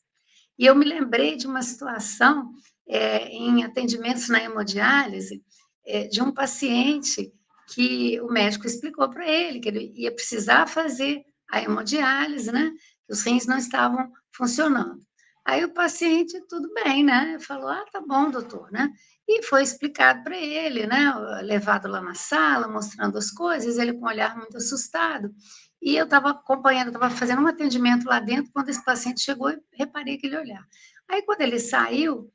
E 0.59 0.67
eu 0.67 0.75
me 0.75 0.85
lembrei 0.85 1.35
de 1.35 1.47
uma 1.47 1.63
situação 1.63 2.51
é, 2.87 3.27
em 3.29 3.63
atendimentos 3.63 4.29
na 4.29 4.43
hemodiálise, 4.43 5.43
é, 5.83 6.07
de 6.07 6.21
um 6.21 6.31
paciente 6.31 7.33
que 7.73 8.21
o 8.21 8.27
médico 8.27 8.67
explicou 8.67 9.09
para 9.09 9.27
ele 9.27 9.59
que 9.59 9.69
ele 9.69 9.91
ia 9.95 10.13
precisar 10.13 10.67
fazer 10.67 11.23
a 11.49 11.59
hemodiálise, 11.59 12.51
né? 12.51 12.71
Que 13.07 13.13
os 13.13 13.23
rins 13.23 13.47
não 13.47 13.57
estavam 13.57 14.11
funcionando. 14.31 15.01
Aí 15.43 15.65
o 15.65 15.73
paciente, 15.73 16.39
tudo 16.47 16.71
bem, 16.71 17.03
né? 17.03 17.39
Falou, 17.39 17.67
ah, 17.67 17.83
tá 17.91 17.99
bom, 17.99 18.29
doutor, 18.29 18.71
né? 18.71 18.91
E 19.33 19.43
foi 19.43 19.63
explicado 19.63 20.25
para 20.25 20.35
ele, 20.35 20.85
né? 20.85 21.09
Levado 21.41 21.87
lá 21.87 22.01
na 22.01 22.13
sala, 22.13 22.67
mostrando 22.67 23.17
as 23.17 23.31
coisas, 23.31 23.77
ele 23.77 23.93
com 23.93 24.05
um 24.05 24.09
olhar 24.09 24.35
muito 24.35 24.57
assustado. 24.57 25.33
E 25.81 25.95
eu 25.95 26.03
estava 26.03 26.31
acompanhando, 26.31 26.87
estava 26.87 27.09
fazendo 27.09 27.41
um 27.41 27.47
atendimento 27.47 28.05
lá 28.05 28.19
dentro, 28.19 28.51
quando 28.51 28.67
esse 28.67 28.83
paciente 28.83 29.21
chegou, 29.21 29.49
eu 29.49 29.63
reparei 29.71 30.15
aquele 30.15 30.37
olhar. 30.37 30.67
Aí, 31.07 31.21
quando 31.21 31.39
ele 31.39 31.59
saiu, 31.59 32.29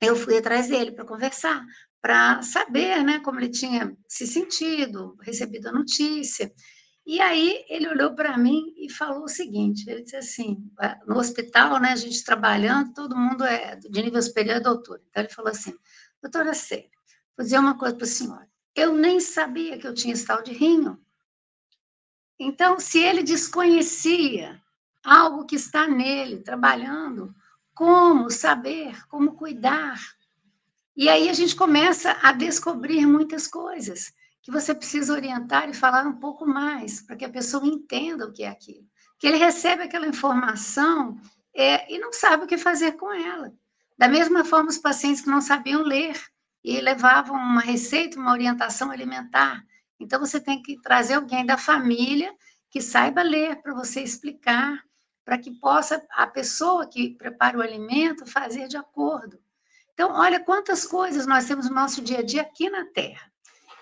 eu 0.00 0.16
fui 0.16 0.38
atrás 0.38 0.68
dele 0.68 0.92
para 0.92 1.04
conversar, 1.04 1.62
para 2.00 2.40
saber 2.40 3.04
né, 3.04 3.20
como 3.20 3.38
ele 3.38 3.50
tinha 3.50 3.94
se 4.08 4.26
sentido, 4.26 5.18
recebido 5.20 5.68
a 5.68 5.72
notícia. 5.72 6.50
E 7.06 7.20
aí 7.20 7.66
ele 7.68 7.86
olhou 7.86 8.14
para 8.14 8.38
mim 8.38 8.72
e 8.78 8.90
falou 8.90 9.24
o 9.24 9.28
seguinte: 9.28 9.88
ele 9.88 10.02
disse 10.02 10.16
assim, 10.16 10.56
ah, 10.78 10.98
no 11.06 11.18
hospital, 11.18 11.78
né, 11.78 11.90
a 11.90 11.96
gente 11.96 12.24
trabalhando, 12.24 12.94
todo 12.94 13.16
mundo 13.16 13.44
é 13.44 13.76
de 13.76 14.02
nível 14.02 14.22
superior 14.22 14.56
é 14.56 14.60
doutor. 14.60 15.02
Então 15.10 15.22
ele 15.22 15.32
falou 15.32 15.50
assim, 15.50 15.74
doutora 16.24 16.54
Célia, 16.54 16.88
vou 17.36 17.44
dizer 17.44 17.58
uma 17.58 17.76
coisa 17.76 17.94
para 17.94 18.04
a 18.04 18.08
senhora. 18.08 18.48
Eu 18.74 18.94
nem 18.94 19.20
sabia 19.20 19.78
que 19.78 19.86
eu 19.86 19.94
tinha 19.94 20.14
esse 20.14 20.26
de 20.42 20.52
rinho. 20.52 20.98
Então, 22.38 22.80
se 22.80 22.98
ele 22.98 23.22
desconhecia 23.22 24.60
algo 25.04 25.44
que 25.44 25.54
está 25.54 25.86
nele, 25.86 26.38
trabalhando, 26.38 27.34
como 27.74 28.30
saber, 28.30 29.06
como 29.08 29.34
cuidar. 29.34 30.00
E 30.96 31.08
aí 31.08 31.28
a 31.28 31.32
gente 31.34 31.54
começa 31.54 32.16
a 32.22 32.32
descobrir 32.32 33.06
muitas 33.06 33.46
coisas 33.46 34.12
que 34.42 34.50
você 34.50 34.74
precisa 34.74 35.12
orientar 35.12 35.68
e 35.68 35.74
falar 35.74 36.06
um 36.06 36.18
pouco 36.18 36.46
mais, 36.46 37.02
para 37.02 37.16
que 37.16 37.24
a 37.24 37.30
pessoa 37.30 37.66
entenda 37.66 38.26
o 38.26 38.32
que 38.32 38.44
é 38.44 38.48
aquilo. 38.48 38.86
Que 39.18 39.26
ele 39.26 39.36
recebe 39.36 39.82
aquela 39.82 40.06
informação 40.06 41.20
é, 41.54 41.92
e 41.92 41.98
não 41.98 42.12
sabe 42.12 42.44
o 42.44 42.46
que 42.46 42.58
fazer 42.58 42.92
com 42.92 43.12
ela. 43.12 43.52
Da 43.96 44.08
mesma 44.08 44.44
forma, 44.44 44.70
os 44.70 44.78
pacientes 44.78 45.22
que 45.22 45.30
não 45.30 45.40
sabiam 45.40 45.82
ler 45.82 46.20
e 46.62 46.80
levavam 46.80 47.36
uma 47.36 47.60
receita, 47.60 48.18
uma 48.18 48.32
orientação 48.32 48.90
alimentar. 48.90 49.64
Então, 50.00 50.18
você 50.18 50.40
tem 50.40 50.60
que 50.62 50.80
trazer 50.80 51.14
alguém 51.14 51.46
da 51.46 51.56
família 51.56 52.34
que 52.70 52.80
saiba 52.80 53.22
ler 53.22 53.62
para 53.62 53.74
você 53.74 54.00
explicar 54.00 54.82
para 55.24 55.38
que 55.38 55.50
possa 55.52 56.04
a 56.10 56.26
pessoa 56.26 56.86
que 56.86 57.14
prepara 57.16 57.56
o 57.56 57.62
alimento 57.62 58.26
fazer 58.26 58.68
de 58.68 58.76
acordo. 58.76 59.38
Então, 59.94 60.12
olha 60.12 60.40
quantas 60.40 60.84
coisas 60.84 61.26
nós 61.26 61.46
temos 61.46 61.68
no 61.68 61.74
nosso 61.74 62.02
dia 62.02 62.18
a 62.18 62.22
dia 62.22 62.42
aqui 62.42 62.68
na 62.68 62.84
Terra. 62.86 63.32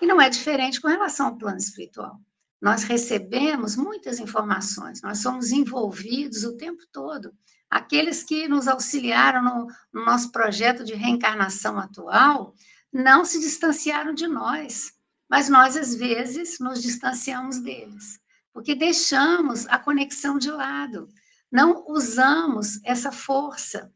E 0.01 0.05
não 0.05 0.21
é 0.21 0.29
diferente 0.29 0.79
com 0.79 0.87
relação 0.87 1.27
ao 1.27 1.37
plano 1.37 1.57
espiritual. 1.57 2.19
Nós 2.61 2.83
recebemos 2.83 3.75
muitas 3.75 4.19
informações, 4.19 5.01
nós 5.01 5.21
somos 5.21 5.51
envolvidos 5.51 6.43
o 6.43 6.55
tempo 6.55 6.81
todo. 6.91 7.33
Aqueles 7.73 8.23
que 8.23 8.47
nos 8.47 8.67
auxiliaram 8.67 9.43
no, 9.43 9.67
no 9.91 10.05
nosso 10.05 10.31
projeto 10.31 10.83
de 10.83 10.93
reencarnação 10.93 11.79
atual 11.79 12.53
não 12.91 13.25
se 13.25 13.39
distanciaram 13.39 14.13
de 14.13 14.27
nós, 14.27 14.93
mas 15.27 15.49
nós, 15.49 15.75
às 15.75 15.95
vezes, 15.95 16.59
nos 16.59 16.79
distanciamos 16.81 17.59
deles, 17.59 18.19
porque 18.53 18.75
deixamos 18.75 19.65
a 19.67 19.79
conexão 19.79 20.37
de 20.37 20.51
lado 20.51 21.07
não 21.51 21.83
usamos 21.87 22.79
essa 22.83 23.11
força 23.11 23.91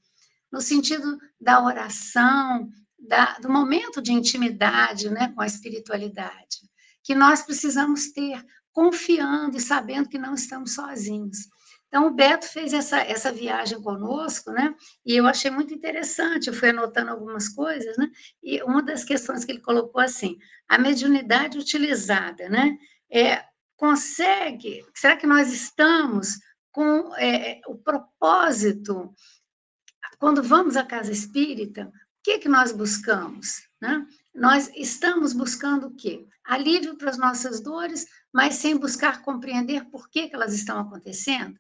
no 0.51 0.59
sentido 0.59 1.19
da 1.39 1.63
oração, 1.63 2.69
da, 2.97 3.38
do 3.39 3.49
momento 3.49 4.01
de 4.01 4.11
intimidade 4.11 5.09
né, 5.11 5.32
com 5.34 5.41
a 5.41 5.45
espiritualidade, 5.45 6.67
que 7.03 7.13
nós 7.13 7.43
precisamos 7.43 8.11
ter, 8.11 8.43
confiando 8.71 9.55
e 9.55 9.61
sabendo 9.61 10.09
que 10.09 10.17
não 10.17 10.34
estamos 10.34 10.73
sozinhos. 10.73 11.47
Então, 11.88 12.07
o 12.07 12.13
Beto 12.13 12.45
fez 12.45 12.73
essa, 12.73 12.99
essa 12.99 13.31
viagem 13.31 13.81
conosco, 13.81 14.51
né? 14.51 14.75
E 15.05 15.15
eu 15.15 15.25
achei 15.25 15.49
muito 15.49 15.73
interessante, 15.73 16.47
eu 16.47 16.53
fui 16.53 16.69
anotando 16.69 17.11
algumas 17.11 17.47
coisas, 17.47 17.97
né? 17.97 18.09
E 18.43 18.61
uma 18.63 18.83
das 18.83 19.03
questões 19.03 19.45
que 19.45 19.51
ele 19.53 19.61
colocou 19.61 20.01
assim, 20.01 20.38
a 20.67 20.77
mediunidade 20.77 21.57
utilizada, 21.57 22.49
né? 22.49 22.77
É, 23.09 23.43
consegue, 23.77 24.85
será 24.93 25.15
que 25.15 25.25
nós 25.25 25.53
estamos 25.53 26.38
com 26.77 27.11
é, 27.15 27.59
o 27.65 27.75
propósito. 27.75 29.11
Quando 30.19 30.43
vamos 30.43 30.77
à 30.77 30.83
casa 30.83 31.11
espírita, 31.11 31.88
o 31.88 31.91
que, 32.23 32.38
que 32.38 32.47
nós 32.47 32.71
buscamos? 32.71 33.67
Né? 33.81 34.05
Nós 34.35 34.69
estamos 34.75 35.33
buscando 35.33 35.88
o 35.88 35.95
quê? 35.95 36.27
Alívio 36.43 36.95
para 36.95 37.09
as 37.09 37.17
nossas 37.17 37.61
dores, 37.61 38.05
mas 38.31 38.55
sem 38.55 38.77
buscar 38.77 39.23
compreender 39.23 39.85
por 39.85 40.07
que, 40.07 40.29
que 40.29 40.35
elas 40.35 40.53
estão 40.53 40.79
acontecendo. 40.79 41.59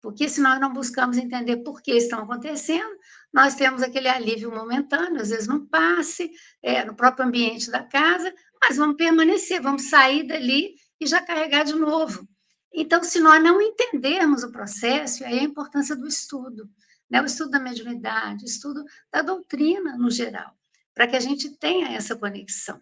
Porque 0.00 0.28
se 0.28 0.40
nós 0.40 0.60
não 0.60 0.72
buscamos 0.72 1.16
entender 1.16 1.58
por 1.58 1.82
que 1.82 1.92
estão 1.92 2.20
acontecendo, 2.20 2.96
nós 3.32 3.54
temos 3.54 3.82
aquele 3.82 4.08
alívio 4.08 4.50
momentâneo, 4.50 5.20
às 5.20 5.30
vezes 5.30 5.46
no 5.46 5.66
passe, 5.66 6.30
é, 6.62 6.84
no 6.84 6.94
próprio 6.94 7.26
ambiente 7.26 7.70
da 7.70 7.82
casa, 7.82 8.32
mas 8.62 8.76
vamos 8.76 8.96
permanecer, 8.96 9.60
vamos 9.60 9.88
sair 9.88 10.26
dali 10.26 10.74
e 11.00 11.06
já 11.06 11.20
carregar 11.20 11.64
de 11.64 11.74
novo. 11.74 12.26
Então, 12.72 13.02
se 13.02 13.20
nós 13.20 13.42
não 13.42 13.60
entendermos 13.60 14.42
o 14.42 14.52
processo, 14.52 15.24
aí 15.24 15.38
a 15.38 15.42
importância 15.42 15.96
do 15.96 16.06
estudo, 16.06 16.68
né? 17.10 17.22
o 17.22 17.24
estudo 17.24 17.50
da 17.50 17.58
mediunidade, 17.58 18.44
o 18.44 18.46
estudo 18.46 18.84
da 19.10 19.22
doutrina 19.22 19.96
no 19.96 20.10
geral, 20.10 20.52
para 20.94 21.06
que 21.06 21.16
a 21.16 21.20
gente 21.20 21.50
tenha 21.58 21.88
essa 21.88 22.14
conexão. 22.14 22.80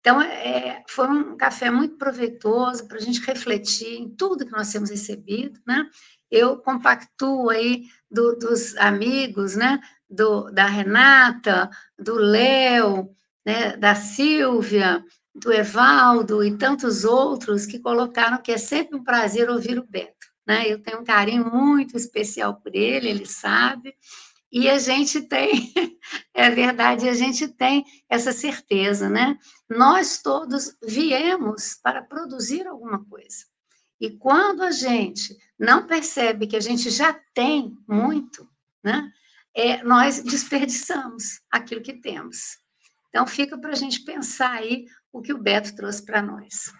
Então, 0.00 0.20
é, 0.20 0.82
foi 0.88 1.08
um 1.08 1.36
café 1.36 1.70
muito 1.70 1.96
proveitoso 1.96 2.88
para 2.88 2.98
a 2.98 3.00
gente 3.00 3.20
refletir 3.20 4.00
em 4.00 4.14
tudo 4.14 4.44
que 4.44 4.50
nós 4.50 4.70
temos 4.70 4.90
recebido, 4.90 5.60
né? 5.66 5.88
Eu 6.32 6.56
compactuo 6.56 7.50
aí 7.50 7.84
do, 8.10 8.34
dos 8.36 8.74
amigos, 8.78 9.54
né? 9.54 9.78
Do, 10.08 10.50
da 10.50 10.64
Renata, 10.64 11.68
do 11.98 12.14
Léo, 12.14 13.14
né? 13.44 13.76
da 13.76 13.94
Silvia, 13.94 15.04
do 15.34 15.52
Evaldo 15.52 16.42
e 16.42 16.56
tantos 16.56 17.04
outros 17.04 17.66
que 17.66 17.78
colocaram 17.78 18.38
que 18.38 18.52
é 18.52 18.58
sempre 18.58 18.96
um 18.96 19.04
prazer 19.04 19.50
ouvir 19.50 19.78
o 19.78 19.86
Beto. 19.86 20.26
Né? 20.46 20.72
Eu 20.72 20.82
tenho 20.82 21.00
um 21.00 21.04
carinho 21.04 21.44
muito 21.52 21.96
especial 21.98 22.56
por 22.56 22.74
ele, 22.74 23.10
ele 23.10 23.26
sabe, 23.26 23.94
e 24.50 24.68
a 24.68 24.78
gente 24.78 25.22
tem, 25.22 25.72
é 26.34 26.50
verdade, 26.50 27.08
a 27.08 27.14
gente 27.14 27.48
tem 27.48 27.84
essa 28.08 28.32
certeza, 28.32 29.08
né? 29.08 29.38
Nós 29.68 30.20
todos 30.20 30.76
viemos 30.82 31.78
para 31.82 32.02
produzir 32.02 32.66
alguma 32.66 33.02
coisa. 33.04 33.51
E 34.02 34.10
quando 34.10 34.64
a 34.64 34.72
gente 34.72 35.38
não 35.56 35.86
percebe 35.86 36.48
que 36.48 36.56
a 36.56 36.60
gente 36.60 36.90
já 36.90 37.14
tem 37.32 37.72
muito, 37.86 38.48
né? 38.82 39.08
É, 39.54 39.80
nós 39.84 40.20
desperdiçamos 40.20 41.40
aquilo 41.48 41.80
que 41.80 41.92
temos. 41.92 42.58
Então, 43.08 43.24
fica 43.28 43.56
para 43.56 43.70
a 43.70 43.76
gente 43.76 44.04
pensar 44.04 44.54
aí 44.54 44.86
o 45.12 45.22
que 45.22 45.32
o 45.32 45.38
Beto 45.38 45.76
trouxe 45.76 46.04
para 46.04 46.20
nós. 46.20 46.72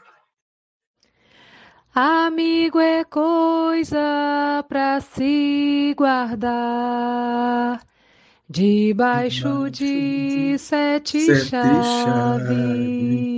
Amigo 1.94 2.80
é 2.80 3.04
coisa 3.04 4.64
para 4.68 5.00
se 5.00 5.94
guardar 5.96 7.86
debaixo 8.50 9.70
de 9.70 10.58
sete, 10.58 11.20
sete 11.20 11.50
chaves. 11.50 13.31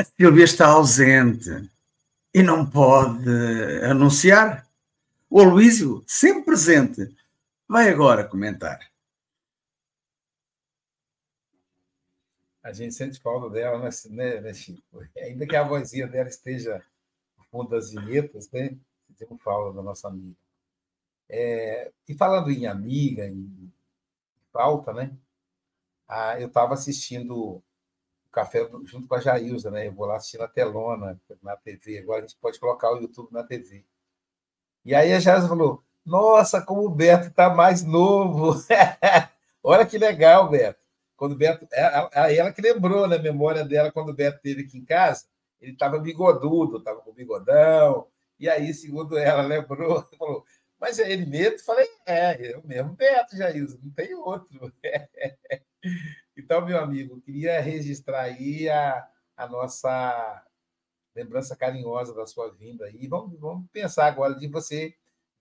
A 0.00 0.04
Silvia 0.04 0.44
está 0.44 0.66
ausente 0.66 1.50
e 2.32 2.42
não 2.42 2.64
pode 2.64 3.28
anunciar. 3.84 4.66
O 5.28 5.38
Aloísio, 5.38 6.02
sempre 6.06 6.44
presente, 6.44 7.14
vai 7.68 7.90
agora 7.90 8.24
comentar. 8.24 8.80
a 12.62 12.72
gente 12.72 12.94
sente 12.94 13.20
falta 13.20 13.50
dela, 13.50 13.78
né, 13.78 13.90
né, 14.10 14.40
né, 14.40 14.54
Chico? 14.54 14.82
Ainda 15.18 15.46
que 15.46 15.56
a 15.56 15.62
vozinha 15.62 16.06
dela 16.06 16.28
esteja 16.28 16.82
no 17.36 17.44
fundo 17.44 17.68
das 17.70 17.90
vinhetas, 17.90 18.50
né? 18.50 18.74
Sentimos 19.06 19.42
falta 19.42 19.76
da 19.76 19.82
nossa 19.82 20.08
amiga. 20.08 20.36
É, 21.28 21.90
e 22.08 22.14
falando 22.14 22.50
em 22.50 22.66
amiga, 22.66 23.26
em 23.26 23.70
falta, 24.50 24.94
né? 24.94 25.14
Ah, 26.08 26.40
eu 26.40 26.48
estava 26.48 26.72
assistindo 26.72 27.62
café 28.30 28.68
junto 28.84 29.08
com 29.08 29.14
a 29.14 29.20
Jailza, 29.20 29.70
né? 29.70 29.88
Eu 29.88 29.92
vou 29.92 30.06
lá 30.06 30.16
assistir 30.16 30.38
na 30.38 30.48
telona, 30.48 31.20
na 31.42 31.56
TV. 31.56 31.98
Agora 31.98 32.18
a 32.18 32.26
gente 32.26 32.38
pode 32.40 32.58
colocar 32.58 32.92
o 32.92 33.00
YouTube 33.00 33.32
na 33.32 33.44
TV. 33.44 33.84
E 34.84 34.94
aí 34.94 35.12
a 35.12 35.20
Jailza 35.20 35.48
falou: 35.48 35.82
Nossa, 36.04 36.62
como 36.62 36.84
o 36.84 36.90
Beto 36.90 37.28
está 37.28 37.50
mais 37.50 37.84
novo! 37.84 38.54
Olha 39.62 39.86
que 39.86 39.98
legal, 39.98 40.48
Beto 40.48 40.80
quando 41.20 41.32
o 41.32 41.36
Beto. 41.36 41.68
É, 41.70 42.08
é, 42.14 42.36
ela 42.36 42.50
que 42.50 42.62
lembrou 42.62 43.06
na 43.06 43.18
memória 43.18 43.62
dela, 43.62 43.92
quando 43.92 44.08
o 44.08 44.14
Beto 44.14 44.38
esteve 44.38 44.62
aqui 44.62 44.78
em 44.78 44.84
casa, 44.86 45.26
ele 45.60 45.72
estava 45.72 45.98
bigodudo, 45.98 46.78
estava 46.78 47.02
com 47.02 47.12
bigodão. 47.12 48.06
E 48.38 48.48
aí, 48.48 48.72
segundo 48.72 49.18
ela, 49.18 49.42
lembrou, 49.42 50.02
falou: 50.18 50.44
Mas 50.80 50.98
é 50.98 51.12
ele 51.12 51.26
mesmo? 51.26 51.56
Eu 51.56 51.64
falei: 51.64 51.86
É, 52.06 52.52
é 52.52 52.56
o 52.56 52.66
mesmo 52.66 52.94
Beto, 52.94 53.36
Jailson, 53.36 53.78
não 53.82 53.90
tem 53.92 54.14
outro. 54.14 54.72
então 56.40 56.64
meu 56.64 56.78
amigo, 56.78 57.20
queria 57.20 57.60
registrar 57.60 58.22
aí 58.22 58.68
a, 58.68 59.08
a 59.36 59.48
nossa 59.48 60.44
lembrança 61.14 61.56
carinhosa 61.56 62.14
da 62.14 62.26
sua 62.26 62.50
vinda 62.52 62.86
aí. 62.86 63.06
Vamos, 63.06 63.38
vamos 63.38 63.68
pensar 63.72 64.06
agora 64.06 64.34
de 64.34 64.46
você 64.48 64.94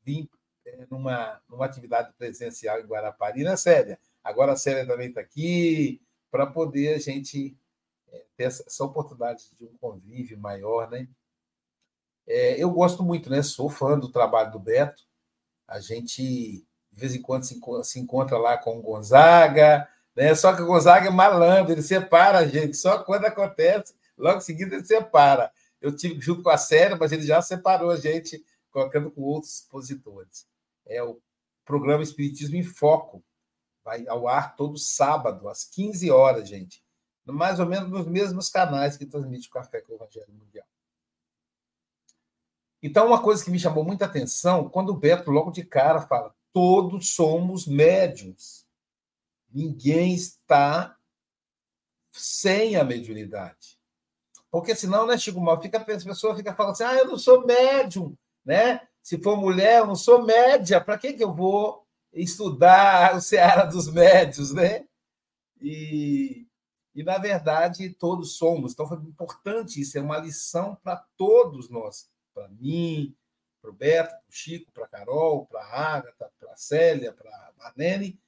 vir 0.04 0.30
é, 0.66 0.86
numa, 0.90 1.42
numa 1.50 1.66
atividade 1.66 2.14
presencial 2.18 2.80
em 2.80 2.86
Guarapari, 2.86 3.44
né, 3.44 3.56
Célia? 3.56 4.00
Agora 4.24 4.54
a 4.54 4.58
Célia 4.58 4.86
também 4.86 5.10
está 5.10 5.22
aqui 5.22 6.02
para 6.30 6.46
poder 6.46 6.96
a 6.96 7.00
gente 7.00 7.58
é, 8.12 8.26
ter 8.36 8.44
essa, 8.46 8.64
essa, 8.66 8.84
oportunidade 8.84 9.44
de 9.58 9.66
um 9.66 9.78
convívio 9.78 10.38
maior, 10.38 10.90
né? 10.90 11.08
É, 12.28 12.62
eu 12.62 12.70
gosto 12.70 13.04
muito, 13.04 13.30
né? 13.30 13.42
Sou 13.42 13.70
fã 13.70 13.98
do 13.98 14.12
trabalho 14.12 14.52
do 14.52 14.60
Beto. 14.60 15.04
A 15.68 15.80
gente, 15.80 16.66
de 16.92 17.00
vez 17.00 17.16
em 17.16 17.22
quando, 17.22 17.44
se, 17.44 17.60
se 17.84 18.00
encontra 18.00 18.38
lá 18.38 18.58
com 18.58 18.78
o 18.78 18.82
Gonzaga, 18.82 19.88
né? 20.20 20.36
Só 20.36 20.54
que 20.54 20.62
o 20.62 20.66
Gonzaga 20.66 21.08
é 21.08 21.10
malandro, 21.10 21.72
ele 21.72 21.82
separa 21.82 22.40
a 22.40 22.46
gente. 22.46 22.76
Só 22.76 23.02
quando 23.02 23.24
acontece, 23.24 23.96
logo 24.18 24.40
em 24.40 24.42
seguida 24.42 24.76
ele 24.76 24.84
separa. 24.84 25.50
Eu 25.80 25.96
tive 25.96 26.20
junto 26.20 26.44
com 26.44 26.50
a 26.50 26.58
série, 26.58 26.94
mas 26.96 27.14
ele 27.14 27.22
já 27.22 27.42
separou 27.42 27.90
a 27.90 27.96
gente, 27.96 28.44
colocando 28.70 29.10
com 29.10 29.22
outros 29.22 29.62
expositores. 29.62 30.46
É 30.86 31.02
o 31.02 31.22
programa 31.64 32.04
Espiritismo 32.04 32.58
em 32.58 32.64
Foco. 32.64 33.24
Vai 33.82 34.06
ao 34.10 34.28
ar 34.28 34.58
todo 34.58 34.78
sábado, 34.78 35.48
às 35.48 35.64
15 35.64 36.12
horas, 36.12 36.50
gente. 36.50 36.84
Mais 37.26 37.58
ou 37.62 37.66
menos 37.66 37.90
nos 37.90 38.06
mesmos 38.06 38.50
canais 38.50 38.98
que 38.98 39.06
transmite 39.06 39.48
o 39.48 39.52
Café 39.52 39.80
com 39.80 39.94
o 39.94 39.96
Evangelho 39.96 40.34
Mundial. 40.34 40.68
Então, 42.84 43.08
uma 43.08 43.22
coisa 43.22 43.44
que 43.44 43.52
me 43.52 43.60
chamou 43.60 43.86
muita 43.86 44.04
atenção, 44.04 44.68
quando 44.68 44.90
o 44.90 44.98
Beto, 44.98 45.32
logo 45.32 45.52
de 45.52 45.64
cara, 45.64 46.02
fala: 46.02 46.36
todos 46.52 47.16
somos 47.16 47.66
médiums. 47.66 48.59
Ninguém 49.52 50.14
está 50.14 50.96
sem 52.12 52.76
a 52.76 52.84
mediunidade. 52.84 53.80
Porque 54.52 54.76
senão, 54.76 55.06
né, 55.06 55.18
Chico 55.18 55.40
Mal, 55.40 55.62
fica, 55.62 55.78
a 55.78 55.86
pessoa 55.86 56.36
fica 56.36 56.54
falando 56.56 56.72
assim: 56.72 56.84
ah, 56.84 56.96
eu 56.96 57.06
não 57.06 57.18
sou 57.18 57.46
médium, 57.46 58.16
né? 58.44 58.82
Se 59.02 59.18
for 59.22 59.38
mulher, 59.38 59.80
eu 59.80 59.88
não 59.88 59.96
sou 59.96 60.24
média, 60.24 60.82
para 60.82 60.98
que, 60.98 61.14
que 61.14 61.24
eu 61.24 61.34
vou 61.34 61.86
estudar 62.12 63.16
o 63.18 63.22
Seara 63.22 63.66
dos 63.66 63.92
Médios, 63.92 64.52
né? 64.52 64.86
E, 65.62 66.48
e, 66.96 67.04
na 67.04 67.18
verdade, 67.18 67.90
todos 67.90 68.38
somos. 68.38 68.74
Então, 68.74 68.88
foi 68.88 68.98
importante 68.98 69.82
isso, 69.82 69.98
é 69.98 70.02
uma 70.02 70.18
lição 70.18 70.76
para 70.84 70.98
todos 71.18 71.70
nós. 71.70 72.10
Para 72.34 72.48
mim, 72.50 73.16
para 73.62 73.70
o 73.70 73.74
Beto, 73.74 74.10
para 74.10 74.30
o 74.30 74.32
Chico, 74.32 74.72
para 74.72 74.86
a 74.86 74.90
Carol, 74.90 75.46
para 75.46 75.62
a 75.62 75.96
Ágata, 75.96 76.32
para 76.40 76.54
a 76.54 76.58
Célia, 76.58 77.14
para 77.14 77.30
a 77.30 77.52
Marlene, 77.58 78.20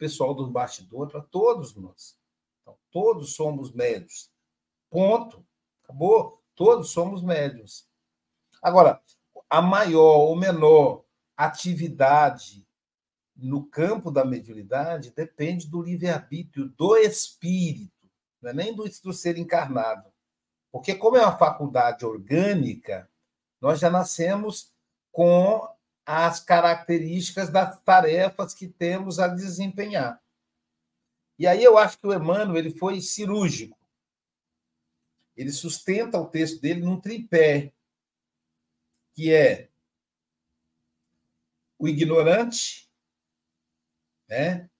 pessoal 0.00 0.34
do 0.34 0.50
bastidor, 0.50 1.10
para 1.10 1.20
todos 1.20 1.76
nós. 1.76 2.18
Então, 2.62 2.74
todos 2.90 3.34
somos 3.34 3.70
médios. 3.70 4.30
Ponto. 4.88 5.46
Acabou. 5.84 6.42
Todos 6.56 6.90
somos 6.90 7.22
médios. 7.22 7.86
Agora, 8.62 9.00
a 9.48 9.60
maior 9.60 10.16
ou 10.16 10.34
menor 10.34 11.04
atividade 11.36 12.66
no 13.36 13.66
campo 13.66 14.10
da 14.10 14.24
mediunidade 14.24 15.12
depende 15.12 15.68
do 15.68 15.82
livre-arbítrio 15.82 16.68
do 16.70 16.96
espírito, 16.96 18.10
não 18.40 18.50
é 18.50 18.54
nem 18.54 18.74
do, 18.74 18.84
do 19.02 19.12
ser 19.12 19.38
encarnado. 19.38 20.10
Porque, 20.72 20.94
como 20.94 21.16
é 21.16 21.22
uma 21.22 21.36
faculdade 21.36 22.04
orgânica, 22.06 23.10
nós 23.60 23.80
já 23.80 23.90
nascemos 23.90 24.72
com 25.10 25.66
as 26.10 26.40
características 26.40 27.50
das 27.50 27.80
tarefas 27.82 28.54
que 28.54 28.66
temos 28.66 29.18
a 29.18 29.28
desempenhar. 29.28 30.20
E 31.38 31.46
aí 31.46 31.62
eu 31.62 31.78
acho 31.78 31.98
que 31.98 32.06
o 32.06 32.12
Emmanuel 32.12 32.56
ele 32.56 32.70
foi 32.70 33.00
cirúrgico. 33.00 33.78
Ele 35.36 35.50
sustenta 35.50 36.18
o 36.18 36.26
texto 36.26 36.60
dele 36.60 36.80
num 36.80 37.00
tripé 37.00 37.72
que 39.14 39.32
é 39.32 39.68
o 41.78 41.88
ignorante, 41.88 42.90
né? 44.28 44.70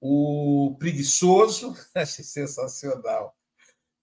o 0.00 0.74
preguiçoso, 0.78 1.76
achei 1.94 2.24
sensacional. 2.24 3.36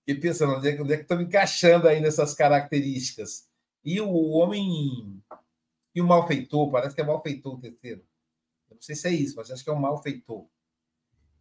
E 0.05 0.15
pensando, 0.15 0.55
onde 0.55 0.69
é, 0.69 0.81
onde 0.81 0.93
é 0.93 1.03
que 1.03 1.15
me 1.15 1.23
encaixando 1.23 1.87
aí 1.87 1.99
nessas 1.99 2.33
características? 2.33 3.47
E 3.83 3.99
o 3.99 4.11
homem. 4.29 5.21
E 5.97 6.01
o 6.01 6.05
malfeitor, 6.05 6.69
parece 6.69 6.93
que 6.93 7.01
é 7.01 7.03
malfeitor 7.03 7.55
o 7.55 7.59
terceiro. 7.59 8.05
Eu 8.69 8.75
não 8.75 8.81
sei 8.83 8.95
se 8.95 9.07
é 9.07 9.11
isso, 9.11 9.35
mas 9.35 9.49
acho 9.49 9.63
que 9.63 9.69
é 9.71 9.73
um 9.73 9.79
malfeitor. 9.79 10.45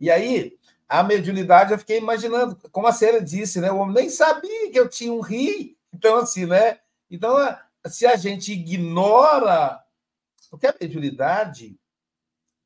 E 0.01 0.11
aí, 0.11 0.59
a 0.89 1.03
mediunidade, 1.03 1.73
eu 1.73 1.79
fiquei 1.79 1.99
imaginando, 1.99 2.57
como 2.71 2.87
a 2.87 2.93
Célia 2.95 3.21
disse, 3.21 3.61
né? 3.61 3.71
O 3.71 3.77
homem 3.77 3.95
nem 3.95 4.09
sabia 4.09 4.73
que 4.73 4.81
eu 4.81 4.89
tinha 4.89 5.13
um 5.13 5.21
ri. 5.21 5.79
Então, 5.93 6.17
assim, 6.17 6.47
né? 6.47 6.81
Então, 7.11 7.37
se 7.85 8.07
a 8.07 8.17
gente 8.17 8.51
ignora, 8.51 9.85
porque 10.51 10.67
a 10.67 10.75
mediunidade, 10.81 11.79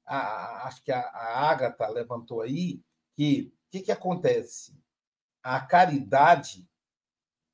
a, 0.07 0.69
acho 0.69 0.85
que 0.85 0.93
a, 0.93 1.01
a 1.01 1.51
Agatha 1.51 1.89
levantou 1.89 2.41
aí, 2.41 2.81
que 3.17 3.53
o 3.67 3.71
que, 3.73 3.81
que 3.81 3.91
acontece? 3.91 4.79
A 5.43 5.61
caridade, 5.61 6.65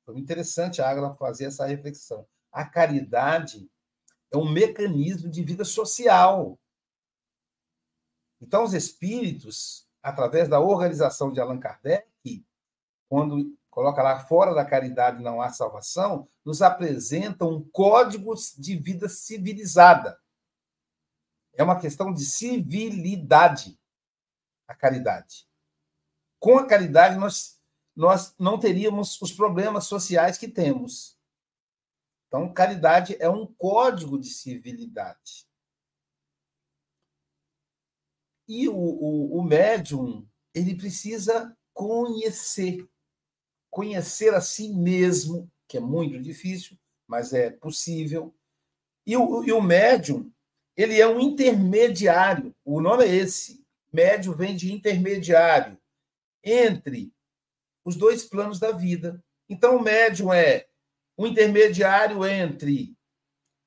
foi 0.05 0.19
interessante 0.19 0.79
a 0.79 0.87
Agatha 0.87 1.15
fazer 1.15 1.45
essa 1.45 1.65
reflexão. 1.65 2.23
A 2.51 2.63
caridade 2.63 3.67
é 4.31 4.37
um 4.37 4.49
mecanismo 4.49 5.29
de 5.29 5.43
vida 5.43 5.63
social. 5.63 6.59
Então, 8.41 8.63
os 8.63 8.73
espíritos, 8.73 9.87
através 10.01 10.47
da 10.47 10.59
organização 10.59 11.31
de 11.31 11.39
Allan 11.39 11.59
Kardec, 11.59 12.07
quando 13.09 13.57
coloca 13.69 14.01
lá 14.01 14.19
fora 14.25 14.53
da 14.53 14.65
caridade 14.65 15.23
não 15.23 15.41
há 15.41 15.49
salvação, 15.49 16.27
nos 16.43 16.61
apresenta 16.61 17.45
um 17.45 17.63
código 17.69 18.33
de 18.57 18.75
vida 18.75 19.07
civilizada. 19.07 20.19
É 21.53 21.63
uma 21.63 21.79
questão 21.79 22.13
de 22.13 22.23
civilidade, 22.23 23.79
a 24.67 24.75
caridade. 24.75 25.47
Com 26.39 26.57
a 26.57 26.67
caridade, 26.67 27.17
nós, 27.17 27.59
nós 27.95 28.35
não 28.37 28.59
teríamos 28.59 29.19
os 29.21 29.31
problemas 29.31 29.85
sociais 29.85 30.37
que 30.37 30.47
temos. 30.47 31.16
Então, 32.27 32.53
caridade 32.53 33.15
é 33.19 33.29
um 33.29 33.45
código 33.45 34.19
de 34.19 34.27
civilidade. 34.27 35.47
E 38.47 38.67
o, 38.67 38.75
o, 38.75 39.39
o 39.39 39.43
médium, 39.43 40.27
ele 40.53 40.75
precisa 40.75 41.55
conhecer 41.73 42.87
conhecer 43.77 44.33
a 44.33 44.41
si 44.41 44.73
mesmo, 44.73 45.51
que 45.67 45.77
é 45.77 45.79
muito 45.79 46.19
difícil, 46.19 46.75
mas 47.05 47.31
é 47.31 47.51
possível. 47.51 48.33
E 49.05 49.15
o, 49.15 49.43
e 49.43 49.51
o 49.51 49.61
médium, 49.61 50.31
ele 50.75 50.99
é 50.99 51.07
um 51.07 51.19
intermediário, 51.19 52.55
o 52.65 52.81
nome 52.81 53.05
é 53.05 53.15
esse. 53.15 53.63
Médium 53.93 54.35
vem 54.35 54.55
de 54.55 54.73
intermediário 54.73 55.77
entre 56.43 57.13
os 57.85 57.95
dois 57.95 58.23
planos 58.23 58.59
da 58.59 58.71
vida. 58.71 59.23
Então, 59.47 59.77
o 59.77 59.83
médium 59.83 60.33
é 60.33 60.67
um 61.17 61.25
intermediário 61.25 62.25
entre 62.25 62.95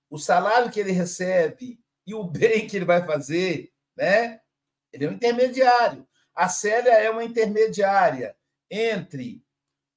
o 0.09 0.19
salário 0.19 0.71
que 0.71 0.81
ele 0.81 0.93
recebe 0.93 1.81
e 2.07 2.15
o 2.15 2.25
bem 2.29 2.67
que 2.67 2.77
ele 2.77 2.85
vai 2.85 3.05
fazer, 3.05 3.73
né? 3.97 4.41
Ele 4.93 5.05
é 5.07 5.09
um 5.09 5.13
intermediário. 5.13 6.07
A 6.35 6.49
Célia 6.49 6.93
é 6.93 7.11
uma 7.11 7.25
intermediária 7.25 8.37
entre 8.71 9.45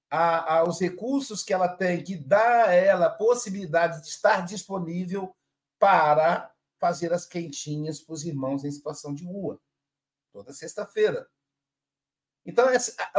a, 0.09 0.57
a, 0.57 0.63
os 0.63 0.79
recursos 0.79 1.43
que 1.43 1.53
ela 1.53 1.67
tem, 1.67 2.03
que 2.03 2.15
dá 2.15 2.65
a 2.65 2.71
ela 2.71 3.07
a 3.07 3.13
possibilidade 3.13 4.01
de 4.01 4.09
estar 4.09 4.45
disponível 4.45 5.35
para 5.79 6.53
fazer 6.79 7.13
as 7.13 7.25
quentinhas 7.25 7.99
para 7.99 8.13
os 8.13 8.25
irmãos 8.25 8.63
em 8.63 8.71
situação 8.71 9.13
de 9.13 9.25
rua, 9.25 9.59
toda 10.31 10.53
sexta-feira. 10.53 11.27
Então, 12.45 12.67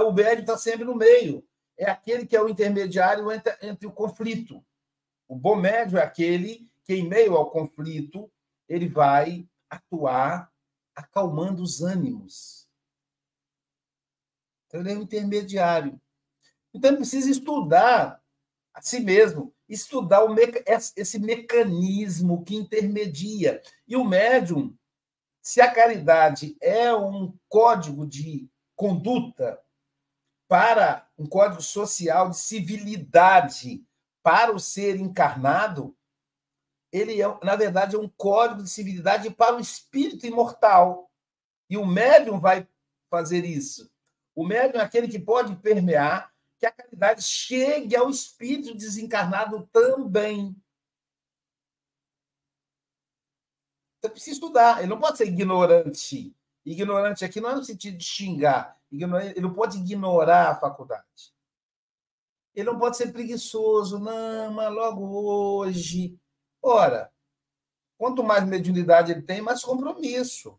o 0.07 0.13
médium 0.13 0.43
está 0.43 0.59
sempre 0.59 0.85
no 0.85 0.95
meio. 0.95 1.47
É 1.77 1.91
aquele 1.91 2.27
que 2.27 2.37
é 2.37 2.43
o 2.43 2.49
intermediário 2.49 3.31
entre, 3.33 3.57
entre 3.63 3.87
o 3.87 3.93
conflito. 3.93 4.65
O 5.27 5.35
bom 5.35 5.57
médio 5.57 5.99
é 5.99 6.03
aquele 6.03 6.71
que, 6.85 6.95
em 6.95 7.09
meio 7.09 7.35
ao 7.35 7.51
conflito, 7.51 8.31
ele 8.69 8.89
vai 8.89 9.49
atuar 9.69 10.53
acalmando 10.95 11.63
os 11.63 11.83
ânimos. 11.83 12.69
Então, 14.67 14.81
ele 14.81 14.93
é 14.93 14.99
um 14.99 15.03
intermediário. 15.03 16.01
Então, 16.73 16.97
precisa 16.97 17.31
estudar 17.31 18.23
a 18.73 18.83
si 18.83 19.01
mesmo, 19.01 19.55
estudar 19.69 20.25
o 20.25 20.35
meca... 20.35 20.63
esse 20.67 21.19
mecanismo 21.19 22.45
que 22.45 22.55
intermedia. 22.55 23.63
E 23.87 23.97
o 23.97 24.05
médium, 24.05 24.77
se 25.41 25.61
a 25.61 25.73
caridade 25.73 26.57
é 26.61 26.95
um 26.95 27.37
código 27.49 28.07
de 28.07 28.49
conduta 28.75 29.61
para 30.49 31.04
um 31.17 31.27
código 31.27 31.63
social 31.63 32.31
de 32.31 32.39
civilidade 32.39 33.85
para 34.23 34.53
o 34.53 34.59
ser 34.59 34.97
encarnado, 34.97 35.97
ele 36.93 37.21
é, 37.21 37.27
na 37.45 37.57
verdade, 37.57 37.97
é 37.97 37.99
um 37.99 38.09
código 38.09 38.63
de 38.63 38.71
civilidade 38.71 39.31
para 39.31 39.57
o 39.57 39.61
espírito 39.61 40.27
imortal. 40.27 41.11
E 41.69 41.77
o 41.77 41.85
médium 41.85 42.39
vai 42.39 42.69
fazer 43.11 43.45
isso. 43.45 43.91
O 44.35 44.47
médium 44.47 44.81
é 44.81 44.85
aquele 44.85 45.09
que 45.09 45.19
pode 45.19 45.57
permear 45.57 46.33
que 46.59 46.67
a 46.67 46.73
caridade 46.73 47.23
chegue 47.23 47.97
ao 47.97 48.09
espírito 48.09 48.75
desencarnado 48.75 49.69
também. 49.73 50.57
Você 54.01 54.09
precisa 54.09 54.35
estudar, 54.35 54.79
ele 54.79 54.89
não 54.89 55.01
pode 55.01 55.19
ser 55.19 55.27
ignorante. 55.27 56.37
Ignorante 56.65 57.25
aqui 57.25 57.41
não 57.41 57.51
é 57.51 57.55
no 57.55 57.65
sentido 57.65 57.97
de 57.99 58.05
xingar, 58.05 58.79
ele 59.03 59.41
não 59.41 59.53
pode 59.53 59.79
ignorar 59.79 60.51
a 60.51 60.55
faculdade. 60.55 61.35
Ele 62.55 62.71
não 62.71 62.79
pode 62.79 62.97
ser 62.97 63.13
preguiçoso, 63.13 63.99
não, 63.99 64.53
mas 64.53 64.73
logo 64.73 65.05
hoje. 65.05 66.19
Ora, 66.63 67.13
quanto 67.99 68.23
mais 68.23 68.45
mediunidade 68.45 69.13
ele 69.13 69.23
tem, 69.23 69.41
mais 69.43 69.63
compromisso. 69.63 70.59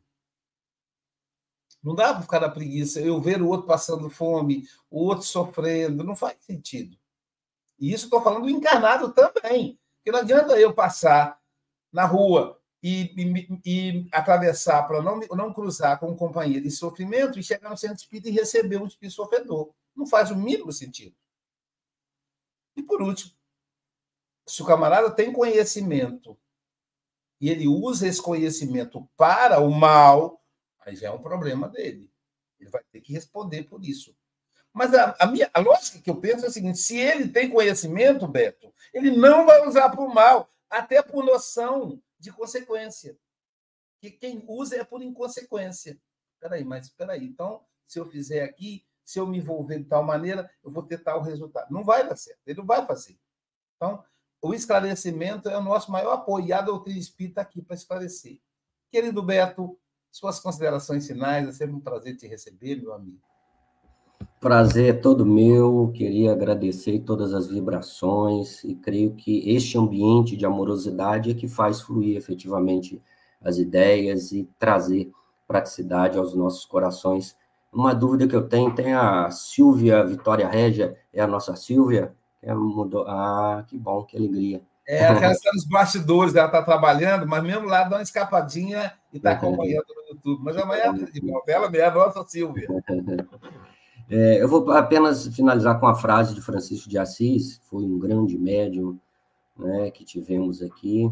Não 1.82 1.95
dá 1.95 2.14
para 2.14 2.24
ficar 2.24 2.40
na 2.40 2.49
preguiça. 2.49 2.99
Eu 2.99 3.22
ver 3.22 3.41
o 3.41 3.48
outro 3.48 3.68
passando 3.68 4.10
fome, 4.10 4.68
o 4.90 5.03
outro 5.06 5.24
sofrendo, 5.26 6.03
não 6.03 6.16
faz 6.16 6.36
sentido. 6.44 6.98
E 7.80 7.94
isso 7.94 8.06
estou 8.06 8.22
falando 8.22 8.44
do 8.44 8.49
encarnado 8.49 9.14
também. 9.14 9.80
Porque 9.98 10.12
não 10.12 10.20
adianta 10.20 10.60
eu 10.60 10.74
passar 10.74 11.40
na 11.91 12.06
rua 12.06 12.60
e, 12.86 13.14
e, 13.18 13.62
e 13.66 14.07
atravessar 14.12 14.84
para 14.84 15.02
não, 15.02 15.20
não 15.20 15.52
cruzar 15.52 15.99
com 15.99 16.16
companheiro 16.16 16.68
em 16.68 16.70
sofrimento 16.70 17.40
e 17.40 17.44
chegar 17.44 17.70
no 17.70 17.78
centro 17.78 17.98
espírita 17.98 18.30
e 18.30 18.34
receber 18.34 18.78
um 18.78 18.86
espírito 18.86 19.16
sofredor. 19.16 19.74
Não 19.95 20.06
faz 20.06 20.30
o 20.30 20.36
mínimo 20.36 20.72
sentido. 20.72 21.16
E 22.76 22.84
por 22.84 23.02
último, 23.02 23.32
se 24.48 24.62
o 24.62 24.66
camarada 24.66 25.10
tem 25.10 25.34
conhecimento 25.34 26.38
e 27.41 27.49
ele 27.49 27.68
usa 27.68 28.07
esse 28.07 28.22
conhecimento 28.22 29.10
para 29.18 29.60
o 29.60 29.72
mal, 29.72 30.45
Aí 30.86 30.95
já 30.95 31.07
é 31.07 31.12
um 31.12 31.22
problema 31.22 31.68
dele. 31.68 32.12
Ele 32.60 32.70
vai 32.70 32.84
ter 32.91 33.02
que 33.02 33.12
responder 33.12 33.64
por 33.64 33.84
isso. 33.84 34.16
Mas 34.72 34.94
a, 34.94 35.16
a, 35.20 35.26
minha, 35.26 35.49
a 35.53 35.60
lógica 35.60 35.99
que 35.99 36.10
eu 36.10 36.18
penso 36.18 36.45
é 36.45 36.48
a 36.48 36.52
seguinte: 36.52 36.78
se 36.78 36.98
ele 36.98 37.30
tem 37.30 37.49
conhecimento, 37.49 38.28
Beto, 38.28 38.72
ele 38.94 39.10
não 39.10 39.45
vai 39.45 39.68
usar 39.68 39.90
para 39.90 40.02
o 40.02 40.14
mal, 40.14 40.49
até 40.70 41.02
por 41.02 41.26
noção 41.26 41.99
de 42.20 42.32
consequência. 42.32 43.18
Que 44.00 44.12
quem 44.12 44.44
usa 44.48 44.78
é 44.78 44.84
por 44.84 45.02
inconsequência. 45.02 46.00
Espera 46.34 46.56
aí, 46.56 46.64
mas 46.64 46.88
espera 46.88 47.14
aí. 47.14 47.26
Então, 47.26 47.66
se 47.88 48.00
eu 48.00 48.10
fizer 48.10 48.44
aqui, 48.44 48.86
se 49.04 49.20
eu 49.20 49.28
me 49.28 49.38
envolver 49.38 49.80
de 49.80 49.86
tal 49.86 50.04
maneira, 50.04 50.50
eu 50.64 50.72
vou 50.72 50.84
ter 50.84 50.98
tal 50.98 51.22
resultado. 51.22 51.72
Não 51.72 51.84
vai 51.84 52.08
dar 52.08 52.16
certo. 52.16 52.40
Ele 52.46 52.60
não 52.60 52.66
vai 52.66 52.86
fazer. 52.86 53.18
Então, 53.76 54.04
o 54.42 54.54
esclarecimento 54.54 55.50
é 55.50 55.58
o 55.58 55.64
nosso 55.64 55.92
maior 55.92 56.14
apoio. 56.14 56.48
E 56.48 56.54
a 56.54 56.62
doutrina 56.62 57.00
espírita 57.00 57.42
aqui 57.42 57.62
para 57.62 57.76
esclarecer. 57.76 58.40
Querido 58.92 59.22
Beto, 59.22 59.80
suas 60.12 60.40
considerações 60.40 61.06
finais, 61.06 61.48
é 61.48 61.52
sempre 61.52 61.76
um 61.76 61.82
prazer 61.82 62.16
te 62.16 62.28
receber, 62.28 62.78
meu 62.78 62.94
amigo. 62.94 63.22
Prazer 64.46 64.90
é 64.90 64.94
todo 64.94 65.26
meu, 65.26 65.92
queria 65.92 66.32
agradecer 66.32 67.00
todas 67.00 67.34
as 67.34 67.48
vibrações 67.48 68.64
e 68.64 68.76
creio 68.76 69.16
que 69.16 69.42
este 69.50 69.76
ambiente 69.76 70.38
de 70.38 70.46
amorosidade 70.46 71.32
é 71.32 71.34
que 71.34 71.48
faz 71.48 71.82
fluir 71.82 72.16
efetivamente 72.16 73.02
as 73.44 73.58
ideias 73.58 74.32
e 74.32 74.48
trazer 74.60 75.12
praticidade 75.48 76.20
aos 76.20 76.36
nossos 76.36 76.64
corações. 76.64 77.36
Uma 77.74 77.96
dúvida 77.96 78.28
que 78.28 78.36
eu 78.36 78.48
tenho, 78.48 78.76
tem 78.76 78.94
a 78.94 79.32
Silvia 79.32 80.06
Vitória 80.06 80.48
Régia, 80.48 80.96
é 81.12 81.24
a 81.24 81.28
nossa 81.28 81.56
Silvia? 81.56 82.14
É, 82.40 82.54
mudou. 82.54 83.04
Ah, 83.08 83.66
que 83.68 83.76
bom, 83.76 84.04
que 84.04 84.16
alegria. 84.16 84.62
É, 84.88 85.06
ela 85.06 85.26
está 85.34 85.52
nos 85.56 85.66
bastidores, 85.66 86.36
ela 86.36 86.46
está 86.46 86.62
trabalhando, 86.62 87.28
mas 87.28 87.42
mesmo 87.42 87.66
lá 87.66 87.84
dá 87.86 87.96
uma 87.96 88.04
escapadinha 88.04 88.94
e 89.12 89.18
está 89.18 89.32
acompanhando 89.32 89.88
no 89.88 90.14
YouTube. 90.14 90.44
Mas 90.44 90.56
amanhã 90.56 90.94
de 90.94 91.26
novela 91.26 91.68
mesmo, 91.68 92.00
a 92.00 92.06
nossa 92.06 92.24
Silvia. 92.28 92.68
É, 94.10 94.41
eu 94.41 94.48
vou 94.48 94.72
apenas 94.72 95.27
finalizar 95.27 95.80
com 95.80 95.88
a 95.88 95.95
frase 95.95 96.36
de 96.36 96.41
Francisco 96.41 96.90
de 96.90 96.98
Assis, 96.98 97.60
foi 97.65 97.84
um 97.84 97.98
grande 97.98 98.38
médium 98.38 98.99
né, 99.57 99.90
que 99.90 100.03
tivemos 100.03 100.61
aqui, 100.61 101.11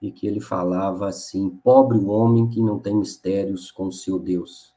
e 0.00 0.10
que 0.10 0.26
ele 0.26 0.40
falava 0.40 1.08
assim: 1.08 1.48
pobre 1.48 1.98
o 1.98 2.08
homem 2.08 2.48
que 2.48 2.60
não 2.60 2.78
tem 2.78 2.96
mistérios 2.96 3.70
com 3.70 3.86
o 3.86 3.92
seu 3.92 4.18
Deus. 4.18 4.74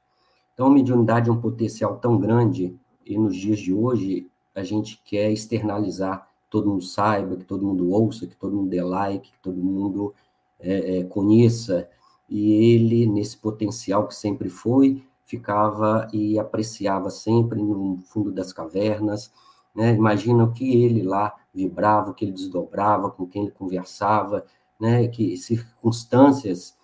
Então, 0.54 0.68
a 0.68 0.70
mediunidade 0.70 1.30
é 1.30 1.34
um 1.34 1.42
potencial 1.42 1.98
tão 1.98 2.18
grande, 2.18 2.76
e 3.06 3.18
nos 3.18 3.36
dias 3.36 3.60
de 3.60 3.74
hoje 3.74 4.30
a 4.54 4.64
gente 4.64 5.02
quer 5.04 5.32
externalizar 5.32 6.30
todo 6.50 6.70
mundo 6.70 6.84
saiba, 6.84 7.36
que 7.36 7.44
todo 7.44 7.66
mundo 7.66 7.92
ouça, 7.92 8.26
que 8.26 8.36
todo 8.36 8.56
mundo 8.56 8.70
dê 8.70 8.82
like, 8.82 9.30
que 9.30 9.40
todo 9.40 9.58
mundo 9.58 10.14
é, 10.60 11.00
é, 11.00 11.04
conheça. 11.04 11.90
E 12.30 12.74
ele, 12.74 13.06
nesse 13.06 13.38
potencial 13.38 14.08
que 14.08 14.16
sempre 14.16 14.48
foi, 14.48 15.04
ficava 15.26 16.08
e 16.14 16.38
apreciava 16.40 17.10
sempre 17.10 17.62
no 17.62 18.00
fundo 18.06 18.32
das 18.32 18.54
cavernas. 18.54 19.32
Né? 19.76 19.94
Imagina 19.94 20.44
o 20.44 20.54
que 20.54 20.84
ele 20.84 21.04
lá 21.04 21.34
vibrava, 21.54 22.12
o 22.12 22.14
que 22.14 22.26
ele 22.26 22.32
desdobrava, 22.32 23.12
com 23.12 23.26
quem 23.26 23.44
ele 23.44 23.52
conversava, 23.52 24.46
né? 24.80 25.08
que 25.08 25.36
circunstâncias 25.38 26.78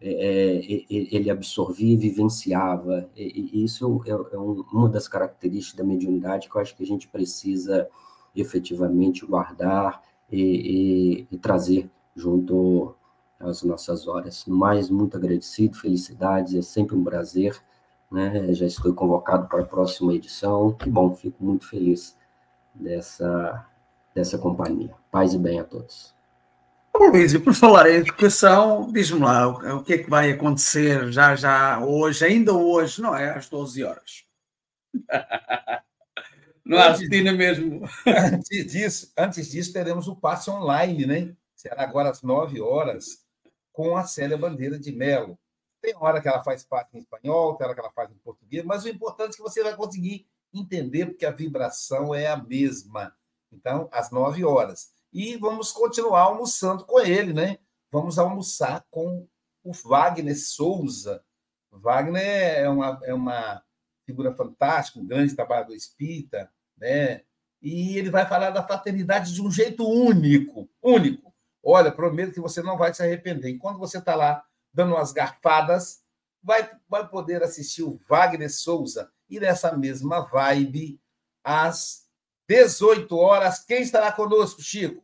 é, 0.00 0.60
é 0.60 0.86
ele 0.88 1.30
absorvia 1.30 1.94
e 1.94 1.96
vivenciava. 1.96 3.08
E, 3.16 3.64
isso 3.64 4.02
é, 4.06 4.10
é 4.10 4.38
uma 4.38 4.88
das 4.88 5.08
características 5.08 5.78
da 5.78 5.84
mediunidade 5.84 6.48
que 6.48 6.56
eu 6.56 6.60
acho 6.60 6.76
que 6.76 6.82
a 6.82 6.86
gente 6.86 7.08
precisa 7.08 7.88
efetivamente 8.34 9.24
guardar 9.24 10.02
e, 10.30 10.40
e, 10.40 11.26
e 11.30 11.38
trazer 11.38 11.90
junto 12.14 12.94
às 13.40 13.62
nossas 13.62 14.06
horas. 14.06 14.44
Mais, 14.46 14.90
muito 14.90 15.16
agradecido, 15.16 15.76
felicidades, 15.76 16.54
é 16.54 16.62
sempre 16.62 16.96
um 16.96 17.04
prazer. 17.04 17.60
Né? 18.10 18.52
Já 18.54 18.66
estou 18.66 18.94
convocado 18.94 19.48
para 19.48 19.62
a 19.62 19.66
próxima 19.66 20.14
edição. 20.14 20.72
Que 20.72 20.88
bom, 20.88 21.14
fico 21.14 21.42
muito 21.44 21.68
feliz 21.68 22.16
dessa, 22.74 23.66
dessa 24.14 24.38
companhia. 24.38 24.94
Paz 25.10 25.34
e 25.34 25.38
bem 25.38 25.60
a 25.60 25.64
todos. 25.64 26.14
Luís, 26.98 27.34
e 27.34 27.38
por 27.38 27.54
falar 27.54 27.90
em 27.90 27.96
educação, 27.96 28.90
diz-me 28.90 29.20
lá 29.20 29.48
o, 29.48 29.78
o 29.78 29.84
que 29.84 29.94
é 29.94 29.98
que 29.98 30.08
vai 30.08 30.30
acontecer 30.30 31.12
já 31.12 31.36
já 31.36 31.78
hoje, 31.84 32.24
ainda 32.24 32.54
hoje, 32.54 33.02
não 33.02 33.14
é? 33.14 33.30
Às 33.30 33.48
12 33.48 33.84
horas. 33.84 34.24
Não 36.64 36.78
há 36.78 36.88
rotina 36.88 37.32
mesmo. 37.32 37.88
Antes 38.04 38.72
disso, 38.72 39.12
antes 39.16 39.48
disso, 39.48 39.72
teremos 39.72 40.08
o 40.08 40.16
passe 40.16 40.50
online, 40.50 41.06
né? 41.06 41.32
Será 41.54 41.84
agora 41.84 42.10
às 42.10 42.22
9 42.22 42.60
horas, 42.60 43.24
com 43.72 43.96
a 43.96 44.02
Célia 44.02 44.36
Bandeira 44.36 44.76
de 44.76 44.90
Melo. 44.90 45.38
Tem 45.86 45.94
hora 46.00 46.20
que 46.20 46.26
ela 46.26 46.42
faz 46.42 46.64
parte 46.64 46.96
em 46.96 46.98
espanhol, 46.98 47.54
tem 47.54 47.64
hora 47.64 47.72
que 47.72 47.80
ela 47.80 47.92
faz 47.92 48.10
em 48.10 48.18
português, 48.18 48.64
mas 48.64 48.82
o 48.82 48.88
importante 48.88 49.34
é 49.34 49.36
que 49.36 49.42
você 49.42 49.62
vai 49.62 49.76
conseguir 49.76 50.26
entender, 50.52 51.06
porque 51.06 51.24
a 51.24 51.30
vibração 51.30 52.12
é 52.12 52.26
a 52.26 52.36
mesma. 52.36 53.14
Então, 53.52 53.88
às 53.92 54.10
9 54.10 54.44
horas. 54.44 54.90
E 55.12 55.36
vamos 55.36 55.70
continuar 55.70 56.22
almoçando 56.22 56.84
com 56.84 56.98
ele, 56.98 57.32
né? 57.32 57.60
Vamos 57.92 58.18
almoçar 58.18 58.84
com 58.90 59.28
o 59.62 59.72
Wagner 59.72 60.36
Souza. 60.36 61.22
Wagner 61.70 62.58
é 62.58 62.68
uma, 62.68 63.00
é 63.04 63.14
uma 63.14 63.62
figura 64.04 64.34
fantástica, 64.34 64.98
um 64.98 65.06
grande 65.06 65.36
trabalhador 65.36 65.76
espírita, 65.76 66.50
né? 66.76 67.22
E 67.62 67.96
ele 67.96 68.10
vai 68.10 68.26
falar 68.26 68.50
da 68.50 68.66
fraternidade 68.66 69.32
de 69.32 69.40
um 69.40 69.52
jeito 69.52 69.88
único, 69.88 70.68
único. 70.82 71.32
Olha, 71.62 71.92
prometo 71.92 72.32
que 72.32 72.40
você 72.40 72.60
não 72.60 72.76
vai 72.76 72.92
se 72.92 73.04
arrepender. 73.04 73.50
E 73.50 73.58
quando 73.58 73.78
você 73.78 73.98
está 73.98 74.16
lá 74.16 74.44
dando 74.76 74.94
umas 74.94 75.10
garfadas, 75.10 76.02
vai, 76.42 76.70
vai 76.86 77.08
poder 77.08 77.42
assistir 77.42 77.82
o 77.82 77.98
Wagner 78.06 78.52
Souza. 78.52 79.10
E 79.28 79.40
nessa 79.40 79.76
mesma 79.76 80.20
vibe, 80.20 81.00
às 81.42 82.06
18 82.46 83.16
horas, 83.16 83.64
quem 83.64 83.80
estará 83.80 84.12
conosco, 84.12 84.62
Chico? 84.62 85.02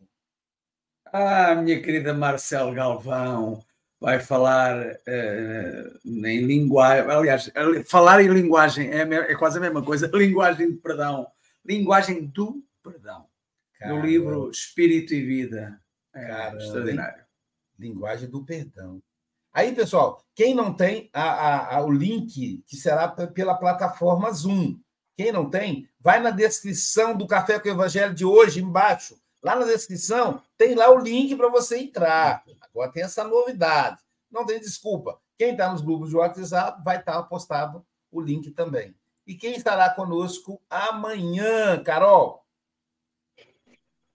Ah, 1.06 1.54
minha 1.54 1.80
querida 1.80 2.12
Marcel 2.12 2.72
Galvão 2.74 3.64
vai 3.98 4.20
falar 4.20 4.76
uh, 4.78 6.08
em 6.26 6.44
linguagem. 6.44 7.10
Aliás, 7.10 7.50
falar 7.86 8.22
em 8.22 8.28
linguagem 8.28 8.90
é, 8.90 9.00
é 9.02 9.34
quase 9.34 9.58
a 9.58 9.60
mesma 9.60 9.82
coisa. 9.82 10.10
Linguagem 10.14 10.70
de 10.70 10.76
perdão 10.76 11.26
Linguagem 11.64 12.26
do 12.26 12.64
Perdão, 12.82 13.28
Cara, 13.78 13.94
no 13.94 14.04
livro 14.04 14.50
Espírito 14.50 15.14
e 15.14 15.24
Vida. 15.24 15.80
É 16.12 16.26
Cara, 16.26 16.58
extraordinário. 16.58 17.24
Linguagem 17.78 18.28
do 18.28 18.44
Perdão. 18.44 19.00
Aí, 19.52 19.74
pessoal, 19.74 20.24
quem 20.34 20.54
não 20.54 20.72
tem 20.72 21.10
a, 21.12 21.22
a, 21.22 21.76
a, 21.76 21.84
o 21.84 21.90
link, 21.90 22.64
que 22.66 22.76
será 22.76 23.06
pela 23.08 23.54
plataforma 23.54 24.32
Zoom, 24.32 24.78
quem 25.14 25.30
não 25.30 25.50
tem, 25.50 25.88
vai 26.00 26.20
na 26.20 26.30
descrição 26.30 27.14
do 27.14 27.26
Café 27.26 27.58
com 27.58 27.68
o 27.68 27.72
Evangelho 27.72 28.14
de 28.14 28.24
hoje, 28.24 28.62
embaixo. 28.62 29.20
Lá 29.42 29.54
na 29.54 29.66
descrição, 29.66 30.40
tem 30.56 30.74
lá 30.74 30.90
o 30.90 30.98
link 30.98 31.36
para 31.36 31.48
você 31.48 31.78
entrar. 31.78 32.42
Agora 32.60 32.90
tem 32.90 33.02
essa 33.02 33.24
novidade. 33.24 34.00
Não 34.30 34.46
tem 34.46 34.58
desculpa. 34.58 35.20
Quem 35.36 35.50
está 35.52 35.70
nos 35.70 35.82
grupos 35.82 36.08
de 36.08 36.16
WhatsApp 36.16 36.82
vai 36.82 36.98
estar 36.98 37.14
tá 37.14 37.22
postado 37.22 37.84
o 38.10 38.20
link 38.20 38.50
também. 38.52 38.94
E 39.26 39.34
quem 39.34 39.54
estará 39.54 39.90
conosco 39.90 40.62
amanhã, 40.70 41.82
Carol? 41.82 42.42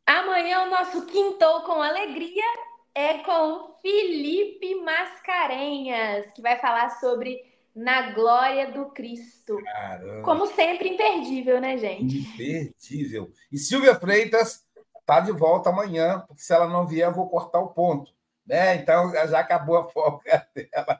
Amanhã 0.06 0.64
o 0.64 0.70
nosso 0.70 1.06
quintou 1.06 1.62
com 1.62 1.82
alegria 1.82 2.67
é 2.98 3.20
com 3.20 3.32
o 3.32 3.74
Felipe 3.80 4.74
Mascarenhas, 4.82 6.26
que 6.32 6.42
vai 6.42 6.58
falar 6.60 6.90
sobre 7.00 7.40
na 7.76 8.10
glória 8.14 8.72
do 8.72 8.88
Cristo. 8.88 9.56
Caramba. 9.64 10.24
Como 10.24 10.48
sempre, 10.48 10.90
imperdível, 10.90 11.62
né, 11.62 11.78
gente? 11.78 12.18
Imperdível. 12.18 13.32
E 13.52 13.58
Silvia 13.60 13.94
Freitas 13.94 14.66
está 15.00 15.20
de 15.20 15.32
volta 15.32 15.70
amanhã, 15.70 16.24
porque 16.28 16.42
se 16.42 16.52
ela 16.52 16.68
não 16.68 16.88
vier, 16.88 17.08
eu 17.08 17.14
vou 17.14 17.30
cortar 17.30 17.60
o 17.60 17.68
ponto. 17.68 18.12
Né? 18.44 18.78
Então 18.78 19.14
já 19.14 19.40
acabou 19.42 19.78
a 19.78 19.88
folga 19.90 20.48
dela. 20.56 21.00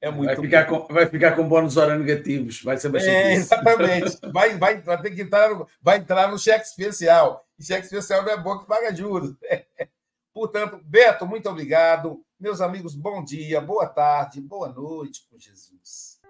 É 0.00 0.12
muito 0.12 0.28
vai 0.28 0.36
ficar, 0.36 0.66
com, 0.66 0.94
vai 0.94 1.06
ficar 1.06 1.34
com 1.34 1.48
bônus 1.48 1.76
horário 1.76 2.04
negativos, 2.04 2.62
vai 2.62 2.76
ser 2.76 2.88
bastante. 2.88 3.16
É, 3.16 3.32
exatamente. 3.32 4.16
Vai, 4.32 4.56
vai, 4.56 4.80
vai 4.80 5.02
ter 5.02 5.10
que 5.10 5.22
entrar, 5.22 5.48
no, 5.52 5.66
vai 5.82 5.98
entrar 5.98 6.30
no 6.30 6.38
cheque 6.38 6.64
especial. 6.64 7.44
E 7.58 7.64
cheque 7.64 7.86
especial 7.86 8.22
não 8.22 8.30
é 8.30 8.36
bom 8.36 8.60
que 8.60 8.66
paga 8.68 8.94
juros. 8.94 9.34
Portanto, 10.38 10.78
Beto, 10.84 11.26
muito 11.26 11.50
obrigado. 11.50 12.24
Meus 12.38 12.60
amigos, 12.60 12.94
bom 12.94 13.24
dia, 13.24 13.60
boa 13.60 13.88
tarde, 13.88 14.40
boa 14.40 14.68
noite 14.68 15.26
com 15.28 15.36
Jesus. 15.36 16.20